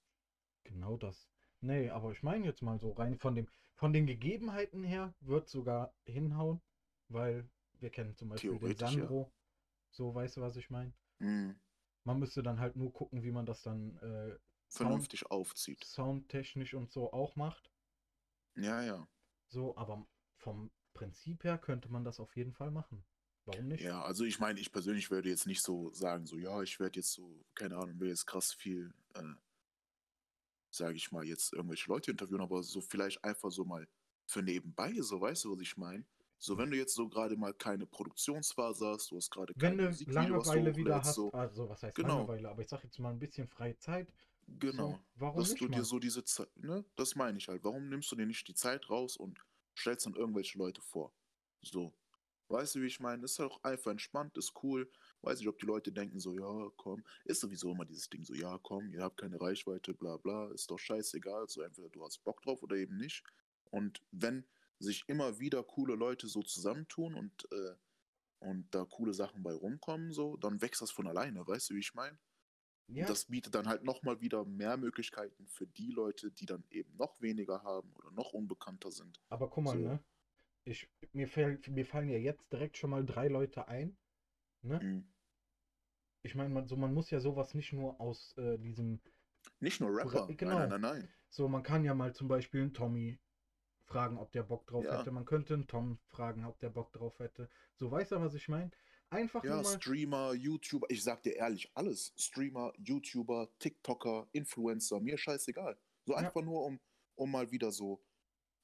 Genau 0.65 0.97
das. 0.97 1.30
Nee, 1.62 1.89
aber 1.89 2.12
ich 2.12 2.21
meine 2.21 2.45
jetzt 2.45 2.62
mal 2.62 2.77
so 2.80 2.91
rein 2.91 3.17
von 3.17 3.34
dem, 3.34 3.47
von 3.75 3.93
den 3.93 4.06
Gegebenheiten 4.06 4.84
her 4.84 5.15
wird 5.21 5.49
sogar 5.49 5.95
hinhauen, 6.03 6.62
weil 7.08 7.49
wir 7.80 7.89
kennen 7.89 8.15
zum 8.15 8.30
Beispiel 8.30 8.60
den. 8.60 8.77
Sandro. 8.77 9.32
So, 9.97 10.13
weißt 10.13 10.38
du, 10.38 10.41
was 10.41 10.55
ich 10.55 10.69
meine? 10.69 10.93
Mhm. 11.17 11.60
Man 12.03 12.19
müsste 12.19 12.43
dann 12.43 12.60
halt 12.60 12.75
nur 12.75 12.93
gucken, 12.93 13.23
wie 13.23 13.31
man 13.31 13.47
das 13.47 13.63
dann 13.63 13.97
äh, 13.97 14.38
Sound, 14.69 14.89
Vernünftig 14.89 15.25
aufzieht. 15.31 15.83
soundtechnisch 15.83 16.75
und 16.75 16.91
so 16.91 17.12
auch 17.12 17.36
macht. 17.36 17.71
Ja, 18.55 18.83
ja. 18.83 19.07
So, 19.47 19.75
aber 19.75 20.05
vom 20.36 20.69
Prinzip 20.93 21.43
her 21.43 21.57
könnte 21.57 21.89
man 21.89 22.03
das 22.03 22.19
auf 22.19 22.36
jeden 22.36 22.53
Fall 22.53 22.69
machen. 22.69 23.03
Warum 23.45 23.69
nicht? 23.69 23.83
Ja, 23.83 24.03
also 24.03 24.23
ich 24.23 24.39
meine, 24.39 24.60
ich 24.60 24.71
persönlich 24.71 25.10
würde 25.10 25.29
jetzt 25.29 25.47
nicht 25.47 25.63
so 25.63 25.91
sagen, 25.93 26.27
so, 26.27 26.38
ja, 26.38 26.62
ich 26.62 26.79
werde 26.79 26.99
jetzt 26.99 27.13
so, 27.13 27.43
keine 27.55 27.75
Ahnung, 27.77 27.99
will 27.99 28.10
jetzt 28.10 28.27
krass 28.27 28.53
viel, 28.53 28.93
äh, 29.15 29.23
sage 30.69 30.97
ich 30.97 31.12
mal, 31.12 31.25
jetzt 31.25 31.53
irgendwelche 31.53 31.89
Leute 31.89 32.12
interviewen, 32.12 32.41
aber 32.41 32.62
so 32.62 32.81
vielleicht 32.81 33.23
einfach 33.23 33.49
so 33.49 33.65
mal 33.65 33.88
für 34.27 34.43
nebenbei, 34.43 34.93
so 35.01 35.19
weißt 35.19 35.45
du, 35.45 35.53
was 35.53 35.62
ich 35.62 35.75
meine? 35.75 36.05
So, 36.39 36.58
wenn 36.58 36.71
du 36.71 36.78
jetzt 36.78 36.95
so 36.95 37.08
gerade 37.10 37.36
mal 37.38 37.54
keine 37.54 37.86
Produktionsphase 37.86 38.88
hast, 38.88 39.12
du 39.12 39.17
hast 39.17 39.30
gerade 39.32 39.54
Wenn 39.56 39.78
keine 39.78 39.89
was 39.89 40.00
du 40.00 40.13
Langeweile 40.13 40.76
wieder 40.78 41.04
hast, 41.04 41.15
so, 41.15 41.32
also 41.34 41.67
was 41.67 41.84
heißt 41.84 41.95
Genau. 41.95 42.02
Langeweile, 42.02 42.50
aber 42.50 42.62
ich 42.62 42.69
sag 42.69 42.82
jetzt 42.86 42.97
mal 43.00 43.10
ein 43.10 43.19
bisschen 43.19 43.47
freie 43.50 43.78
Zeit, 43.78 44.13
genau, 44.47 44.93
so, 44.93 45.06
warum 45.15 45.39
dass 45.41 45.50
nicht 45.50 45.62
du 45.62 45.67
dir 45.67 45.84
mal? 45.84 45.86
so 45.86 46.00
diese 46.00 46.23
Zeit, 46.23 46.56
ne, 46.58 46.86
das 46.95 47.15
meine 47.15 47.38
ich 47.38 47.47
halt. 47.47 47.63
Warum 47.63 47.89
nimmst 47.89 48.12
du 48.12 48.15
dir 48.15 48.26
nicht 48.26 48.47
die 48.47 48.54
Zeit 48.56 48.89
raus 48.89 49.17
und 49.17 49.39
stellst 49.78 50.06
dann 50.06 50.15
irgendwelche 50.15 50.58
Leute 50.58 50.82
vor? 50.82 51.13
So, 51.62 51.93
weißt 52.50 52.76
du, 52.76 52.82
wie 52.82 52.88
ich 52.88 53.00
meine? 53.00 53.23
Ist 53.26 53.39
halt 53.39 53.52
auch 53.52 53.63
einfach 53.63 53.91
entspannt, 53.91 54.38
ist 54.38 54.54
cool. 54.63 54.91
Weiß 55.21 55.39
nicht, 55.39 55.47
ob 55.50 55.60
die 55.60 55.65
Leute 55.65 55.91
denken 55.91 56.19
so, 56.19 56.34
ja, 56.34 56.69
komm, 56.78 57.04
ist 57.26 57.41
sowieso 57.41 57.71
immer 57.71 57.86
dieses 57.86 58.10
Ding 58.10 58.23
so, 58.23 58.34
ja, 58.34 58.58
komm, 58.63 58.93
ihr 58.93 59.02
habt 59.04 59.17
keine 59.17 59.39
Reichweite, 59.41 59.93
bla 59.93 60.17
bla, 60.17 60.52
ist 60.54 60.71
doch 60.71 60.80
scheißegal. 60.80 61.47
So, 61.50 61.62
entweder 61.62 61.89
du 61.89 62.04
hast 62.06 62.23
Bock 62.23 62.41
drauf 62.41 62.63
oder 62.63 62.76
eben 62.78 62.97
nicht. 62.97 63.23
Und 63.71 64.02
wenn 64.12 64.45
sich 64.79 65.03
immer 65.07 65.39
wieder 65.39 65.63
coole 65.63 65.95
Leute 65.95 66.27
so 66.27 66.41
zusammentun 66.43 67.15
und, 67.15 67.51
äh, 67.51 67.75
und 68.39 68.67
da 68.73 68.85
coole 68.85 69.13
Sachen 69.13 69.41
bei 69.43 69.53
rumkommen, 69.53 70.11
so, 70.11 70.37
dann 70.37 70.61
wächst 70.61 70.81
das 70.81 70.91
von 70.91 71.07
alleine, 71.07 71.45
weißt 71.47 71.69
du, 71.69 71.75
wie 71.75 71.79
ich 71.79 71.93
meine? 71.93 72.17
Ja, 72.89 73.05
Das 73.05 73.25
bietet 73.25 73.53
dann 73.55 73.67
halt 73.67 73.83
nochmal 73.83 74.21
wieder 74.21 74.45
mehr 74.45 74.77
Möglichkeiten 74.77 75.47
für 75.47 75.67
die 75.67 75.91
Leute, 75.91 76.31
die 76.31 76.45
dann 76.45 76.63
eben 76.69 76.95
noch 76.95 77.19
weniger 77.19 77.63
haben 77.63 77.91
oder 77.95 78.11
noch 78.11 78.31
unbekannter 78.33 78.91
sind. 78.91 79.19
aber 79.29 79.49
guck 79.49 79.63
mal, 79.65 79.77
So. 79.77 79.83
ne? 79.83 80.03
Ich, 80.63 80.89
mir, 81.13 81.27
fällt, 81.27 81.67
mir 81.69 81.85
fallen 81.85 82.09
ja 82.09 82.17
jetzt 82.17 82.51
direkt 82.51 82.77
schon 82.77 82.89
mal 82.89 83.05
drei 83.05 83.27
Leute 83.29 83.67
ein. 83.67 83.97
Ne? 84.61 84.79
Mhm. 84.81 85.07
Ich 86.23 86.35
meine, 86.35 86.49
man, 86.49 86.67
so, 86.67 86.75
man 86.75 86.93
muss 86.93 87.09
ja 87.09 87.19
sowas 87.19 87.53
nicht 87.53 87.71
nur 87.73 87.99
aus 88.01 88.35
äh, 88.37 88.57
diesem 88.57 88.99
Nicht 89.59 89.79
nur 89.79 89.95
Rapper. 89.95 90.27
genau. 90.27 90.59
Nein, 90.59 90.69
nein, 90.69 90.81
nein, 90.81 90.99
nein. 90.99 91.09
So, 91.29 91.47
man 91.47 91.63
kann 91.63 91.83
ja 91.85 91.93
mal 91.93 92.13
zum 92.13 92.27
Beispiel 92.27 92.61
einen 92.61 92.73
Tommy 92.73 93.17
fragen, 93.88 94.17
ob 94.17 94.32
der 94.32 94.43
Bock 94.43 94.67
drauf 94.67 94.86
Ja. 94.86 95.00
hätte. 95.00 95.12
Man 95.12 95.26
könnte 95.26 95.54
einen 95.54 95.67
Tom 95.67 95.97
fragen, 96.10 96.45
ob 96.45 96.60
der 96.60 96.69
Bock 96.69 96.93
drauf 96.93 97.19
hätte. 97.19 97.50
So, 97.76 97.89
weißt 97.91 98.12
du, 98.12 98.19
was 98.21 98.34
ich 98.36 98.47
meine? 98.47 98.71
Einfach 99.10 99.43
Ja, 99.43 99.56
nur 99.56 99.63
mal. 99.63 99.78
Streamer, 99.80 100.34
YouTuber, 100.34 100.88
ich 100.89 101.04
sag 101.04 101.23
dir 101.23 101.36
ehrlich, 101.36 101.71
alles. 101.73 102.13
Streamer, 102.17 102.73
YouTuber, 102.78 103.50
TikToker, 103.60 104.28
Influencer, 104.34 105.00
mir 105.00 105.17
scheißegal. 105.17 105.78
So 106.06 106.13
Ja. 106.13 106.19
einfach 106.19 106.41
nur, 106.41 106.65
um, 106.65 106.80
um 107.15 107.32
mal 107.32 107.50
wieder 107.52 107.71
so 107.71 108.04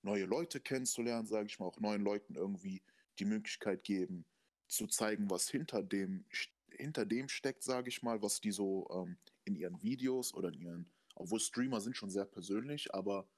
neue 0.01 0.25
Leute 0.25 0.59
kennenzulernen, 0.59 1.27
sage 1.27 1.47
ich 1.47 1.59
mal, 1.59 1.65
auch 1.67 1.79
neuen 1.79 2.03
Leuten 2.03 2.35
irgendwie 2.35 2.83
die 3.19 3.25
Möglichkeit 3.25 3.83
geben, 3.83 4.25
zu 4.67 4.87
zeigen, 4.87 5.29
was 5.29 5.49
hinter 5.49 5.83
dem, 5.83 6.25
hinter 6.69 7.05
dem 7.05 7.29
steckt, 7.29 7.63
sage 7.63 7.89
ich 7.89 8.01
mal, 8.03 8.21
was 8.21 8.41
die 8.41 8.51
so 8.51 8.87
ähm, 8.91 9.17
in 9.45 9.55
ihren 9.55 9.81
Videos 9.81 10.33
oder 10.33 10.49
in 10.49 10.59
ihren, 10.59 10.91
obwohl 11.15 11.39
Streamer 11.39 11.79
sind 11.79 11.95
schon 11.95 12.09
sehr 12.09 12.25
persönlich, 12.25 12.93
aber 12.93 13.29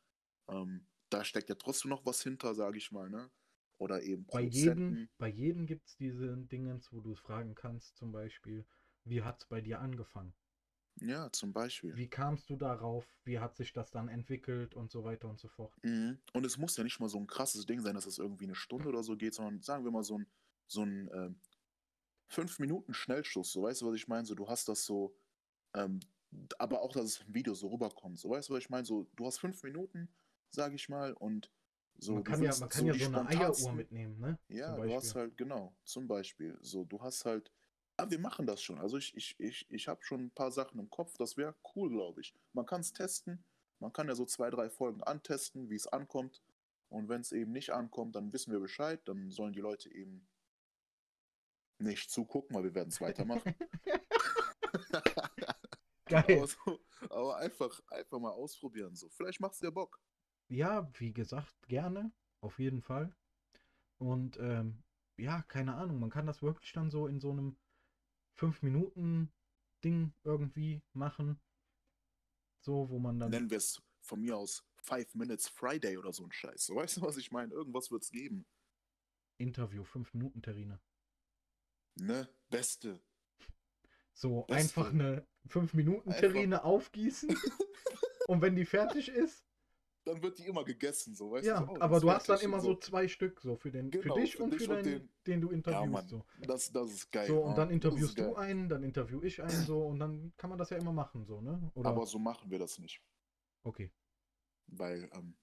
ähm, 0.48 0.88
da 1.10 1.24
steckt 1.24 1.50
ja 1.50 1.56
trotzdem 1.56 1.90
noch 1.90 2.06
was 2.06 2.22
hinter, 2.22 2.54
sage 2.56 2.78
ich 2.78 2.92
mal, 2.92 3.10
ne? 3.10 3.30
Oder 3.78 4.04
eben 4.04 4.26
Bei 4.28 4.42
jedem, 4.42 5.10
bei 5.18 5.28
jedem 5.28 5.66
gibt 5.66 5.88
es 5.88 5.96
diese 5.98 6.38
Dingens, 6.38 6.92
wo 6.94 7.02
du 7.02 7.12
es 7.12 7.20
fragen 7.20 7.56
kannst, 7.56 7.98
zum 7.98 8.12
Beispiel, 8.12 8.66
wie 9.04 9.22
hat 9.22 9.42
es 9.42 9.46
bei 9.48 9.62
dir 9.62 9.82
angefangen? 9.82 10.34
Ja, 11.02 11.30
zum 11.32 11.52
Beispiel. 11.52 11.96
Wie 11.98 12.08
kamst 12.08 12.50
du 12.50 12.56
darauf? 12.56 13.06
Wie 13.26 13.40
hat 13.40 13.58
sich 13.58 13.74
das 13.74 13.92
dann 13.92 14.08
entwickelt 14.08 14.76
und 14.76 14.92
so 14.92 15.04
weiter 15.04 15.28
und 15.28 15.40
so 15.40 15.50
fort? 15.50 15.74
Mhm. 15.84 16.20
Und 16.34 16.46
es 16.46 16.58
muss 16.58 16.78
ja 16.78 16.86
nicht 16.86 17.00
mal 17.02 17.10
so 17.10 17.18
ein 17.18 17.28
krasses 17.28 17.66
Ding 17.66 17.82
sein, 17.82 17.96
dass 17.96 18.06
es 18.06 18.18
irgendwie 18.18 18.46
eine 18.46 18.56
Stunde 18.56 18.88
oder 18.88 19.04
so 19.04 19.18
geht, 19.18 19.34
sondern 19.34 19.62
sagen 19.62 19.84
wir 19.84 19.92
mal 19.92 20.04
so 20.04 20.20
ein, 20.20 20.28
so 20.68 20.84
ein 20.84 21.10
ähm, 21.14 21.40
fünf 22.28 22.60
Minuten 22.60 22.94
Schnellschuss, 22.94 23.52
so 23.52 23.64
weißt 23.64 23.82
du, 23.82 23.88
was 23.88 23.96
ich 23.96 24.08
meine? 24.08 24.26
So, 24.26 24.36
du 24.36 24.48
hast 24.48 24.70
das 24.70 24.86
so, 24.86 25.16
ähm, 25.74 26.00
aber 26.58 26.82
auch, 26.82 26.94
dass 26.94 27.06
es 27.06 27.22
im 27.22 27.34
Video 27.34 27.54
so 27.54 27.68
rüberkommt. 27.68 28.18
So 28.18 28.30
weißt 28.30 28.50
du, 28.50 28.54
was 28.54 28.60
ich 28.60 28.70
meine? 28.70 28.86
So, 28.86 29.08
du 29.16 29.26
hast 29.26 29.40
fünf 29.40 29.62
Minuten, 29.64 30.10
sag 30.50 30.74
ich 30.74 30.90
mal, 30.90 31.14
und 31.14 31.52
so. 31.98 32.14
man 32.14 32.24
kann 32.24 32.44
ja, 32.44 32.56
man 32.60 32.70
kann 32.70 32.86
ja 32.86 32.94
die 32.94 33.00
so 33.00 33.08
eine 33.08 33.28
Eieruhr 33.28 33.74
mitnehmen, 33.74 34.20
ne? 34.20 34.38
Ja, 34.50 34.76
du 34.76 34.94
hast 34.94 35.16
halt, 35.16 35.38
genau, 35.38 35.76
zum 35.84 36.08
Beispiel. 36.08 36.58
So, 36.62 36.84
du 36.84 37.02
hast 37.02 37.26
halt, 37.26 37.52
ah, 37.98 38.10
wir 38.10 38.20
machen 38.20 38.46
das 38.46 38.62
schon. 38.62 38.80
Also 38.80 38.98
ich, 38.98 39.16
ich, 39.16 39.40
ich, 39.40 39.66
ich 39.70 39.88
habe 39.88 40.04
schon 40.04 40.26
ein 40.26 40.32
paar 40.32 40.52
Sachen 40.52 40.80
im 40.80 40.90
Kopf, 40.90 41.18
das 41.18 41.38
wäre 41.38 41.56
cool, 41.76 41.90
glaube 41.90 42.22
ich. 42.22 42.36
Man 42.54 42.66
kann 42.66 42.82
es 42.82 42.92
testen, 42.94 43.44
man 43.80 43.94
kann 43.94 44.08
ja 44.08 44.16
so 44.16 44.26
zwei, 44.26 44.50
drei 44.50 44.70
Folgen 44.70 45.04
antesten, 45.04 45.70
wie 45.70 45.76
es 45.76 45.88
ankommt. 45.88 46.42
Und 46.90 47.10
wenn 47.10 47.22
es 47.22 47.32
eben 47.32 47.52
nicht 47.52 47.72
ankommt, 47.72 48.16
dann 48.16 48.32
wissen 48.32 48.52
wir 48.52 48.60
Bescheid, 48.60 49.02
dann 49.06 49.32
sollen 49.32 49.54
die 49.54 49.62
Leute 49.62 49.94
eben 49.94 50.28
nicht 51.80 52.10
zugucken, 52.10 52.56
weil 52.56 52.64
wir 52.64 52.76
werden 52.76 52.90
es 52.90 53.02
weitermachen. 53.02 53.56
Geil. 56.06 56.38
aber, 56.38 56.48
so, 56.48 56.80
aber 57.10 57.38
einfach, 57.38 57.82
einfach 57.88 58.20
mal 58.20 58.32
ausprobieren. 58.32 58.96
So. 58.96 59.10
Vielleicht 59.10 59.40
macht 59.40 59.54
es 59.54 59.60
dir 59.60 59.72
Bock. 59.72 60.00
Ja, 60.48 60.90
wie 61.00 61.14
gesagt, 61.14 61.56
gerne, 61.68 62.12
auf 62.42 62.60
jeden 62.60 62.82
Fall. 62.82 63.16
Und 63.98 64.38
ähm, 64.40 64.84
ja, 65.18 65.42
keine 65.44 65.76
Ahnung, 65.76 66.00
man 66.00 66.10
kann 66.10 66.26
das 66.26 66.42
wirklich 66.42 66.72
dann 66.74 66.92
so 66.92 67.08
in 67.08 67.20
so 67.20 67.32
einem 67.32 67.58
5-Minuten-Ding 68.38 70.14
irgendwie 70.24 70.82
machen. 70.94 71.40
So, 72.62 72.90
wo 72.90 73.00
man 73.00 73.20
dann. 73.20 73.32
Nennen 73.32 73.50
wir 73.50 73.58
es 73.58 73.82
von 74.02 74.22
mir 74.22 74.38
aus 74.38 74.64
Five 74.78 75.16
Minutes 75.16 75.48
Friday 75.48 75.98
oder 75.98 76.14
so 76.14 76.24
ein 76.24 76.32
Scheiß. 76.32 76.66
So, 76.66 76.76
weißt 76.76 76.98
du, 76.98 77.02
was 77.02 77.18
ich 77.18 77.32
meine? 77.32 77.54
Irgendwas 77.54 77.92
wird 77.92 78.04
es 78.04 78.12
geben. 78.12 78.46
Interview, 79.38 79.84
5-Minuten-Terrine. 79.84 80.80
Ne? 81.96 82.30
Beste. 82.50 83.02
So, 84.14 84.44
Beste. 84.44 84.62
einfach 84.62 84.94
eine 84.94 85.28
5-Minuten-Terrine 85.50 86.64
aufgießen. 86.64 87.30
und 88.28 88.42
wenn 88.42 88.56
die 88.56 88.66
fertig 88.66 89.10
ist, 89.10 89.45
Dann 90.06 90.22
wird 90.22 90.38
die 90.38 90.46
immer 90.46 90.64
gegessen, 90.64 91.16
so, 91.16 91.32
weißt 91.32 91.48
ja, 91.48 91.60
du? 91.62 91.66
so, 91.66 91.72
oh, 91.74 91.78
aber 91.80 92.00
du 92.00 92.12
hast 92.12 92.30
dann 92.30 92.40
immer 92.40 92.60
so 92.60 92.76
zwei 92.76 93.08
Stück, 93.08 93.42
so 93.42 93.56
für 93.56 93.72
den, 93.72 93.92
für 93.92 94.02
Genau, 94.02 94.16
dich 94.16 94.36
für 94.36 94.44
und 94.44 94.54
dich 94.54 94.64
für 94.64 94.78
und 94.78 94.86
den, 94.86 95.10
den- 95.26 95.42
du 95.42 95.48
Ja, 95.50 95.54
interviewst. 95.54 95.92
Mann, 95.92 96.08
so. 96.08 96.24
das, 96.46 96.72
das 96.72 96.92
ist 96.92 97.12
geil. 97.12 97.28
So, 97.28 97.42
und 97.42 97.50
ja. 97.50 97.56
dann 97.56 97.72
interviewst 97.72 98.18
du 98.20 98.36
einen, 98.36 98.70
dann 98.70 98.84
interview 98.84 99.24
ich 99.24 99.42
einen, 99.42 99.66
so, 99.66 99.88
und 99.88 100.00
dann 100.00 100.32
kann 100.38 100.52
man 100.52 100.60
das 100.60 100.70
ja 100.70 100.78
immer 100.78 100.94
machen, 100.94 101.26
so, 101.26 101.42
ne? 101.42 101.72
Oder? 101.74 101.90
Aber 101.90 102.06
so 102.06 102.20
machen 102.20 102.52
wir 102.52 102.60
das 102.60 102.78
nicht, 102.78 103.02
okay. 103.64 103.92
weil 104.68 105.10
ähm, 105.14 105.36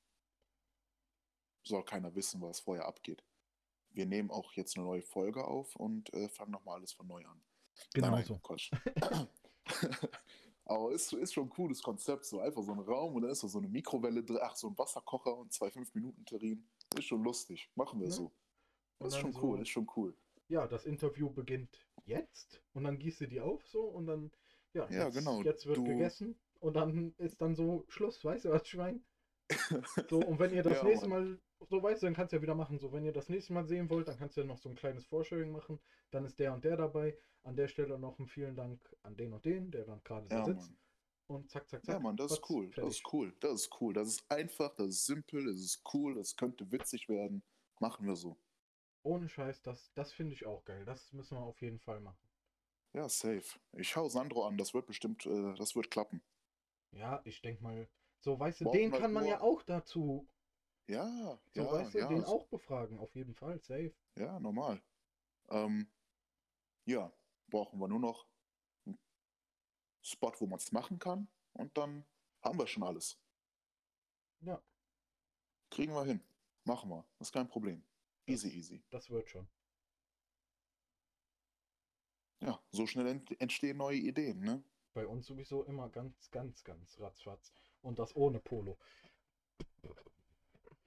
soll 1.64 1.84
keiner 1.84 2.14
wissen, 2.14 2.40
was 2.40 2.60
vorher 2.60 2.86
abgeht. 2.86 3.24
Wir 3.90 4.06
nehmen 4.06 4.30
auch 4.30 4.52
jetzt 4.52 4.76
eine 4.76 4.86
neue 4.86 5.02
Folge 5.02 5.44
auf 5.44 5.74
und 5.74 6.14
äh, 6.14 6.28
fangen 6.28 6.52
nochmal 6.52 6.76
alles 6.76 6.92
von 6.92 7.06
neu 7.08 7.24
an. 7.26 7.42
Genau 7.94 8.10
nein, 8.10 8.24
nein, 8.28 8.40
so. 8.40 8.40
Aber 10.64 10.92
ist, 10.92 11.12
ist 11.12 11.34
schon 11.34 11.44
ein 11.46 11.50
cooles 11.50 11.82
Konzept, 11.82 12.24
so 12.24 12.38
einfach 12.40 12.62
so 12.62 12.72
ein 12.72 12.78
Raum 12.80 13.14
und 13.16 13.22
da 13.22 13.28
ist 13.30 13.42
da 13.42 13.48
so 13.48 13.58
eine 13.58 13.68
Mikrowelle 13.68 14.22
drin, 14.22 14.38
ach, 14.40 14.54
so 14.56 14.68
ein 14.68 14.78
Wasserkocher 14.78 15.36
und 15.36 15.52
zwei 15.52 15.68
5-Minuten-Terrinen. 15.68 16.68
Ist 16.96 17.04
schon 17.06 17.22
lustig. 17.24 17.70
Machen 17.74 18.00
wir 18.00 18.06
Ja. 18.08 18.12
so. 18.14 18.32
Ist 19.00 19.16
schon 19.18 19.32
so- 19.32 19.40
cool, 19.42 19.60
ist 19.60 19.68
schon 19.68 19.88
cool. 19.96 20.16
Ja, 20.48 20.66
das 20.68 20.84
Interview 20.84 21.30
beginnt 21.30 21.84
jetzt 22.04 22.62
und 22.74 22.84
dann 22.84 22.98
gießt 22.98 23.22
du 23.22 23.26
die 23.28 23.40
auf 23.40 23.66
so 23.66 23.82
und 23.82 24.06
dann, 24.06 24.30
ja, 24.74 24.88
Ja, 24.90 25.06
jetzt, 25.06 25.14
genau, 25.16 25.42
jetzt 25.42 25.66
wird 25.66 25.78
du- 25.78 25.84
gegessen 25.84 26.38
und 26.60 26.74
dann 26.74 27.14
ist 27.18 27.40
dann 27.40 27.54
so 27.56 27.84
Schluss, 27.88 28.24
weißt 28.24 28.44
du 28.44 28.50
was, 28.50 28.66
Schwein? 28.68 29.04
So, 30.10 30.20
und 30.20 30.38
wenn 30.38 30.52
ihr 30.54 30.62
das 30.62 30.78
Ja, 30.78 30.84
nächste. 30.84 31.08
Mal, 31.08 31.40
so 31.68 31.82
weißt 31.82 32.02
du, 32.02 32.06
dann 32.06 32.14
kannst 32.14 32.32
du 32.32 32.36
ja 32.36 32.42
wieder 32.42 32.54
machen, 32.54 32.78
so, 32.78 32.92
wenn 32.92 33.04
ihr 33.04 33.12
das 33.12 33.28
nächste 33.28 33.52
Mal 33.52 33.64
sehen 33.66 33.88
wollt, 33.90 34.08
dann 34.08 34.18
kannst 34.18 34.36
du 34.36 34.40
ja 34.42 34.46
noch 34.46 34.58
so 34.58 34.68
ein 34.68 34.74
kleines 34.76 35.04
Vorstellung 35.06 35.50
machen, 35.52 35.80
dann 36.10 36.24
ist 36.24 36.38
der 36.38 36.52
und 36.52 36.64
der 36.64 36.76
dabei, 36.76 37.16
an 37.42 37.56
der 37.56 37.68
Stelle 37.68 37.98
noch 37.98 38.18
ein 38.18 38.26
vielen 38.26 38.54
Dank 38.54 38.96
an 39.02 39.16
den 39.16 39.32
und 39.32 39.44
den, 39.44 39.70
der 39.70 39.84
dann 39.84 40.02
gerade 40.04 40.28
Ja, 40.30 40.44
sitzt 40.44 40.70
Mann. 40.70 40.78
und 41.38 41.50
zack, 41.50 41.68
zack, 41.68 41.84
zack. 41.84 41.94
Ja, 41.94 42.00
Mann, 42.00 42.16
das 42.16 42.32
ist 42.32 42.50
cool. 42.50 42.66
Das 42.66 42.74
fertig. 42.74 42.96
ist 42.98 43.12
cool. 43.12 43.36
Das 43.40 43.52
ist 43.54 43.80
cool. 43.80 43.92
Das 43.94 44.08
ist 44.08 44.24
einfach, 44.30 44.74
das 44.76 44.88
ist 44.88 45.06
simpel, 45.06 45.44
das 45.46 45.56
ist 45.56 45.82
cool, 45.92 46.14
das 46.14 46.36
könnte 46.36 46.70
witzig 46.70 47.08
werden. 47.08 47.42
Machen 47.80 48.06
wir 48.06 48.14
so. 48.16 48.36
Ohne 49.04 49.28
Scheiß, 49.28 49.62
das, 49.62 49.92
das 49.94 50.12
finde 50.12 50.34
ich 50.34 50.46
auch 50.46 50.64
geil, 50.64 50.84
das 50.84 51.12
müssen 51.12 51.36
wir 51.36 51.42
auf 51.42 51.60
jeden 51.60 51.80
Fall 51.80 52.00
machen. 52.00 52.28
Ja, 52.94 53.08
safe. 53.08 53.58
Ich 53.72 53.96
hau 53.96 54.08
Sandro 54.08 54.46
an, 54.46 54.56
das 54.58 54.74
wird 54.74 54.86
bestimmt, 54.86 55.26
äh, 55.26 55.54
das 55.54 55.74
wird 55.74 55.90
klappen. 55.90 56.22
Ja, 56.92 57.20
ich 57.24 57.40
denke 57.42 57.62
mal, 57.62 57.88
so, 58.20 58.38
weißt 58.38 58.60
du, 58.60 58.64
Brauchen 58.66 58.78
den 58.78 58.92
kann 58.92 59.12
man 59.12 59.24
nur- 59.24 59.32
ja 59.32 59.40
auch 59.40 59.62
dazu 59.62 60.28
Ja, 60.92 61.38
So, 61.54 61.62
ja, 61.62 61.72
weißt 61.72 61.94
du, 61.94 61.98
ja, 62.00 62.08
den 62.08 62.24
auch 62.24 62.46
befragen, 62.48 62.98
auf 62.98 63.14
jeden 63.14 63.34
Fall, 63.34 63.58
safe. 63.60 63.94
ja, 64.16 64.38
normal. 64.38 64.82
Ähm, 65.48 65.90
ja, 66.84 67.10
brauchen 67.48 67.78
wir 67.80 67.88
nur 67.88 67.98
noch 68.00 68.26
einen 68.84 68.98
Spot, 70.02 70.32
wo 70.38 70.46
man 70.46 70.58
es 70.58 70.70
machen 70.70 70.98
kann 70.98 71.28
und 71.54 71.76
dann 71.78 72.04
haben 72.42 72.58
wir 72.58 72.66
schon 72.66 72.82
alles. 72.82 73.18
Ja, 74.40 74.62
Kriegen 75.70 75.94
wir 75.94 76.04
hin. 76.04 76.22
Machen 76.64 76.90
wir. 76.90 77.06
Das 77.18 77.28
ist 77.28 77.32
kein 77.32 77.48
Problem. 77.48 77.82
Easy, 78.26 78.48
easy. 78.48 78.84
das 78.90 79.08
wird 79.08 79.30
schon. 79.30 79.48
Ja, 82.40 82.62
so 82.70 82.86
schnell 82.86 83.06
ent 83.06 83.40
entstehen 83.40 83.78
neue 83.78 83.96
Ideen, 83.96 84.40
ne? 84.40 84.62
Bei 84.92 85.06
uns 85.06 85.26
sowieso 85.26 85.64
immer 85.64 85.88
ganz, 85.88 86.30
ganz, 86.30 86.62
ganz 86.64 87.00
ratzfatz. 87.00 87.50
Und 87.80 87.98
das 87.98 88.14
ohne 88.14 88.40
Polo. 88.40 88.78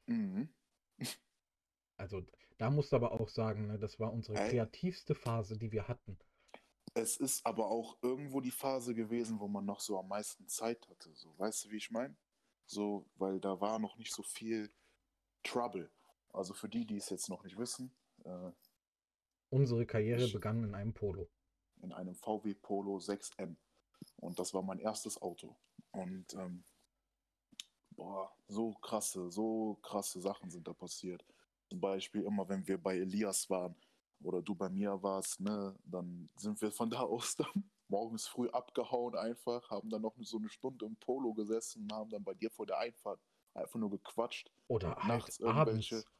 Mhm. 0.08 0.50
Also, 1.98 2.24
Da 2.58 2.70
musst 2.70 2.92
du 2.92 2.96
aber 2.96 3.12
auch 3.12 3.28
sagen, 3.30 3.68
ne, 3.68 3.78
das 3.80 4.00
war 4.00 4.14
unsere 4.14 4.38
Ey. 4.38 4.50
kreativste 4.50 5.14
Phase, 5.16 5.58
die 5.58 5.72
wir 5.72 5.88
hatten. 5.88 6.18
Es 6.94 7.18
ist 7.18 7.46
aber 7.46 7.68
auch 7.68 7.98
irgendwo 8.02 8.40
die 8.40 8.52
Phase 8.52 8.94
gewesen, 8.96 9.40
wo 9.42 9.48
man 9.50 9.66
noch 9.66 9.82
so 9.82 10.00
am 10.00 10.08
meisten 10.08 10.48
Zeit 10.48 10.88
hatte. 10.88 11.14
So, 11.16 11.38
weißt 11.38 11.66
du, 11.66 11.72
wie 11.72 11.78
ich 11.78 11.92
meine? 11.92 12.16
So, 12.66 13.06
weil 13.16 13.42
da 13.42 13.60
war 13.60 13.80
noch 13.80 13.98
nicht 13.98 14.14
so 14.14 14.24
viel 14.24 14.72
Trouble. 15.44 15.92
Also 16.32 16.54
für 16.54 16.70
die, 16.70 16.86
die 16.86 16.96
es 16.98 17.10
jetzt 17.10 17.30
noch 17.30 17.44
nicht 17.44 17.58
wissen, 17.58 17.94
äh, 18.24 18.52
Unsere 19.50 19.86
Karriere 19.86 20.28
begann 20.30 20.64
in 20.64 20.74
einem 20.76 20.94
Polo. 20.94 21.30
in 21.82 21.92
einem 21.94 22.16
VW 22.16 22.54
Polo 22.56 22.98
6N. 22.98 23.56
Und 24.18 24.40
das 24.40 24.54
war 24.54 24.64
mein 24.64 24.80
erstes 24.80 25.22
Auto. 25.22 25.56
Und 25.92 26.34
ähm, 26.34 26.64
boah, 27.96 28.32
so 28.48 28.74
krasse, 28.82 29.30
so 29.32 29.78
krasse 29.82 30.20
Sachen 30.22 30.50
sind 30.50 30.68
da 30.68 30.74
passiert. 30.74 31.24
Zum 31.70 31.80
Beispiel 31.80 32.24
immer, 32.24 32.48
wenn 32.48 32.68
wir 32.68 32.78
bei 32.78 32.98
Elias 32.98 33.50
waren 33.50 33.76
oder 34.24 34.42
du 34.42 34.54
bei 34.56 34.70
mir 34.70 35.02
warst, 35.02 35.40
ne, 35.40 35.76
dann 35.86 36.30
sind 36.36 36.62
wir 36.62 36.72
von 36.72 36.90
da 36.90 37.02
aus 37.02 37.36
dann 37.36 37.48
morgens 37.88 38.28
früh 38.28 38.50
abgehauen 38.50 39.16
einfach, 39.16 39.70
haben 39.70 39.90
dann 39.90 40.02
noch 40.02 40.16
so 40.22 40.38
eine 40.38 40.50
Stunde 40.50 40.86
im 40.86 40.96
Polo 40.98 41.34
gesessen, 41.34 41.88
haben 41.92 42.10
dann 42.10 42.24
bei 42.24 42.34
dir 42.34 42.50
vor 42.52 42.66
der 42.66 42.80
Einfahrt 42.80 43.20
einfach 43.54 43.80
nur 43.80 43.90
gequatscht, 43.92 44.52
Oder 44.68 44.90
Und 44.90 44.96
halt 45.04 45.08
nachts 45.08 45.40
irgendwelche- 45.40 45.96
abends. 45.96 46.12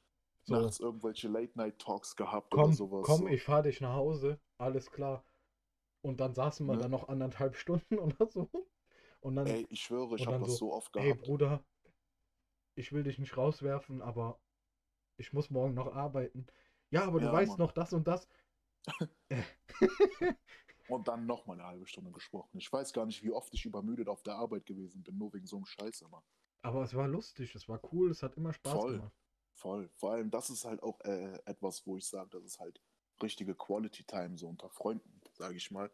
So, 0.48 0.56
nachts 0.62 0.80
irgendwelche 0.80 1.28
Late-Night-Talks 1.28 2.16
gehabt 2.16 2.54
oder 2.54 2.64
komm, 2.66 2.74
sowas. 2.74 3.04
komm, 3.08 3.22
so. 3.22 3.28
ich 3.30 3.42
fahr 3.42 3.64
dich 3.64 3.82
nach 3.82 3.96
Hause, 3.96 4.40
alles 4.60 4.92
klar. 4.92 5.24
Und 6.04 6.20
dann 6.20 6.36
saßen 6.36 6.68
wir 6.68 6.76
Ne? 6.76 6.84
da 6.84 6.88
noch 6.88 7.08
anderthalb 7.10 7.56
Stunden 7.58 7.98
oder 7.98 8.28
so. 8.30 8.48
Und 9.26 9.36
dann, 9.36 9.48
Ey, 9.48 9.66
ich 9.70 9.82
schwöre, 9.82 10.16
ich 10.16 10.28
habe 10.28 10.40
das 10.40 10.58
so, 10.58 10.58
so 10.58 10.74
oft 10.74 10.94
hey 10.96 11.14
gehabt. 11.14 11.22
Bruder, 11.26 11.64
ich 12.76 12.92
will 12.94 13.04
dich 13.04 13.20
nicht 13.20 13.36
rauswerfen, 13.38 14.02
aber 14.02 14.40
ich 15.18 15.34
muss 15.34 15.50
morgen 15.50 15.74
noch 15.74 15.94
arbeiten. 15.96 16.48
Ja, 16.92 17.06
aber 17.06 17.20
du 17.20 17.26
Ja, 17.26 17.32
weißt 17.32 17.50
Mann. 17.50 17.60
noch 17.60 17.72
das 17.74 17.94
und 17.94 18.08
das. 18.08 18.28
Äh, 19.30 19.44
Und 20.88 21.08
dann 21.08 21.28
noch 21.28 21.46
mal 21.46 21.54
eine 21.54 21.66
halbe 21.66 21.86
Stunde 21.86 22.12
gesprochen. 22.12 22.58
Ich 22.58 22.72
weiß 22.74 22.92
gar 22.94 23.06
nicht, 23.06 23.22
wie 23.24 23.30
oft 23.32 23.54
ich 23.54 23.66
übermüdet 23.66 24.08
auf 24.08 24.24
der 24.24 24.34
Arbeit 24.36 24.66
gewesen 24.66 25.04
bin, 25.04 25.16
nur 25.18 25.32
wegen 25.34 25.46
so 25.48 25.58
einem 25.58 25.66
Scheiß 25.68 26.02
immer. 26.02 26.24
aber 26.64 26.84
es 26.84 26.94
war 26.94 27.08
lustig, 27.08 27.56
es 27.56 27.70
war 27.70 27.80
cool, 27.94 28.12
es 28.12 28.22
hat 28.22 28.36
immer 28.36 28.52
Spaß 28.52 28.74
Voll. 28.74 28.90
gemacht. 28.90 29.14
Voll. 29.54 29.90
Vor 29.96 30.12
allem, 30.12 30.30
das 30.32 30.50
ist 30.50 30.66
halt 30.66 30.84
auch 30.84 31.00
äh, 31.02 31.40
etwas, 31.46 31.86
wo 31.88 31.98
ich 31.98 32.06
sage, 32.08 32.30
das 32.32 32.44
ist 32.44 32.60
halt 32.60 32.82
richtige 33.22 33.56
Quality 33.56 34.04
Time, 34.04 34.38
so 34.38 34.48
unter 34.50 34.70
Freunden, 34.70 35.22
sage 35.34 35.56
ich 35.56 35.72
mal. 35.72 35.90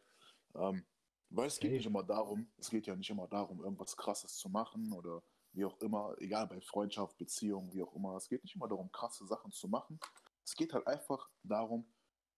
Ähm, 0.56 0.86
weil 1.32 1.48
es 1.48 1.60
geht 1.60 1.72
Safe. 1.72 1.78
nicht 1.78 1.86
immer 1.88 2.04
darum, 2.04 2.52
es 2.58 2.70
geht 2.70 2.88
ja 2.88 2.96
nicht 2.96 3.10
immer 3.10 3.28
darum, 3.28 3.64
irgendwas 3.64 3.96
Krasses 3.98 4.38
zu 4.38 4.50
machen 4.50 4.92
oder 4.94 5.24
wie 5.54 5.66
auch 5.66 5.78
immer, 5.82 6.16
egal 6.20 6.48
bei 6.48 6.62
Freundschaft, 6.62 7.18
Beziehung, 7.18 7.74
wie 7.74 7.84
auch 7.84 7.94
immer. 7.96 8.16
Es 8.16 8.30
geht 8.30 8.44
nicht 8.44 8.56
immer 8.56 8.68
darum, 8.68 8.92
krasse 8.92 9.26
Sachen 9.26 9.52
zu 9.52 9.68
machen. 9.68 10.00
Es 10.46 10.56
geht 10.56 10.74
halt 10.74 10.88
einfach 10.88 11.30
darum, 11.44 11.86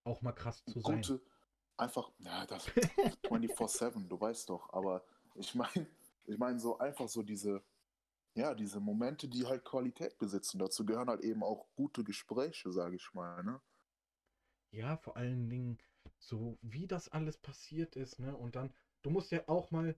Auch 0.04 0.22
mal 0.22 0.32
krass 0.34 0.64
zu 0.66 0.80
sein. 0.82 0.98
gute, 0.98 1.22
einfach, 1.78 2.12
ja, 2.20 2.46
das 2.48 2.68
24-7, 3.24 4.08
du 4.08 4.20
weißt 4.20 4.50
doch, 4.50 4.72
aber 4.74 5.06
ich 5.36 5.54
meine, 5.56 5.88
ich 6.26 6.38
meine 6.38 6.60
so 6.60 6.78
einfach 6.80 7.08
so 7.08 7.22
diese, 7.24 7.64
ja, 8.36 8.54
diese 8.56 8.80
Momente, 8.80 9.28
die 9.28 9.46
halt 9.46 9.64
Qualität 9.66 10.18
besitzen. 10.18 10.60
Dazu 10.60 10.86
gehören 10.86 11.10
halt 11.10 11.22
eben 11.22 11.44
auch 11.44 11.68
gute 11.76 12.04
Gespräche, 12.04 12.72
sage 12.72 12.96
ich 12.96 13.14
mal, 13.14 13.44
ne? 13.44 13.62
Ja, 14.72 14.98
vor 14.98 15.18
allen 15.18 15.50
Dingen, 15.50 15.78
so 16.18 16.58
wie 16.62 16.88
das 16.88 17.08
alles 17.10 17.38
passiert 17.38 17.96
ist, 17.96 18.20
ne? 18.20 18.36
Und 18.36 18.56
dann, 18.56 18.74
du 19.04 19.10
musst 19.10 19.32
ja 19.32 19.48
auch 19.48 19.72
mal 19.72 19.96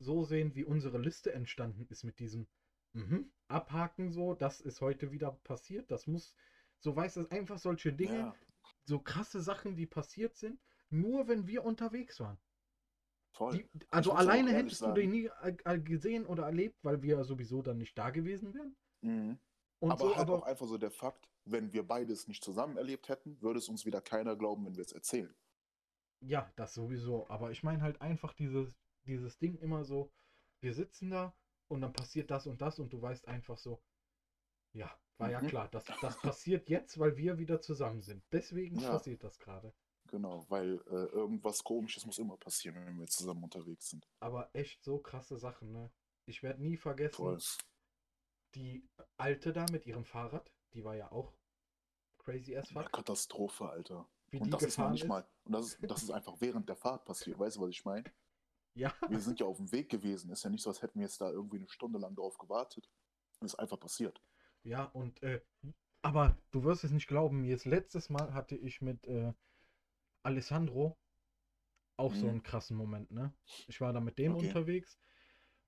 so 0.00 0.24
sehen, 0.24 0.54
wie 0.54 0.64
unsere 0.64 0.98
Liste 0.98 1.32
entstanden 1.32 1.86
ist 1.90 2.04
mit 2.04 2.18
diesem 2.18 2.46
mhm, 2.92 3.30
Abhaken 3.48 4.10
so, 4.10 4.34
das 4.34 4.60
ist 4.60 4.80
heute 4.80 5.10
wieder 5.12 5.32
passiert, 5.44 5.90
das 5.90 6.06
muss, 6.06 6.34
so 6.80 6.94
weißt 6.94 7.16
du, 7.18 7.28
einfach 7.30 7.58
solche 7.58 7.92
Dinge, 7.92 8.18
Ja, 8.18 8.36
so 8.84 9.00
krasse 9.00 9.40
Sachen, 9.40 9.76
die 9.76 9.86
passiert 9.86 10.36
sind, 10.36 10.60
nur 10.90 11.28
wenn 11.28 11.46
wir 11.46 11.64
unterwegs 11.64 12.20
waren. 12.20 12.38
Die, 13.52 13.64
also 13.90 14.12
alleine 14.12 14.52
hättest 14.52 14.80
du 14.80 14.86
sagen- 14.86 14.94
den 14.94 15.10
nie 15.10 15.26
äh, 15.42 15.56
äh, 15.64 15.78
gesehen 15.78 16.26
oder 16.26 16.44
erlebt, 16.44 16.82
weil 16.82 17.02
wir 17.02 17.22
sowieso 17.24 17.62
dann 17.62 17.78
nicht 17.78 17.96
da 17.96 18.10
gewesen 18.10 18.52
wären. 18.54 18.76
Mhm. 19.02 19.38
Aber 19.80 19.98
so, 19.98 20.16
halt 20.16 20.18
aber 20.28 20.38
auch 20.38 20.42
einfach 20.42 20.66
so 20.66 20.76
der 20.78 20.90
Fakt, 20.90 21.28
wenn 21.44 21.72
wir 21.72 21.86
beides 21.86 22.26
nicht 22.26 22.42
zusammen 22.42 22.76
erlebt 22.76 23.08
hätten, 23.08 23.40
würde 23.40 23.58
es 23.58 23.68
uns 23.68 23.84
wieder 23.86 24.00
keiner 24.00 24.36
glauben, 24.36 24.66
wenn 24.66 24.76
wir 24.76 24.82
es 24.84 24.92
erzählen. 24.92 25.34
Ja, 26.20 26.50
das 26.56 26.74
sowieso. 26.74 27.28
Aber 27.28 27.50
ich 27.50 27.62
meine 27.62 27.82
halt 27.82 28.00
einfach 28.00 28.32
dieses, 28.34 28.76
dieses 29.06 29.38
Ding 29.38 29.56
immer 29.58 29.84
so, 29.84 30.10
wir 30.60 30.74
sitzen 30.74 31.10
da 31.10 31.34
und 31.68 31.80
dann 31.80 31.92
passiert 31.92 32.30
das 32.30 32.46
und 32.46 32.60
das 32.60 32.78
und 32.78 32.92
du 32.92 33.00
weißt 33.02 33.28
einfach 33.28 33.58
so, 33.58 33.80
ja, 34.72 34.90
war 35.18 35.30
ja 35.30 35.40
Mhm. 35.40 35.48
klar, 35.48 35.68
das, 35.68 35.84
das 36.00 36.20
passiert 36.20 36.68
jetzt, 36.68 36.98
weil 36.98 37.16
wir 37.16 37.38
wieder 37.38 37.60
zusammen 37.60 38.02
sind. 38.02 38.22
Deswegen 38.32 38.80
Ja. 38.80 38.90
passiert 38.90 39.22
das 39.24 39.38
gerade. 39.38 39.72
Genau, 40.10 40.44
weil 40.48 40.80
äh, 40.86 41.06
irgendwas 41.12 41.62
Komisches 41.62 42.06
muss 42.06 42.18
immer 42.18 42.36
passieren, 42.36 42.84
wenn 42.86 42.98
wir 42.98 43.06
zusammen 43.06 43.44
unterwegs 43.44 43.90
sind. 43.90 44.06
Aber 44.20 44.48
echt 44.54 44.82
so 44.84 44.98
krasse 44.98 45.36
Sachen, 45.36 45.72
ne? 45.72 45.90
Ich 46.26 46.42
werde 46.42 46.62
nie 46.62 46.76
vergessen, 46.76 47.16
Voll. 47.16 47.38
die 48.54 48.88
Alte 49.16 49.52
da 49.52 49.66
mit 49.72 49.86
ihrem 49.86 50.04
Fahrrad, 50.04 50.50
die 50.74 50.84
war 50.84 50.94
ja 50.96 51.10
auch 51.12 51.32
crazy 52.18 52.56
as 52.56 52.68
Ja, 52.70 52.82
fuck, 52.82 52.92
Katastrophe, 52.92 53.68
Alter. 53.68 54.06
Wie 54.30 54.38
Und 54.38 54.54
das 54.54 54.66
ist 54.66 54.78
noch 54.78 54.88
nicht 54.88 55.06
ist. 55.06 55.08
mal, 55.08 55.26
und 55.44 55.52
das 55.52 55.66
ist, 55.66 55.78
das 55.82 56.02
ist 56.02 56.10
einfach 56.10 56.36
während 56.40 56.68
der 56.68 56.76
Fahrt 56.76 57.04
passiert, 57.04 57.38
weißt 57.38 57.56
du, 57.56 57.60
was 57.62 57.70
ich 57.70 57.84
meine? 57.84 58.06
Ja, 58.74 58.92
Wir 59.08 59.20
sind 59.20 59.40
ja 59.40 59.46
auf 59.46 59.56
dem 59.56 59.72
Weg 59.72 59.88
gewesen, 59.90 60.30
ist 60.30 60.44
ja 60.44 60.50
nicht 60.50 60.62
so, 60.62 60.70
als 60.70 60.82
hätten 60.82 61.00
wir 61.00 61.06
jetzt 61.06 61.20
da 61.20 61.30
irgendwie 61.30 61.56
eine 61.56 61.68
Stunde 61.68 61.98
lang 61.98 62.14
drauf 62.14 62.38
gewartet. 62.38 62.88
Ist 63.40 63.56
einfach 63.56 63.80
passiert. 63.80 64.22
Ja, 64.62 64.84
und 64.84 65.20
äh, 65.24 65.40
aber 66.02 66.36
du 66.52 66.64
wirst 66.64 66.84
es 66.84 66.92
nicht 66.92 67.08
glauben, 67.08 67.44
jetzt 67.44 67.64
letztes 67.66 68.10
Mal 68.10 68.34
hatte 68.34 68.56
ich 68.56 68.80
mit 68.80 69.06
äh, 69.06 69.32
Alessandro 70.22 70.98
auch 71.96 72.14
so 72.14 72.28
Mhm. 72.28 72.30
einen 72.30 72.42
krassen 72.42 72.76
Moment, 72.76 73.10
ne? 73.10 73.32
Ich 73.66 73.80
war 73.80 73.92
da 73.92 74.00
mit 74.00 74.18
dem 74.18 74.34
Okay. 74.34 74.36
unterwegs 74.36 74.98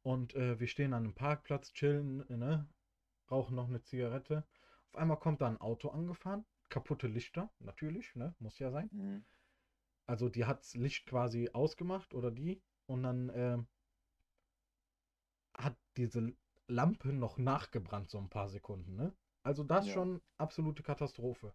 und 0.02 0.34
äh, 0.34 0.58
wir 0.61 0.66
stehen 0.68 0.94
an 0.94 1.04
einem 1.04 1.14
Parkplatz, 1.14 1.72
chillen, 1.72 2.24
ne? 2.28 2.68
Rauchen 3.30 3.56
noch 3.56 3.68
eine 3.68 3.82
Zigarette. 3.82 4.44
Auf 4.90 4.96
einmal 4.96 5.18
kommt 5.18 5.40
da 5.40 5.48
ein 5.48 5.61
Auto 5.61 5.90
angefahren, 5.90 6.44
kaputte 6.70 7.06
Lichter, 7.08 7.50
natürlich, 7.60 8.14
ne? 8.14 8.34
Muss 8.38 8.58
ja 8.58 8.70
sein. 8.70 8.90
Mhm. 8.92 9.24
Also 10.06 10.28
die 10.28 10.44
hat's 10.44 10.74
Licht 10.74 11.06
quasi 11.06 11.48
ausgemacht 11.54 12.12
oder 12.12 12.30
die 12.30 12.60
und 12.86 13.02
dann 13.02 13.30
ähm, 13.34 13.66
hat 15.56 15.76
diese 15.96 16.34
Lampe 16.68 17.12
noch 17.12 17.38
nachgebrannt, 17.38 18.10
so 18.10 18.18
ein 18.18 18.28
paar 18.28 18.48
Sekunden, 18.48 18.96
ne? 18.96 19.14
Also 19.42 19.64
das 19.64 19.86
Ja. 19.86 19.92
schon 19.92 20.20
absolute 20.38 20.82
Katastrophe. 20.82 21.54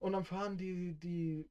Und 0.00 0.12
dann 0.12 0.24
fahren 0.24 0.56
die, 0.58 0.94
die, 0.98 1.48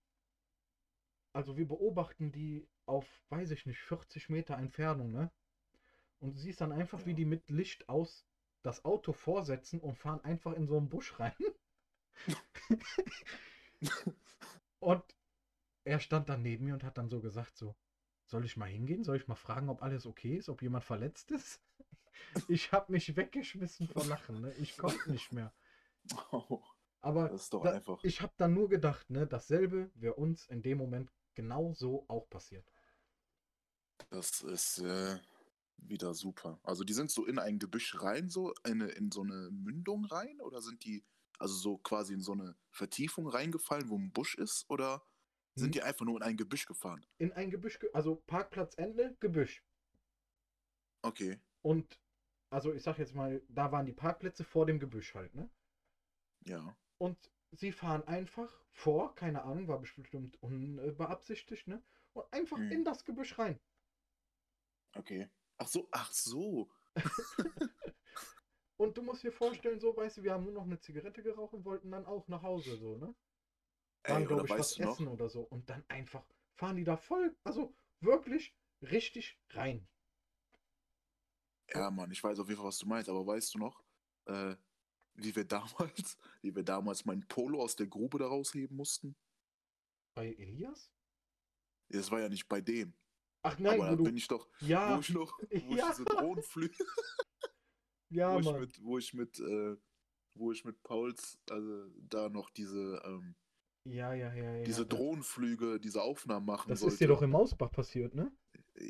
also 1.33 1.57
wir 1.57 1.67
beobachten 1.67 2.31
die 2.31 2.67
auf, 2.85 3.05
weiß 3.29 3.51
ich 3.51 3.65
nicht, 3.65 3.79
40 3.79 4.29
Meter 4.29 4.57
Entfernung, 4.57 5.11
ne? 5.11 5.31
Und 6.21 6.35
du 6.35 6.39
siehst 6.39 6.61
dann 6.61 6.73
einfach, 6.73 7.05
wie 7.05 7.11
Ja. 7.11 7.15
die 7.15 7.25
mit 7.25 7.49
Licht 7.51 7.89
aus 7.89 8.27
das 8.63 8.85
Auto 8.85 9.13
vorsetzen 9.13 9.79
und 9.81 9.97
fahren 9.97 10.23
einfach 10.23 10.53
in 10.53 10.67
so 10.67 10.77
einen 10.77 10.89
Busch 10.89 11.19
rein. 11.19 11.33
Und 14.79 15.03
er 15.83 15.99
stand 15.99 16.29
dann 16.29 16.41
neben 16.41 16.65
mir 16.65 16.73
und 16.73 16.83
hat 16.83 16.97
dann 16.97 17.09
so 17.09 17.19
gesagt, 17.21 17.57
so, 17.57 17.75
soll 18.25 18.45
ich 18.45 18.57
mal 18.57 18.69
hingehen? 18.69 19.03
Soll 19.03 19.17
ich 19.17 19.27
mal 19.27 19.35
fragen, 19.35 19.69
ob 19.69 19.81
alles 19.83 20.05
okay 20.05 20.35
ist, 20.35 20.49
ob 20.49 20.61
jemand 20.61 20.83
verletzt 20.83 21.31
ist? 21.31 21.61
Ich 22.47 22.71
habe 22.71 22.91
mich 22.91 23.15
weggeschmissen 23.15 23.87
vor 23.87 24.05
Lachen, 24.05 24.41
ne? 24.41 24.53
Ich 24.59 24.77
konnte 24.77 25.11
nicht 25.11 25.31
mehr. 25.31 25.51
Aber 27.01 27.29
das 27.29 27.43
ist 27.43 27.53
doch 27.53 27.63
da, 27.63 27.71
einfach. 27.71 28.03
ich 28.03 28.21
habe 28.21 28.33
dann 28.37 28.53
nur 28.53 28.69
gedacht, 28.69 29.09
ne, 29.09 29.25
dasselbe 29.25 29.89
wäre 29.95 30.13
uns 30.13 30.45
in 30.47 30.61
dem 30.61 30.77
Moment 30.77 31.11
genau 31.33 31.73
so 31.73 32.05
auch 32.07 32.29
passiert. 32.29 32.71
Das 34.11 34.41
ist 34.41 34.79
äh, 34.79 35.17
wieder 35.77 36.13
super. 36.13 36.59
Also 36.63 36.83
die 36.83 36.93
sind 36.93 37.09
so 37.09 37.25
in 37.25 37.39
ein 37.39 37.59
Gebüsch 37.59 38.01
rein, 38.01 38.29
so 38.29 38.53
in, 38.65 38.81
in 38.81 39.11
so 39.11 39.21
eine 39.21 39.49
Mündung 39.51 40.05
rein, 40.05 40.39
oder 40.41 40.61
sind 40.61 40.83
die 40.85 41.03
also 41.41 41.55
so 41.55 41.77
quasi 41.79 42.13
in 42.13 42.21
so 42.21 42.31
eine 42.33 42.55
Vertiefung 42.69 43.27
reingefallen, 43.27 43.89
wo 43.89 43.97
ein 43.97 44.11
Busch 44.11 44.35
ist, 44.35 44.69
oder 44.69 45.01
sind 45.55 45.67
Hm. 45.67 45.71
die 45.73 45.81
einfach 45.81 46.05
nur 46.05 46.15
in 46.17 46.23
ein 46.23 46.37
Gebüsch 46.37 46.65
gefahren? 46.65 47.05
In 47.17 47.33
ein 47.33 47.49
Gebüsch, 47.51 47.79
ge- 47.79 47.91
also 47.93 48.15
Parkplatzende, 48.27 49.15
Gebüsch. 49.19 49.63
Okay. 51.03 51.39
Und, 51.63 51.99
also 52.51 52.71
ich 52.73 52.83
sag 52.83 52.97
jetzt 52.99 53.15
mal, 53.15 53.41
da 53.49 53.71
waren 53.71 53.85
die 53.85 53.93
Parkplätze 53.93 54.43
vor 54.43 54.65
dem 54.65 54.79
Gebüsch 54.79 55.13
halt, 55.15 55.33
ne? 55.35 55.49
Ja. 56.45 56.75
Und 56.99 57.17
sie 57.51 57.71
fahren 57.71 58.07
einfach 58.07 58.63
vor, 58.71 59.13
keine 59.15 59.43
Ahnung, 59.43 59.67
war 59.67 59.79
bestimmt 59.79 60.41
unbeabsichtigt, 60.41 61.67
ne? 61.67 61.83
Und 62.13 62.31
einfach 62.31 62.57
Mhm. 62.57 62.71
in 62.71 62.83
das 62.85 63.03
Gebüsch 63.03 63.37
rein. 63.39 63.59
Okay. 64.95 65.29
Ach 65.57 65.67
so, 65.67 65.87
ach 65.91 66.11
so. 66.11 66.69
Und 68.81 68.97
du 68.97 69.03
musst 69.03 69.21
dir 69.21 69.31
vorstellen, 69.31 69.79
so, 69.79 69.95
weißt 69.95 70.17
du, 70.17 70.23
wir 70.23 70.33
haben 70.33 70.43
nur 70.43 70.53
noch 70.53 70.63
eine 70.63 70.79
Zigarette 70.79 71.21
geraucht 71.21 71.53
und 71.53 71.63
wollten 71.65 71.91
dann 71.91 72.03
auch 72.07 72.27
nach 72.27 72.41
Hause, 72.41 72.75
so, 72.77 72.97
ne? 72.97 73.13
Waren, 74.05 74.25
glaube 74.25 74.47
ich, 74.47 74.49
was 74.49 74.73
du 74.73 74.81
noch? 74.81 74.93
essen 74.93 75.07
oder 75.07 75.29
so. 75.29 75.41
Und 75.41 75.69
dann 75.69 75.85
einfach 75.87 76.25
fahren 76.55 76.77
die 76.77 76.83
da 76.83 76.97
voll, 76.97 77.37
also 77.43 77.75
wirklich 77.99 78.55
richtig 78.81 79.39
rein. 79.51 79.87
Ja, 81.71 81.91
Mann, 81.91 82.09
ich 82.09 82.23
weiß 82.23 82.39
auf 82.39 82.47
jeden 82.47 82.57
Fall, 82.57 82.69
was 82.69 82.79
du 82.79 82.87
meinst, 82.87 83.07
aber 83.07 83.23
weißt 83.23 83.53
du 83.53 83.59
noch, 83.59 83.83
äh, 84.25 84.55
wie 85.13 85.35
wir 85.35 85.45
damals, 85.45 86.17
wie 86.41 86.55
wir 86.55 86.63
damals 86.63 87.05
meinen 87.05 87.27
Polo 87.27 87.61
aus 87.61 87.75
der 87.75 87.85
Grube 87.85 88.17
da 88.17 88.25
rausheben 88.25 88.75
mussten. 88.75 89.15
Bei 90.15 90.33
Elias? 90.33 90.91
Das 91.89 92.09
war 92.09 92.19
ja 92.19 92.29
nicht 92.29 92.49
bei 92.49 92.61
dem. 92.61 92.95
Ach 93.43 93.59
nein, 93.59 93.79
Aber 93.79 93.91
da 93.91 93.95
du. 93.95 94.03
bin 94.05 94.17
ich 94.17 94.27
doch, 94.27 94.49
ja, 94.59 94.95
wo 94.95 95.01
ich 95.01 95.09
noch, 95.09 95.37
wo 95.39 95.45
ich 95.51 95.51
Ja. 95.77 95.89
diese 95.91 96.05
Drohnenflüge, 96.05 96.83
ja, 98.11 98.33
wo 98.35 98.39
ich 98.39 98.45
Mann. 98.45 98.59
mit, 98.59 98.83
wo 98.83 98.97
ich 98.97 99.13
mit, 99.13 99.39
äh, 99.39 99.75
wo 100.35 100.51
ich 100.51 100.63
mit 100.65 100.81
Pauls, 100.83 101.39
also 101.49 101.87
da 102.09 102.29
noch 102.29 102.49
diese, 102.51 103.01
ähm, 103.05 103.35
Ja, 103.87 104.13
ja, 104.13 104.33
ja, 104.33 104.57
ja. 104.57 104.63
diese 104.63 104.85
Drohnenflüge, 104.85 105.79
diese 105.79 106.01
Aufnahmen 106.01 106.45
machen 106.45 106.69
Das 106.69 106.79
sollte. 106.81 106.93
ist 106.93 107.01
dir 107.01 107.07
doch 107.07 107.21
im 107.21 107.31
Mausbach 107.31 107.71
passiert, 107.71 108.13
ne? 108.15 108.31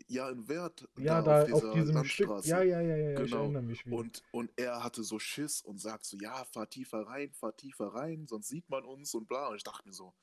Ja, 0.08 0.30
in 0.30 0.48
Wert. 0.48 0.88
Ja, 0.98 1.22
da, 1.22 1.42
auf, 1.42 1.48
dieser 1.48 1.74
diesem 1.74 2.04
Stück. 2.06 2.28
Landstraße. 2.28 2.50
Ja, 2.50 2.62
ja, 2.62 2.82
ja, 2.82 2.96
ja, 2.96 3.10
ja, 3.12 3.22
ich 3.24 3.32
Genau. 3.32 3.98
Und, 3.98 4.24
und 4.32 4.52
er 4.56 4.84
hatte 4.84 5.04
so 5.04 5.18
Schiss 5.20 5.62
und 5.62 5.80
sagt 5.80 6.06
so, 6.06 6.18
ja, 6.18 6.46
fahr 6.46 6.70
tiefer 6.70 7.02
rein, 7.08 7.34
fahr 7.34 7.56
tiefer 7.56 7.88
rein, 7.88 8.28
sonst 8.28 8.48
sieht 8.50 8.70
man 8.70 8.86
uns 8.86 9.14
und 9.16 9.28
bla. 9.28 9.48
Und 9.50 9.58
ich 9.58 9.64
dachte 9.64 9.88
mir 9.88 9.94
so, 9.94 10.14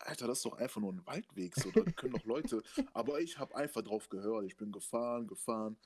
Alter, 0.00 0.28
das 0.28 0.38
ist 0.38 0.44
doch 0.46 0.58
einfach 0.58 0.80
nur 0.80 0.92
ein 0.92 1.04
Waldweg, 1.06 1.56
so, 1.56 1.70
da 1.72 1.82
können 1.82 2.12
doch 2.14 2.24
Leute. 2.24 2.62
Aber 2.94 3.20
ich 3.20 3.38
habe 3.38 3.56
einfach 3.56 3.82
drauf 3.82 4.08
gehört. 4.08 4.44
Ich 4.44 4.56
bin 4.56 4.70
gefahren, 4.70 5.26
gefahren, 5.26 5.76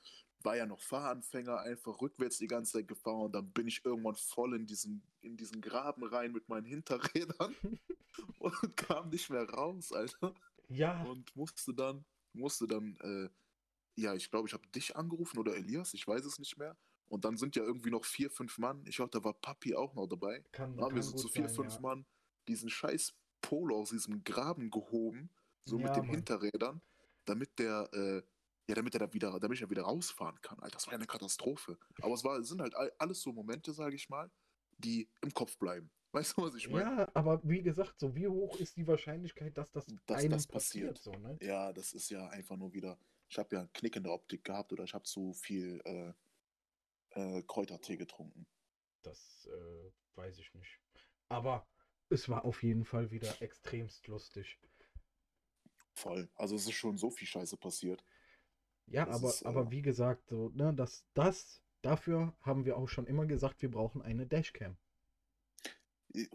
war 0.43 0.55
ja 0.57 0.65
noch 0.65 0.79
Fahranfänger, 0.81 1.59
einfach 1.61 2.01
rückwärts 2.01 2.37
die 2.37 2.47
ganze 2.47 2.73
Zeit 2.73 2.87
gefahren 2.87 3.21
und 3.25 3.31
dann 3.33 3.51
bin 3.51 3.67
ich 3.67 3.83
irgendwann 3.85 4.15
voll 4.15 4.55
in 4.55 4.65
diesen, 4.65 5.03
in 5.21 5.37
diesen 5.37 5.61
Graben 5.61 6.03
rein 6.03 6.31
mit 6.31 6.49
meinen 6.49 6.65
Hinterrädern 6.65 7.55
und 8.39 8.77
kam 8.77 9.09
nicht 9.09 9.29
mehr 9.29 9.49
raus, 9.49 9.91
Alter. 9.91 10.33
ja, 10.69 11.03
Und 11.03 11.35
musste 11.35 11.73
dann, 11.73 12.05
musste 12.33 12.67
dann, 12.67 12.97
äh, 13.01 13.29
ja, 13.95 14.13
ich 14.15 14.29
glaube, 14.31 14.47
ich 14.47 14.53
habe 14.53 14.67
dich 14.69 14.95
angerufen 14.95 15.37
oder 15.39 15.55
Elias, 15.55 15.93
ich 15.93 16.07
weiß 16.07 16.25
es 16.25 16.39
nicht 16.39 16.57
mehr. 16.57 16.77
Und 17.07 17.25
dann 17.25 17.37
sind 17.37 17.55
ja 17.55 17.63
irgendwie 17.63 17.91
noch 17.91 18.05
vier, 18.05 18.31
fünf 18.31 18.57
Mann. 18.57 18.83
Ich 18.87 18.95
glaube, 18.95 19.11
da 19.11 19.23
war 19.23 19.33
Papi 19.33 19.75
auch 19.75 19.93
noch 19.93 20.07
dabei. 20.07 20.43
kann, 20.51 20.75
Dann 20.75 20.85
haben 20.85 20.95
wir 20.95 21.03
so 21.03 21.13
zu 21.13 21.27
vier, 21.29 21.47
sein, 21.47 21.55
fünf 21.55 21.73
ja. 21.75 21.79
Mann 21.81 22.05
diesen 22.47 22.69
scheiß 22.69 23.13
Polo 23.41 23.77
aus 23.77 23.89
diesem 23.91 24.23
Graben 24.23 24.71
gehoben, 24.71 25.29
so 25.65 25.77
Ja, 25.77 25.83
mit 25.83 25.95
den 25.95 26.07
Mann. 26.07 26.15
Hinterrädern, 26.15 26.81
damit 27.25 27.59
der, 27.59 27.89
äh, 27.93 28.23
ja, 28.67 28.75
damit 28.75 28.93
er 28.95 28.99
da 28.99 29.13
wieder, 29.13 29.39
damit 29.39 29.61
er 29.61 29.69
wieder 29.69 29.83
rausfahren 29.83 30.39
kann. 30.41 30.59
Alter, 30.59 30.75
das 30.75 30.87
war 30.87 30.93
ja 30.93 30.97
eine 30.97 31.07
Katastrophe. 31.07 31.77
Aber 32.01 32.13
es 32.13 32.23
war, 32.23 32.37
es 32.39 32.47
sind 32.47 32.61
halt 32.61 32.75
all- 32.75 32.93
alles 32.97 33.21
so 33.21 33.31
Momente, 33.33 33.73
sage 33.73 33.95
ich 33.95 34.09
mal, 34.09 34.31
die 34.77 35.09
im 35.21 35.33
Kopf 35.33 35.57
bleiben. 35.57 35.91
Weißt 36.11 36.37
du, 36.37 36.43
was 36.43 36.55
ich 36.55 36.69
meine? 36.69 36.83
Ja, 36.89 37.11
aber 37.15 37.41
wie 37.43 37.63
gesagt, 37.63 37.99
so 37.99 38.15
wie 38.15 38.27
hoch 38.27 38.57
ist 38.59 38.77
die 38.77 38.85
Wahrscheinlichkeit, 38.85 39.57
dass 39.57 39.71
das 39.71 39.85
Dass 40.05 40.19
einem 40.19 40.31
das 40.31 40.47
passiert, 40.47 40.95
passiert. 40.95 41.15
so, 41.15 41.19
ne? 41.19 41.37
Ja, 41.41 41.73
das 41.73 41.93
ist 41.93 42.09
ja 42.09 42.27
einfach 42.29 42.55
nur 42.55 42.71
wieder. 42.73 42.99
Ich 43.27 43.37
habe 43.39 43.55
ja 43.55 43.61
einen 43.61 43.73
Knick 43.73 43.95
in 43.95 44.03
der 44.03 44.13
Optik 44.13 44.43
gehabt 44.43 44.71
oder 44.71 44.83
ich 44.83 44.93
habe 44.93 45.03
zu 45.05 45.33
viel 45.33 45.81
äh, 45.85 46.13
äh, 47.19 47.41
Kräutertee 47.43 47.97
getrunken. 47.97 48.45
Das 49.01 49.47
äh, 49.51 49.91
weiß 50.15 50.37
ich 50.37 50.53
nicht. 50.53 50.79
Aber 51.29 51.67
es 52.09 52.29
war 52.29 52.45
auf 52.45 52.61
jeden 52.61 52.85
Fall 52.85 53.09
wieder 53.09 53.41
extremst 53.41 54.05
lustig. 54.07 54.59
Voll. 55.95 56.29
Also 56.35 56.55
es 56.55 56.65
ist 56.67 56.73
schon 56.73 56.97
so 56.97 57.09
viel 57.09 57.27
Scheiße 57.27 57.57
passiert. 57.57 58.03
Ja, 58.87 59.05
Das 59.05 59.15
aber, 59.15 59.29
ist, 59.29 59.45
aber 59.45 59.61
äh, 59.67 59.71
wie 59.71 59.81
gesagt, 59.81 60.27
so, 60.29 60.49
ne, 60.49 60.73
das, 60.73 61.05
das, 61.13 61.61
dafür 61.81 62.35
haben 62.41 62.65
wir 62.65 62.77
auch 62.77 62.87
schon 62.87 63.07
immer 63.07 63.25
gesagt, 63.25 63.61
wir 63.61 63.71
brauchen 63.71 64.01
eine 64.01 64.27
Dashcam. 64.27 64.77
Äh, 66.13 66.27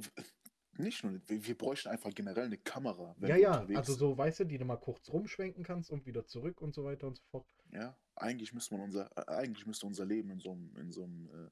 Nicht 0.78 1.02
nur, 1.02 1.20
wir, 1.26 1.44
wir 1.44 1.58
bräuchten 1.58 1.88
einfach 1.88 2.14
generell 2.14 2.46
eine 2.46 2.58
Kamera, 2.58 3.14
wenn 3.18 3.30
ja, 3.30 3.36
ja, 3.36 3.66
also 3.76 3.94
so, 3.94 4.16
weißt 4.16 4.40
du, 4.40 4.44
die 4.44 4.58
du 4.58 4.64
mal 4.64 4.76
kurz 4.76 5.08
rumschwenken 5.10 5.64
kannst 5.64 5.90
und 5.90 6.06
wieder 6.06 6.24
zurück 6.26 6.60
und 6.60 6.74
so 6.74 6.84
weiter 6.84 7.08
und 7.08 7.16
so 7.16 7.22
fort. 7.30 7.46
Ja, 7.72 7.98
eigentlich 8.14 8.52
müsste 8.52 8.74
man 8.74 8.84
unser, 8.84 9.10
äh, 9.16 9.30
eigentlich 9.32 9.66
müsste 9.66 9.86
unser 9.86 10.04
Leben 10.04 10.30
in 10.30 10.38
so 10.38 10.52
einem, 10.52 10.76
in 10.76 10.92
so 10.92 11.04
einem 11.04 11.28
äh, 11.30 11.50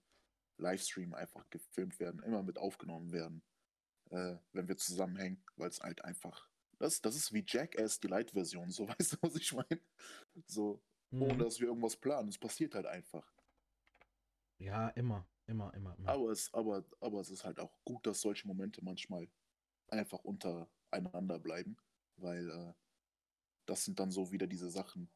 Livestream 0.59 1.12
einfach 1.14 1.49
gefilmt 1.51 1.99
werden, 1.99 2.22
immer 2.22 2.42
mit 2.42 2.59
aufgenommen 2.59 3.12
werden, 3.12 3.42
äh, 4.11 4.36
wenn 4.53 4.68
wir 4.68 4.76
zusammenhängen, 4.76 5.42
weil 5.57 5.70
es 5.70 5.80
halt 5.80 6.05
einfach, 6.05 6.49
das, 6.79 7.01
das 7.01 7.16
ist 7.16 7.33
wie 7.33 7.45
Jackass, 7.47 8.01
die 8.01 8.09
Light-Version, 8.09 8.70
so 8.70 8.89
weißt 8.89 9.14
du, 9.14 9.16
was 9.22 9.37
ich 9.37 9.53
meine? 9.53 9.81
So, 10.47 10.81
ohne 11.18 11.37
Mhm. 11.37 11.39
dass 11.45 11.61
wir 11.61 11.68
irgendwas 11.68 11.97
planen, 11.97 12.29
es 12.29 12.39
passiert 12.39 12.74
halt 12.74 12.87
einfach. 12.87 13.33
Ja, 14.59 14.89
immer, 14.91 15.27
immer, 15.47 15.72
immer, 15.74 15.97
immer. 15.99 16.09
Aber 16.09 16.31
es, 16.31 16.53
aber, 16.53 16.85
aber 17.01 17.20
es 17.20 17.31
ist 17.31 17.45
halt 17.45 17.61
auch 17.61 17.79
gut, 17.85 18.07
dass 18.07 18.20
solche 18.20 18.47
Momente 18.47 18.83
manchmal 18.85 19.29
einfach 19.89 20.24
untereinander 20.24 21.39
bleiben, 21.39 21.77
weil 22.16 22.51
äh, 22.51 22.72
das 23.66 23.85
sind 23.85 23.99
dann 24.01 24.11
so 24.11 24.33
wieder 24.33 24.47
diese 24.47 24.70
Sachen, 24.70 25.11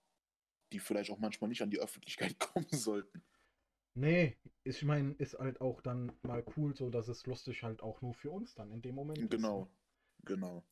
die 0.72 0.78
vielleicht 0.78 1.10
auch 1.10 1.18
manchmal 1.18 1.48
nicht 1.48 1.62
an 1.62 1.70
die 1.70 1.80
Öffentlichkeit 1.80 2.38
kommen 2.38 2.68
sollten. 2.70 3.22
Nee, 3.94 4.36
ich 4.64 4.84
meine, 4.84 5.12
ist 5.14 5.38
halt 5.38 5.60
auch 5.60 5.80
dann 5.80 6.12
mal 6.22 6.44
cool, 6.56 6.74
so 6.76 6.90
dass 6.90 7.08
es 7.08 7.26
lustig 7.26 7.62
halt 7.62 7.82
auch 7.82 8.00
nur 8.02 8.14
für 8.14 8.30
uns 8.30 8.54
dann 8.54 8.70
in 8.70 8.82
dem 8.82 8.94
Moment 8.94 9.30
ist. 9.30 9.30
Genau, 9.30 9.60
ne? 9.60 9.68
genau. 10.24 10.64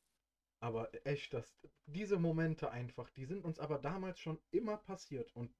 Aber 0.60 0.90
echt, 1.06 1.32
das, 1.34 1.56
diese 1.86 2.18
Momente 2.18 2.70
einfach, 2.70 3.10
die 3.10 3.26
sind 3.26 3.44
uns 3.44 3.58
aber 3.58 3.78
damals 3.78 4.18
schon 4.20 4.40
immer 4.50 4.76
passiert. 4.76 5.34
Und 5.34 5.54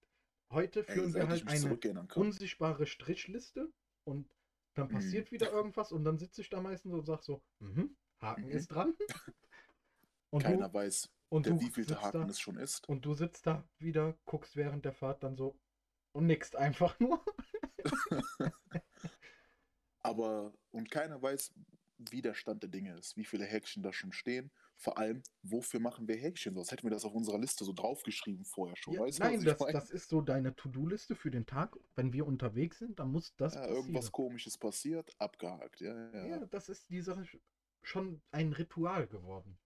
heute 0.52 0.84
Ey, 0.86 0.94
führen 0.94 1.14
wir 1.14 1.20
seit 1.20 1.32
ich 1.32 1.42
halt 1.44 1.48
eine 1.48 1.82
unsichtbare 2.14 2.86
Strichliste 2.86 3.72
und 4.04 4.28
dann 4.74 4.88
Mhm. 4.88 4.94
passiert 4.94 5.32
wieder 5.32 5.50
irgendwas 5.52 5.92
und 5.92 6.04
dann 6.04 6.18
sitze 6.18 6.40
ich 6.42 6.50
da 6.50 6.60
meistens 6.60 6.92
und 6.94 7.06
sag 7.06 7.22
so, 7.22 7.42
mhm, 7.60 7.96
Haken 8.20 8.50
Mhm. 8.50 8.56
ist 8.56 8.68
dran. 8.68 8.94
Und 10.30 10.42
Keiner 10.42 10.66
du, 10.68 10.74
weiß, 10.74 11.08
und 11.30 11.46
der 11.46 11.60
wievielte 11.60 12.00
Haken 12.02 12.28
da, 12.28 12.30
es 12.30 12.40
schon 12.40 12.56
ist. 12.56 12.86
und 12.86 13.04
du 13.04 13.14
sitzt 13.14 13.46
da 13.46 13.68
wieder, 13.78 14.18
guckst 14.26 14.56
während 14.56 14.84
der 14.84 14.92
Fahrt 14.92 15.22
dann 15.22 15.36
so 15.36 15.58
und 16.12 16.26
nickst 16.26 16.56
einfach 16.56 16.98
nur. 17.00 17.24
Aber, 20.00 20.54
und 20.70 20.90
keiner 20.90 21.20
weiß, 21.20 21.52
wie 21.98 22.22
der 22.22 22.34
Stand 22.34 22.62
der 22.62 22.70
Dinge 22.70 22.94
ist, 22.96 23.16
wie 23.16 23.24
viele 23.24 23.44
Häkchen 23.44 23.82
da 23.82 23.92
schon 23.92 24.12
stehen. 24.12 24.50
Vor 24.80 24.96
allem, 24.96 25.22
wofür 25.42 25.80
machen 25.80 26.06
wir 26.06 26.16
Häkchen? 26.16 26.54
Sonst 26.54 26.70
hätten 26.70 26.84
wir 26.84 26.90
das 26.90 27.04
auf 27.04 27.12
unserer 27.12 27.38
Liste 27.38 27.64
so 27.64 27.72
draufgeschrieben 27.72 28.44
vorher 28.44 28.76
schon. 28.76 28.94
Ja, 28.94 29.00
weißt 29.00 29.18
nein, 29.18 29.40
ich 29.40 29.44
das, 29.44 29.58
das 29.58 29.90
ist 29.90 30.08
so 30.08 30.20
deine 30.20 30.54
To-Do-Liste 30.54 31.16
für 31.16 31.32
den 31.32 31.46
Tag. 31.46 31.76
Wenn 31.96 32.12
wir 32.12 32.26
unterwegs 32.26 32.78
sind, 32.78 33.00
dann 33.00 33.10
muss 33.10 33.34
das 33.36 33.54
ja, 33.54 33.60
passieren. 33.62 33.76
irgendwas 33.76 34.12
Komisches 34.12 34.56
passiert, 34.56 35.14
abgehakt. 35.18 35.80
Ja, 35.80 36.10
ja, 36.12 36.26
Ja, 36.26 36.46
das 36.46 36.68
ist 36.68 36.88
die 36.90 37.00
Sache 37.00 37.22
sch- 37.22 37.40
schon 37.82 38.22
ein 38.30 38.52
Ritual 38.52 39.08
geworden. 39.08 39.58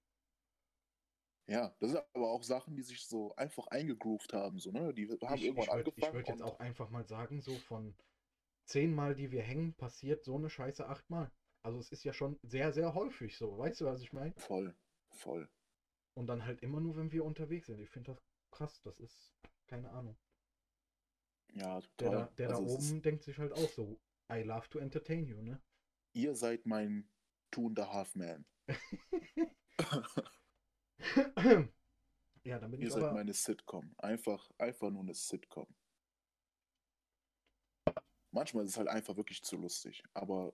Ja, 1.47 1.75
das 1.81 1.91
sind 1.91 2.03
aber 2.15 2.31
auch 2.31 2.43
Sachen, 2.43 2.75
die 2.77 2.83
sich 2.83 3.05
so 3.07 3.35
einfach 3.37 3.67
eingegroovt 3.67 4.33
haben. 4.33 4.59
So, 4.61 4.71
ne? 4.71 4.95
Die 4.95 5.09
haben 5.23 5.35
Ich, 5.37 5.45
irgendwann 5.45 5.65
ich 5.65 5.73
würde 5.73 5.91
angefangen. 5.91 6.15
würd 6.15 6.29
jetzt 6.29 6.41
und- 6.41 6.47
auch 6.49 6.59
einfach 6.61 6.89
mal 6.89 7.05
sagen, 7.07 7.43
so 7.43 7.55
von 7.59 7.95
zehnmal, 8.65 9.15
die 9.15 9.31
wir 9.31 9.43
hängen, 9.43 9.75
passiert 9.75 10.25
so 10.25 10.37
eine 10.37 10.49
Scheiße 10.49 10.87
achtmal. 10.89 11.31
Also 11.65 11.79
es 11.79 11.91
ist 11.93 12.05
ja 12.05 12.13
schon 12.13 12.39
sehr, 12.43 12.73
sehr 12.73 12.95
häufig 12.95 13.37
so. 13.37 13.59
Weißt 13.59 13.81
du, 13.81 13.85
was 13.85 14.01
ich 14.03 14.13
meine? 14.13 14.33
Voll, 14.39 14.75
voll. 15.13 15.49
Und 16.15 16.27
dann 16.27 16.45
halt 16.45 16.63
immer 16.63 16.81
nur, 16.81 16.97
wenn 16.97 17.13
wir 17.13 17.25
unterwegs 17.25 17.67
sind. 17.67 17.81
Ich 17.81 17.91
finde 17.91 18.13
das 18.13 18.23
krass. 18.51 18.81
Das 18.83 18.99
ist 19.01 19.35
keine 19.67 19.91
Ahnung. 19.91 20.19
Ja, 21.55 21.81
Der, 21.81 21.89
total. 21.97 22.11
da, 22.11 22.27
der 22.37 22.49
Also 22.51 22.67
da 22.67 22.73
oben 22.73 23.03
denkt 23.03 23.25
sich 23.25 23.39
halt 23.39 23.53
auch 23.53 23.69
so, 23.71 24.01
I 24.31 24.43
love 24.43 24.69
to 24.71 24.79
entertain 24.79 25.27
you, 25.27 25.41
ne? 25.43 25.61
ihr 26.15 26.35
seid 26.35 26.67
mein 26.67 27.11
Two 27.51 27.67
and 27.69 27.79
a 27.79 27.91
Half 27.93 28.15
Man. 28.15 28.45
ja, 32.45 32.59
dann 32.59 32.71
bin 32.71 32.81
Ihr 32.81 32.87
ich 32.87 32.93
seid 32.93 33.03
aber... 33.03 33.15
meine 33.15 33.35
Sitcom. 33.35 33.95
Einfach, 33.99 34.51
einfach 34.59 34.91
nur 34.91 35.03
eine 35.03 35.15
Sitcom. 35.15 35.67
Manchmal 38.31 38.65
ist 38.65 38.71
es 38.71 38.77
halt 38.79 38.89
einfach 38.89 39.17
wirklich 39.17 39.43
zu 39.43 39.57
lustig. 39.57 40.03
Aber 40.15 40.53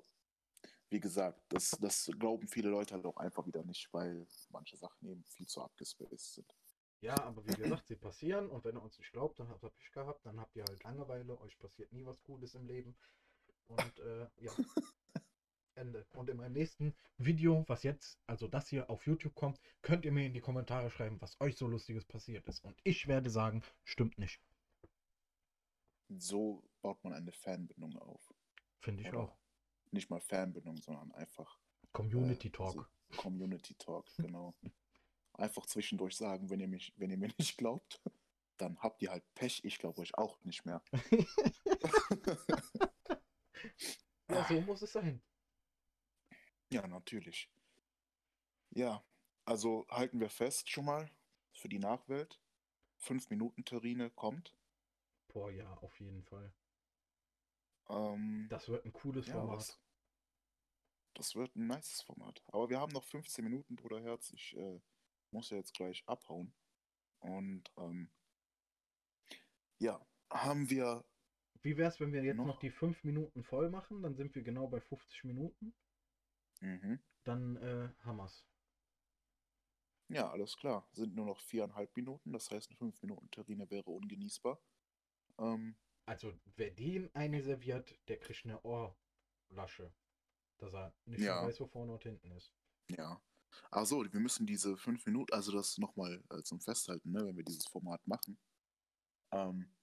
wie 0.91 1.01
gesagt, 1.01 1.41
das, 1.49 1.71
das 1.81 2.11
glauben 2.19 2.49
viele 2.49 2.71
Leute 2.71 2.95
halt 2.95 3.05
auch 3.05 3.17
einfach 3.17 3.47
wieder 3.47 3.63
nicht, 3.65 3.93
weil 3.93 4.27
manche 4.51 4.77
Sachen 4.77 5.09
eben 5.09 5.25
viel 5.25 5.47
zu 5.47 5.63
abgespaced 5.63 6.35
sind. 6.35 6.55
Ja, 7.01 7.17
aber 7.23 7.47
wie 7.47 7.55
gesagt, 7.55 7.87
sie 7.87 7.97
passieren 7.97 8.49
und 8.51 8.65
wenn 8.65 8.77
ihr 8.77 8.83
uns 8.83 8.99
nicht 8.99 9.13
glaubt, 9.13 9.39
dann 9.39 9.49
habt 9.49 9.63
ihr 9.63 9.71
Pech 9.71 9.93
gehabt, 9.93 10.27
dann 10.27 10.41
habt 10.41 10.57
ihr 10.57 10.65
halt 10.69 10.83
Langeweile, 10.83 11.39
euch 11.41 11.59
passiert 11.59 11.93
nie 11.93 12.05
was 12.05 12.23
Gutes 12.25 12.55
im 12.55 12.67
Leben. 12.67 12.97
Und 13.69 13.99
äh, 14.01 14.27
ja, 14.41 14.53
Ende. 15.79 16.07
Und 16.15 16.29
in 16.29 16.37
meinem 16.37 16.55
nächsten 16.55 16.95
Video, 17.19 17.65
was 17.69 17.85
jetzt, 17.85 18.19
also 18.27 18.49
das 18.49 18.69
hier 18.69 18.91
auf 18.91 19.07
YouTube 19.07 19.35
kommt, 19.35 19.61
könnt 19.81 20.05
ihr 20.05 20.13
mir 20.13 20.27
in 20.27 20.35
die 20.35 20.41
Kommentare 20.41 20.91
schreiben, 20.91 21.21
was 21.21 21.41
euch 21.41 21.57
so 21.57 21.69
Lustiges 21.69 22.05
passiert 22.05 22.47
ist. 22.49 22.65
Und 22.65 22.77
ich 22.83 23.07
werde 23.07 23.31
sagen, 23.31 23.63
stimmt 23.85 24.19
nicht. 24.19 24.41
So 26.09 26.65
baut 26.83 27.03
man 27.05 27.13
eine 27.13 27.33
Fanbindung 27.33 27.97
auf. 27.97 28.35
Finde 28.81 29.03
ich 29.03 29.09
Oder 29.11 29.21
auch. 29.21 29.39
Nicht 29.93 30.11
mal 30.11 30.21
Fanbindung, 30.21 30.77
sondern 30.77 31.13
einfach 31.13 31.59
Community 31.93 32.49
äh, 32.49 32.53
Talk. 32.53 32.73
so 32.73 33.17
Community 33.17 33.75
Talk, 33.75 34.07
genau. 34.17 34.55
Einfach 35.33 35.67
zwischendurch 35.67 36.17
sagen, 36.17 36.51
wenn 36.51 36.61
ihr 36.61 36.69
mich, 36.69 36.93
wenn 36.97 37.11
ihr 37.11 37.19
mir 37.19 37.31
nicht 37.39 37.57
glaubt, 37.59 38.01
dann 38.57 38.79
habt 38.81 39.03
ihr 39.03 39.11
halt 39.11 39.25
Pech. 39.35 39.65
Ich 39.65 39.79
glaube 39.79 40.01
euch 40.01 40.17
auch 40.17 40.43
nicht 40.45 40.65
mehr. 40.67 40.83
ja, 44.29 44.47
so 44.49 44.61
muss 44.63 44.83
es 44.83 44.93
sein. 44.93 45.23
Ja, 46.71 46.87
natürlich. 46.87 47.51
Ja, 48.71 49.03
also 49.45 49.87
halten 49.89 50.21
wir 50.21 50.29
fest 50.29 50.69
schon 50.69 50.85
mal 50.85 51.11
für 51.53 51.69
die 51.69 51.79
Nachwelt. 51.79 52.41
Fünf 52.97 53.31
Minuten 53.31 53.65
Terrine 53.65 54.11
kommt. 54.11 54.55
Boah, 55.29 55.51
ja, 55.51 55.73
auf 55.79 55.99
jeden 56.01 56.23
Fall. 56.25 56.53
Ähm, 57.89 58.47
Das 58.51 58.69
wird 58.69 58.85
ein 58.85 58.93
cooles 58.93 59.27
ja, 59.27 59.35
Format. 59.35 59.59
was? 59.59 59.81
Das 61.15 61.35
wird 61.35 61.55
ein 61.57 61.67
nices 61.67 62.03
Format. 62.03 62.43
Aber 62.49 62.69
wir 62.71 62.79
haben 62.81 62.93
noch 62.93 63.05
15 63.05 63.45
Minuten, 63.45 63.77
Bruder 63.77 64.01
Herz. 64.01 64.31
Ich 64.33 64.57
äh, 64.57 64.81
muss 65.31 65.51
ja 65.51 65.57
jetzt 65.57 65.75
gleich 65.75 66.03
abhauen. 66.07 66.55
Und 67.21 67.65
ähm, 67.77 68.11
ja, 69.79 70.01
haben 70.31 70.71
wir. 70.71 71.05
Wie 71.63 71.77
wäre 71.77 71.91
es, 71.91 71.99
wenn 71.99 72.13
wir 72.13 72.23
jetzt 72.23 72.37
noch, 72.37 72.47
Noch? 72.47 72.61
die 72.61 72.71
5 72.71 73.03
Minuten 73.03 73.43
voll 73.43 73.69
machen? 73.69 74.03
Dann 74.03 74.15
sind 74.15 74.35
wir 74.35 74.43
genau 74.43 74.69
bei 74.69 74.81
50 74.81 75.25
Minuten. 75.25 75.75
Mhm. 76.61 77.01
Dann 77.25 77.57
äh, 77.57 77.89
haben 78.05 78.17
wir's. 78.19 78.45
Ja, 80.09 80.31
alles 80.31 80.57
klar. 80.57 80.89
Sind 80.93 81.15
nur 81.15 81.27
noch 81.27 81.41
viereinhalb 81.41 81.95
Minuten. 81.97 82.33
Das 82.33 82.51
heißt, 82.51 82.71
eine 82.71 82.77
5 82.77 83.03
Minuten 83.03 83.31
Terrine 83.31 83.69
wäre 83.71 83.91
ungenießbar. 83.91 84.61
Ähm, 85.39 85.77
Also, 86.09 86.33
wer 86.57 86.71
dem 86.71 87.11
eine 87.13 87.43
serviert, 87.43 87.95
der 88.09 88.19
kriegt 88.19 88.45
eine 88.47 88.63
Ohrlasche. 88.63 89.93
Dass 90.57 90.73
er 90.75 90.95
nicht 91.05 91.21
Ja. 91.21 91.41
mehr 91.41 91.51
weiß, 91.51 91.61
wo 91.61 91.67
vorne 91.67 91.93
und 91.93 92.03
hinten 92.03 92.31
ist. 92.33 92.55
ja. 92.91 93.21
Ach 93.71 93.85
so, 93.87 94.05
wir 94.05 94.21
müssen 94.21 94.47
diese 94.47 94.77
fünf 94.77 95.05
Minuten, 95.07 95.33
also 95.35 95.53
das 95.53 95.79
nochmal 95.79 96.23
äh, 96.31 96.43
zum 96.43 96.61
Festhalten, 96.61 97.11
ne, 97.13 97.27
wenn 97.27 97.37
wir 97.37 97.45
dieses 97.45 97.67
Format 97.67 98.07
machen, 98.07 98.39
ähm, 99.33 99.75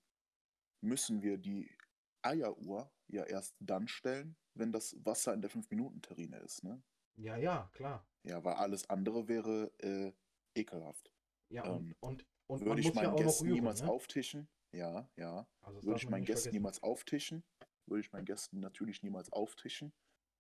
müssen 0.82 1.22
wir 1.22 1.38
die 1.38 1.76
Eieruhr 2.24 2.92
ja 3.08 3.24
erst 3.24 3.56
dann 3.60 3.88
stellen, 3.88 4.36
wenn 4.56 4.72
das 4.72 4.96
Wasser 5.04 5.34
in 5.34 5.42
der 5.42 5.52
5-Minuten-Terrine 5.52 6.38
ist, 6.40 6.64
ne? 6.64 6.82
Ja, 7.18 7.38
ja, 7.38 7.70
klar. 7.74 8.08
Ja, 8.24 8.44
weil 8.44 8.54
alles 8.56 8.90
andere 8.90 9.28
wäre 9.28 9.72
äh, 9.80 10.14
ekelhaft. 10.56 11.12
Ja, 11.50 11.66
Ähm, 11.66 11.96
und, 12.02 12.22
und, 12.22 12.26
und 12.48 12.60
man 12.62 12.70
Würde 12.70 12.82
ich 12.82 12.88
ja 12.88 12.94
meinen 12.94 13.12
noch 13.12 13.18
Gästen 13.18 13.44
rühren, 13.46 13.56
niemals 13.56 13.82
ne? 13.82 13.90
auftischen, 13.90 14.48
ja, 14.76 15.10
ja. 15.16 15.48
Also, 15.62 15.84
Würde 15.84 15.98
ich 15.98 16.10
meinen 16.10 16.26
Gästen 16.26 16.44
vergessen. 16.44 16.56
niemals 16.56 16.84
auftischen, 16.84 17.44
würde 17.86 18.02
ich 18.02 18.12
meinen 18.12 18.26
Gästen 18.26 18.60
natürlich 18.60 19.04
niemals 19.04 19.32
auftischen. 19.32 19.94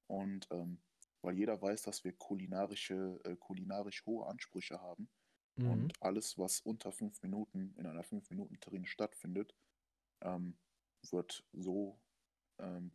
Und 0.07 0.47
ähm, 0.51 0.81
weil 1.21 1.37
jeder 1.37 1.59
weiß, 1.61 1.81
dass 1.83 2.03
wir 2.03 2.13
kulinarische, 2.13 3.19
äh, 3.23 3.35
kulinarisch 3.35 4.05
hohe 4.05 4.27
Ansprüche 4.27 4.79
haben. 4.79 5.09
Mhm. 5.57 5.71
Und 5.71 6.01
alles, 6.01 6.37
was 6.37 6.61
unter 6.61 6.91
fünf 6.91 7.21
Minuten 7.23 7.73
in 7.77 7.87
einer 7.87 8.03
fünf 8.03 8.29
Minuten 8.29 8.59
Terrine 8.59 8.85
stattfindet, 8.85 9.55
ähm, 10.21 10.57
wird 11.11 11.43
so 11.53 11.99
ähm, 12.59 12.91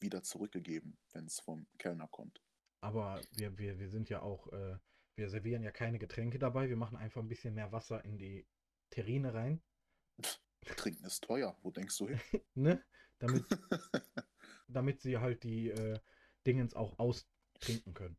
wieder 0.00 0.22
zurückgegeben, 0.22 0.98
wenn 1.12 1.26
es 1.26 1.40
vom 1.40 1.66
Kellner 1.78 2.08
kommt. 2.08 2.42
Aber 2.82 3.20
wir, 3.32 3.56
wir, 3.58 3.78
wir 3.78 3.88
sind 3.88 4.10
ja 4.10 4.20
auch, 4.20 4.52
äh, 4.52 4.78
wir 5.16 5.30
servieren 5.30 5.62
ja 5.62 5.70
keine 5.70 5.98
Getränke 5.98 6.38
dabei. 6.38 6.68
Wir 6.68 6.76
machen 6.76 6.98
einfach 6.98 7.22
ein 7.22 7.28
bisschen 7.28 7.54
mehr 7.54 7.72
Wasser 7.72 8.04
in 8.04 8.18
die 8.18 8.46
Terrine 8.90 9.32
rein. 9.32 9.62
Trinken 10.64 11.04
ist 11.04 11.24
teuer, 11.24 11.56
wo 11.62 11.70
denkst 11.70 11.96
du 11.98 12.08
hin? 12.08 12.20
Ne? 12.54 12.84
Damit, 13.18 13.44
damit 14.68 15.00
sie 15.00 15.18
halt 15.18 15.42
die 15.44 15.70
äh, 15.70 15.98
Dingens 16.46 16.74
auch 16.74 16.98
austrinken 16.98 17.94
können. 17.94 18.16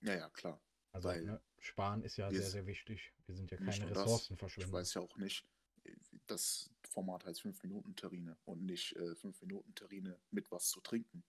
ja, 0.00 0.14
ja, 0.14 0.30
klar. 0.30 0.60
Also 0.92 1.08
Weil 1.08 1.22
ne, 1.22 1.40
sparen 1.58 2.02
ist 2.02 2.16
ja 2.18 2.30
sehr, 2.30 2.42
sehr 2.42 2.66
wichtig. 2.66 3.12
Wir 3.26 3.34
sind 3.34 3.50
ja 3.50 3.56
keine 3.56 3.90
Ressourcenverschwender. 3.90 4.68
Ich 4.68 4.72
weiß 4.72 4.94
ja 4.94 5.00
auch 5.00 5.16
nicht, 5.16 5.46
äh, 5.84 5.96
das 6.26 6.70
Format 6.82 7.24
heißt 7.24 7.40
5 7.40 7.62
Minuten 7.62 7.96
Terrine 7.96 8.36
und 8.44 8.64
nicht 8.64 8.94
5 8.96 9.40
Minuten 9.42 9.74
Terrine 9.74 10.20
mit 10.30 10.50
was 10.50 10.68
zu 10.68 10.80
trinken. 10.80 11.24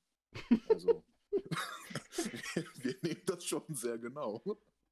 Also, 0.70 1.06
wir, 2.54 2.66
wir 2.76 2.98
nehmen 3.02 3.22
das 3.26 3.46
schon 3.46 3.64
sehr 3.74 3.98
genau. 3.98 4.44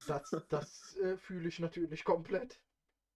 Das, 0.07 0.35
das 0.49 0.95
äh, 0.97 1.17
fühle 1.17 1.49
ich 1.49 1.59
natürlich 1.59 2.03
komplett. 2.03 2.59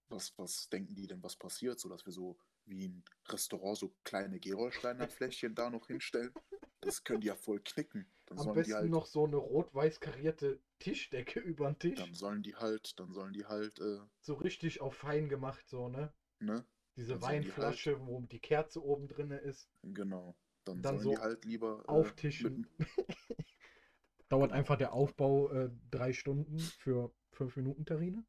Was, 0.08 0.32
was 0.38 0.68
denken 0.68 0.94
die 0.94 1.06
denn, 1.06 1.22
was 1.22 1.36
passiert, 1.36 1.78
so 1.80 1.88
dass 1.88 2.04
wir 2.06 2.12
so 2.12 2.36
wie 2.64 2.88
ein 2.88 3.04
Restaurant 3.28 3.78
so 3.78 3.94
kleine 4.04 4.40
Gerolsteiner 4.40 5.08
Fläschchen 5.08 5.54
da 5.54 5.70
noch 5.70 5.86
hinstellen? 5.86 6.32
Das 6.80 7.04
können 7.04 7.20
die 7.20 7.26
ja 7.28 7.34
voll 7.34 7.60
knicken. 7.60 8.06
Dann 8.26 8.38
Am 8.38 8.44
sollen 8.44 8.56
besten 8.56 8.70
die 8.70 8.74
halt, 8.74 8.90
noch 8.90 9.06
so 9.06 9.24
eine 9.24 9.36
rot-weiß 9.36 10.00
karierte 10.00 10.60
Tischdecke 10.78 11.40
über 11.40 11.70
den 11.70 11.78
Tisch. 11.78 11.98
dann 11.98 12.14
sollen 12.14 12.42
die 12.42 12.54
halt, 12.54 12.98
dann 13.00 13.12
sollen 13.12 13.32
die 13.32 13.46
halt, 13.46 13.78
äh, 13.80 14.00
So 14.20 14.34
richtig 14.34 14.80
auf 14.82 14.94
fein 14.94 15.28
gemacht, 15.28 15.68
so, 15.68 15.88
ne? 15.88 16.12
ne? 16.40 16.64
Diese 16.96 17.12
Dann 17.12 17.20
sollen 17.20 17.40
die 17.40 17.52
halt 17.52 17.62
Weinflasche, 17.62 18.06
wo 18.06 18.20
die 18.20 18.40
Kerze 18.40 18.82
oben 18.84 19.08
drin 19.08 19.30
ist. 19.30 19.68
Genau. 19.84 20.36
Dann, 20.64 20.82
Dann 20.82 20.98
sollen 20.98 21.08
die 21.08 21.16
so 21.16 21.18
halt 21.18 21.44
lieber 21.46 21.82
äh, 21.88 21.90
auftischen. 21.90 22.66
mit- 22.78 22.86
Dauert 24.28 24.52
einfach 24.52 24.76
der 24.76 24.92
Aufbau 24.92 25.50
äh, 25.50 25.70
drei 25.90 26.12
Stunden 26.12 26.72
für 26.78 27.12
fünf 27.32 27.56
Minuten 27.56 27.84
Terrine. 27.86 28.24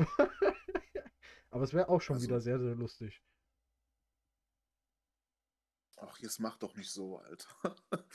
Aber 1.50 1.64
es 1.64 1.72
wäre 1.74 1.88
auch 1.88 2.00
schon 2.00 2.14
Also- 2.16 2.26
wieder 2.26 2.40
sehr, 2.40 2.58
sehr 2.60 2.74
lustig. 2.74 3.22
Ach, 6.02 6.18
jetzt 6.20 6.38
mach 6.40 6.56
doch 6.56 6.74
nicht 6.76 6.90
so, 6.90 7.18
Alter. 7.18 7.76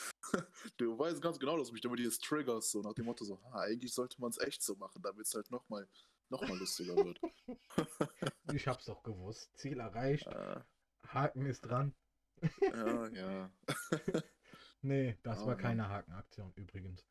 du 0.78 0.98
weißt 0.98 1.22
ganz 1.22 1.38
genau, 1.40 1.56
dass 1.58 1.68
du 1.68 1.74
mich 1.74 1.82
damit 1.84 2.00
jetzt 2.00 2.24
triggerst, 2.24 2.72
so 2.72 2.82
nach 2.82 2.94
dem 2.94 3.06
Motto 3.06 3.24
so, 3.26 3.40
ha, 3.44 3.60
eigentlich 3.62 3.94
sollte 3.94 4.20
man 4.20 4.32
es 4.32 4.40
echt 4.40 4.64
so 4.64 4.76
machen, 4.76 5.04
damit 5.04 5.28
es 5.28 5.34
halt 5.36 5.52
nochmal 5.52 5.88
noch 6.30 6.42
mal 6.48 6.58
lustiger 6.58 6.96
wird. 6.96 7.20
Ich 8.54 8.68
hab's 8.68 8.86
doch 8.86 9.04
gewusst. 9.04 9.52
Ziel 9.58 9.80
erreicht. 9.80 10.26
äh, 10.28 10.62
Haken 11.08 11.46
ist 11.46 11.62
dran. 11.62 11.94
ja, 12.62 13.08
ja. 13.10 13.52
Nee, 14.82 15.18
das 15.24 15.42
Oh 15.42 15.48
war 15.48 15.58
keine 15.58 15.90
Hakenaktion 15.90 16.54
übrigens. 16.56 17.06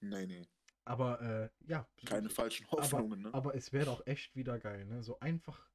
Nee, 0.00 0.26
nee. 0.26 0.46
Aber 0.84 1.20
äh, 1.22 1.50
ja. 1.66 1.88
Keine 2.04 2.28
falschen 2.28 2.68
Hoffnungen, 2.70 3.22
ne? 3.22 3.34
Aber 3.34 3.54
es 3.54 3.72
wäre 3.72 3.86
doch 3.86 4.06
echt 4.06 4.34
wieder 4.34 4.58
geil, 4.58 4.84
ne? 4.84 5.02
So 5.02 5.18
einfach 5.20 5.70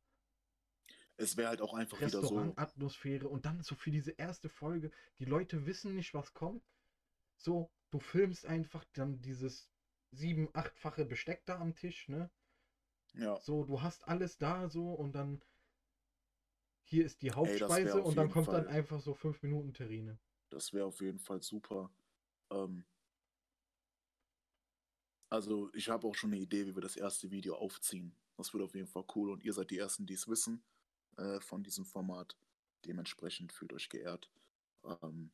Es 1.15 1.37
wäre 1.37 1.49
halt 1.49 1.61
auch 1.61 1.73
einfach 1.73 1.97
wieder 1.99 2.09
so. 2.09 2.19
Restaurantatmosphäre 2.19 3.27
und 3.27 3.45
dann 3.45 3.63
so 3.63 3.75
für 3.75 3.91
diese 3.91 4.11
erste 4.11 4.49
Folge, 4.49 4.91
die 5.19 5.25
Leute 5.25 5.65
wissen 5.65 5.95
nicht, 5.95 6.13
was 6.13 6.33
kommt. 6.33 6.63
So, 7.37 7.71
du 7.91 7.99
filmst 7.99 8.45
einfach 8.45 8.83
dann 8.93 9.21
dieses 9.21 9.69
sieben, 10.11 10.49
achtfache 10.53 11.05
Besteck 11.05 11.45
da 11.45 11.59
am 11.59 11.75
Tisch, 11.75 12.07
ne? 12.09 12.29
Ja, 13.13 13.39
So, 13.39 13.63
du 13.63 13.81
hast 13.81 14.07
alles 14.07 14.37
da 14.37 14.69
so 14.69 14.91
und 14.93 15.13
dann 15.13 15.41
hier 16.83 17.05
ist 17.05 17.21
die 17.21 17.31
Hauptspeise 17.31 18.01
auf 18.01 18.05
und 18.07 18.15
dann 18.15 18.29
kommt 18.29 18.47
dann 18.49 18.65
Fall- 18.65 18.73
einfach 18.73 18.99
so 19.01 19.13
fünf 19.13 19.41
Minuten 19.41 19.73
Terrine. 19.73 20.19
das 20.49 20.71
wäre 20.73 20.85
auf 20.85 21.01
jeden 21.01 21.19
Fall 21.19 21.41
super. 21.41 21.91
Ähm, 22.51 22.85
also, 25.29 25.69
ich 25.73 25.89
habe 25.89 26.07
auch 26.07 26.15
schon 26.15 26.31
eine 26.31 26.41
Idee, 26.41 26.65
wie 26.65 26.75
wir 26.75 26.81
das 26.81 26.95
erste 26.95 27.31
Video 27.31 27.55
aufziehen. 27.55 28.15
Das 28.37 28.53
wird 28.53 28.63
auf 28.63 28.75
jeden 28.75 28.87
Fall 28.87 29.05
cool 29.15 29.31
und 29.31 29.43
ihr 29.43 29.53
seid 29.53 29.71
die 29.71 29.77
Ersten, 29.79 30.05
die 30.05 30.13
es 30.13 30.27
wissen 30.27 30.63
äh, 31.17 31.39
von 31.41 31.63
diesem 31.63 31.85
Format. 31.85 32.37
Dementsprechend 32.85 33.51
fühlt 33.51 33.73
euch 33.73 33.89
geehrt. 33.89 34.29
Ähm, 34.83 35.31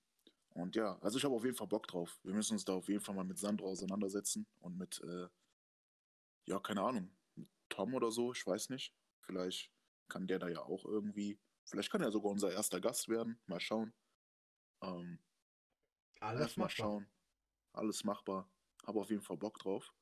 und 0.49 0.75
ja, 0.75 0.97
also 0.99 1.17
ich 1.17 1.25
habe 1.25 1.35
auf 1.35 1.43
jeden 1.43 1.55
Fall 1.57 1.67
Bock 1.67 1.87
drauf. 1.87 2.19
Wir 2.23 2.33
müssen 2.33 2.53
uns 2.53 2.65
da 2.65 2.73
auf 2.73 2.87
jeden 2.87 3.01
Fall 3.01 3.15
mal 3.15 3.25
mit 3.25 3.37
Sandro 3.37 3.67
auseinandersetzen 3.69 4.47
und 4.59 4.77
mit, 4.77 5.01
äh, 5.01 5.27
ja, 6.45 6.59
keine 6.59 6.81
Ahnung, 6.81 7.11
mit 7.35 7.49
Tom 7.69 7.93
oder 7.93 8.11
so, 8.11 8.31
ich 8.31 8.45
weiß 8.45 8.69
nicht. 8.69 8.93
Vielleicht 9.21 9.71
kann 10.09 10.27
der 10.27 10.39
da 10.39 10.47
ja 10.47 10.61
auch 10.61 10.85
irgendwie, 10.85 11.39
vielleicht 11.65 11.91
kann 11.91 12.01
er 12.01 12.11
sogar 12.11 12.31
unser 12.31 12.51
erster 12.51 12.79
Gast 12.79 13.09
werden. 13.09 13.39
Mal 13.47 13.59
schauen. 13.59 13.93
Ähm, 14.81 15.19
Alles 16.19 16.55
mal 16.55 16.65
machbar. 16.65 16.69
schauen. 16.69 17.07
Alles 17.73 18.03
machbar. 18.03 18.49
Habe 18.85 18.99
auf 18.99 19.09
jeden 19.09 19.21
Fall 19.21 19.37
Bock 19.37 19.57
drauf. 19.59 19.93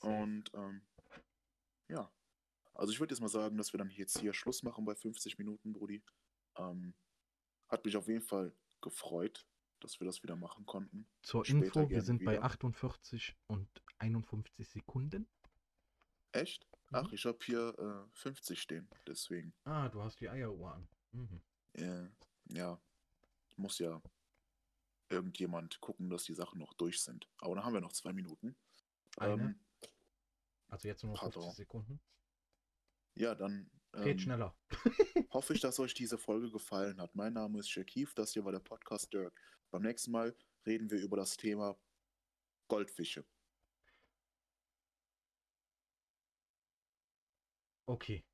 Und 0.00 0.50
ähm, 0.54 0.82
ja. 1.88 2.10
Also 2.74 2.92
ich 2.92 3.00
würde 3.00 3.14
jetzt 3.14 3.20
mal 3.20 3.28
sagen, 3.28 3.56
dass 3.56 3.72
wir 3.72 3.78
dann 3.78 3.90
jetzt 3.90 4.18
hier 4.18 4.32
Schluss 4.32 4.62
machen 4.62 4.84
bei 4.84 4.94
50 4.94 5.38
Minuten, 5.38 5.72
Brudi. 5.72 6.02
Ähm, 6.56 6.94
hat 7.68 7.84
mich 7.84 7.96
auf 7.96 8.08
jeden 8.08 8.22
Fall 8.22 8.54
gefreut, 8.80 9.46
dass 9.80 10.00
wir 10.00 10.06
das 10.06 10.22
wieder 10.22 10.36
machen 10.36 10.66
konnten. 10.66 11.06
Zur 11.22 11.44
später 11.44 11.80
Info, 11.80 11.90
wir 11.90 12.02
sind 12.02 12.24
bei 12.24 12.34
wieder. 12.34 12.44
48 12.44 13.36
und 13.46 13.68
51 13.98 14.68
Sekunden. 14.68 15.28
Echt? 16.32 16.66
Mhm. 16.90 16.96
Ach, 16.96 17.12
ich 17.12 17.24
habe 17.24 17.38
hier 17.44 17.78
äh, 17.78 18.18
50 18.18 18.60
stehen. 18.60 18.88
Deswegen. 19.06 19.54
Ah, 19.64 19.88
du 19.88 20.02
hast 20.02 20.20
die 20.20 20.28
Eieruhr 20.28 20.74
an. 20.74 20.88
Mhm. 21.12 21.42
Äh, 21.74 22.08
ja. 22.48 22.80
Muss 23.56 23.78
ja 23.78 24.00
irgendjemand 25.12 25.80
gucken, 25.80 26.10
dass 26.10 26.24
die 26.24 26.34
Sachen 26.34 26.58
noch 26.58 26.72
durch 26.74 27.02
sind. 27.02 27.28
Aber 27.38 27.54
dann 27.54 27.64
haben 27.64 27.74
wir 27.74 27.80
noch 27.80 27.92
zwei 27.92 28.12
Minuten. 28.12 28.56
Eine? 29.18 29.42
Ähm, 29.42 29.60
Also 30.68 30.88
jetzt 30.88 31.02
nur 31.04 31.12
noch 31.12 31.20
50 31.20 31.34
Pardon. 31.40 31.54
Sekunden. 31.54 32.00
ja, 33.14 33.34
dann 33.34 33.70
Geht 33.92 34.06
ähm, 34.06 34.18
schneller. 34.18 34.56
hoffe 35.30 35.52
ich, 35.52 35.60
dass 35.60 35.78
euch 35.78 35.92
diese 35.92 36.16
Folge 36.16 36.50
gefallen 36.50 36.98
hat. 37.00 37.14
Mein 37.14 37.34
Name 37.34 37.58
ist 37.58 37.68
Shakif, 37.68 38.14
das 38.14 38.32
hier 38.32 38.44
war 38.44 38.52
der 38.52 38.60
Podcast 38.60 39.12
Dirk. 39.12 39.38
Beim 39.70 39.82
nächsten 39.82 40.10
Mal 40.10 40.34
reden 40.66 40.90
wir 40.90 40.98
über 40.98 41.16
das 41.18 41.36
Thema 41.36 41.76
Goldfische. 42.68 43.24
Okay. 47.86 48.24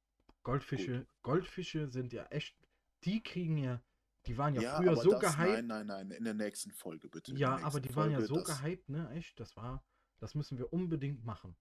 Goldfische, 0.45 1.07
Goldfische 1.22 1.89
sind 1.89 2.12
ja 2.12 2.24
echt, 2.26 2.57
die 3.05 3.22
kriegen 3.22 3.59
ja, 3.59 3.83
die 4.29 4.39
waren 4.39 4.55
ja, 4.55 4.62
Ja, 4.62 4.76
früher 4.76 4.97
so 4.97 5.11
das, 5.12 5.37
gehypt. 5.37 5.66
nein, 5.66 5.66
nein, 5.66 5.87
nein, 5.87 6.11
in 6.12 6.24
der 6.24 6.35
nächsten 6.35 6.70
Folge 6.72 7.09
bitte. 7.09 7.35
ja, 7.35 7.57
aber 7.62 7.81
die 7.81 7.95
waren 7.97 8.11
ja 8.11 8.18
Folge, 8.18 8.26
so 8.29 8.41
das, 8.45 8.61
gehypt, 8.62 8.89
ne? 8.89 9.11
Echt, 9.14 9.41
das 9.41 9.57
war, 9.57 9.85
das 10.18 10.35
müssen 10.35 10.59
wir 10.59 10.72
unbedingt 10.72 11.24
machen. 11.24 11.57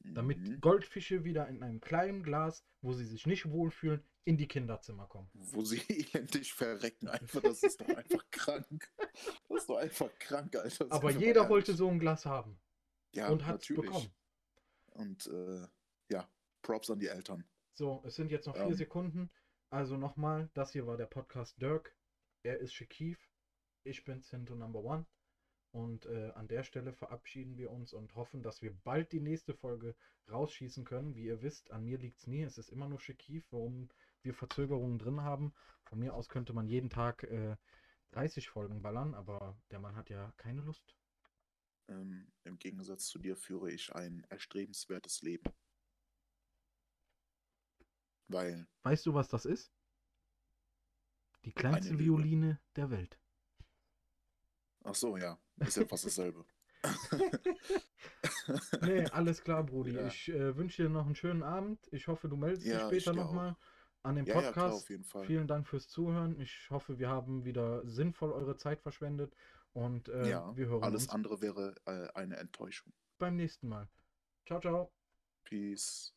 damit 0.00 0.38
Mhm. 0.38 0.60
Goldfische 0.60 1.24
wieder 1.24 1.48
in 1.48 1.62
einem 1.62 1.80
kleinen 1.80 2.22
Glas, 2.22 2.64
wo 2.80 2.92
sie 2.92 3.04
sich 3.04 3.26
nicht 3.26 3.50
wohlfühlen, 3.50 4.04
in 4.24 4.36
die 4.36 4.46
Kinderzimmer 4.46 5.06
kommen. 5.06 5.28
Wo 5.34 5.64
sie 5.64 5.80
elendig 5.88 6.52
verrecken. 6.54 7.08
Einfach, 7.08 7.42
das 7.42 7.62
ist 7.62 7.80
doch 7.80 7.88
einfach 7.88 8.24
krank. 8.30 8.92
Das 9.48 9.58
ist 9.62 9.68
doch 9.68 9.78
einfach 9.78 10.10
krank, 10.18 10.54
Alter. 10.54 10.70
Sind 10.84 10.92
Aber 10.92 11.10
jeder 11.10 11.48
wollte 11.48 11.74
so 11.74 11.88
ein 11.88 11.98
Glas 11.98 12.24
haben 12.26 12.60
ja, 13.14 13.28
und 13.28 13.44
hat 13.46 13.62
es 13.62 13.68
bekommen. 13.68 14.10
Und 14.90 15.26
äh, 15.26 15.66
ja, 16.10 16.28
Props 16.62 16.90
an 16.90 16.98
die 17.00 17.08
Eltern. 17.08 17.44
So, 17.74 18.02
es 18.06 18.14
sind 18.14 18.30
jetzt 18.30 18.46
noch 18.46 18.54
vier 18.56 18.66
Ähm. 18.66 18.74
Sekunden. 18.74 19.30
Also 19.70 19.96
nochmal, 19.96 20.48
das 20.54 20.72
hier 20.72 20.86
war 20.86 20.96
der 20.96 21.06
Podcast 21.06 21.60
Dirk. 21.60 21.95
Er 22.46 22.60
ist 22.60 22.74
Shakif. 22.74 23.18
Ich 23.82 24.04
bin 24.04 24.22
Cinto 24.22 24.54
Number 24.54 24.78
One. 24.78 25.04
Und 25.72 26.06
äh, 26.06 26.30
an 26.36 26.46
der 26.46 26.62
Stelle 26.62 26.92
verabschieden 26.92 27.58
wir 27.58 27.72
uns 27.72 27.92
und 27.92 28.14
hoffen, 28.14 28.44
dass 28.44 28.62
wir 28.62 28.72
bald 28.84 29.10
die 29.10 29.18
nächste 29.18 29.52
Folge 29.52 29.96
rausschießen 30.30 30.84
können. 30.84 31.16
Wie 31.16 31.24
ihr 31.24 31.42
wisst, 31.42 31.72
an 31.72 31.82
mir 31.82 31.98
liegt 31.98 32.18
es 32.18 32.28
nie. 32.28 32.42
Es 32.42 32.56
ist 32.56 32.68
immer 32.68 32.88
nur 32.88 33.00
Shakif, 33.00 33.44
warum 33.50 33.90
wir 34.22 34.32
Verzögerungen 34.32 35.00
drin 35.00 35.22
haben. 35.22 35.52
Von 35.86 35.98
mir 35.98 36.14
aus 36.14 36.28
könnte 36.28 36.52
man 36.52 36.68
jeden 36.68 36.88
Tag 36.88 37.24
äh, 37.24 37.56
30 38.12 38.48
Folgen 38.48 38.80
ballern, 38.80 39.14
aber 39.14 39.60
der 39.72 39.80
Mann 39.80 39.96
hat 39.96 40.08
ja 40.08 40.32
keine 40.36 40.60
Lust. 40.60 40.96
Ähm, 41.88 42.30
Im 42.44 42.60
Gegensatz 42.60 43.06
zu 43.06 43.18
dir 43.18 43.34
führe 43.36 43.72
ich 43.72 43.92
ein 43.92 44.24
erstrebenswertes 44.28 45.20
Leben. 45.22 45.52
Weil, 48.28 48.68
Weißt 48.84 49.04
du, 49.04 49.14
was 49.14 49.26
das 49.26 49.46
ist? 49.46 49.75
Die 51.46 51.52
kleinste 51.52 51.92
Lüge. 51.92 52.04
Violine 52.04 52.60
der 52.76 52.90
Welt. 52.90 53.18
ach 54.84 54.94
so, 54.94 55.16
ja, 55.16 55.38
ist 55.56 55.78
ja 55.78 55.86
fast 55.86 56.04
dasselbe. 56.04 56.44
Nee, 58.82 59.04
alles 59.06 59.42
klar, 59.42 59.64
Brudi. 59.64 59.92
Ja. 59.92 60.06
Ich 60.06 60.28
äh, 60.28 60.56
wünsche 60.56 60.82
dir 60.84 60.88
noch 60.88 61.06
einen 61.06 61.16
schönen 61.16 61.42
Abend. 61.42 61.80
Ich 61.90 62.06
hoffe, 62.06 62.28
du 62.28 62.36
meldest 62.36 62.64
dich 62.64 62.72
Ja, 62.72 62.90
ich 62.90 63.02
später 63.02 63.16
nochmal 63.16 63.56
an 64.02 64.16
dem 64.16 64.26
Ja, 64.26 64.34
ja, 64.34 64.40
klar, 64.40 64.52
Podcast. 64.52 64.84
auf 64.84 64.90
jeden 64.90 65.04
Fall. 65.04 65.26
Vielen 65.26 65.48
Dank 65.48 65.66
fürs 65.66 65.88
Zuhören. 65.88 66.38
Ich 66.40 66.68
hoffe, 66.70 66.98
wir 66.98 67.08
haben 67.08 67.44
wieder 67.44 67.86
sinnvoll 67.88 68.32
eure 68.32 68.56
Zeit 68.56 68.82
verschwendet. 68.82 69.34
Und 69.72 70.08
äh, 70.08 70.30
ja, 70.30 70.56
wir 70.56 70.68
hören 70.68 70.84
alles 70.84 71.04
uns 71.04 71.10
andere 71.10 71.40
wäre 71.42 71.74
äh, 71.86 72.08
eine 72.14 72.36
Enttäuschung. 72.36 72.92
beim 73.18 73.36
nächsten 73.36 73.68
Mal. 73.68 73.88
Ciao, 74.46 74.60
ciao. 74.60 74.92
Peace. 75.44 76.15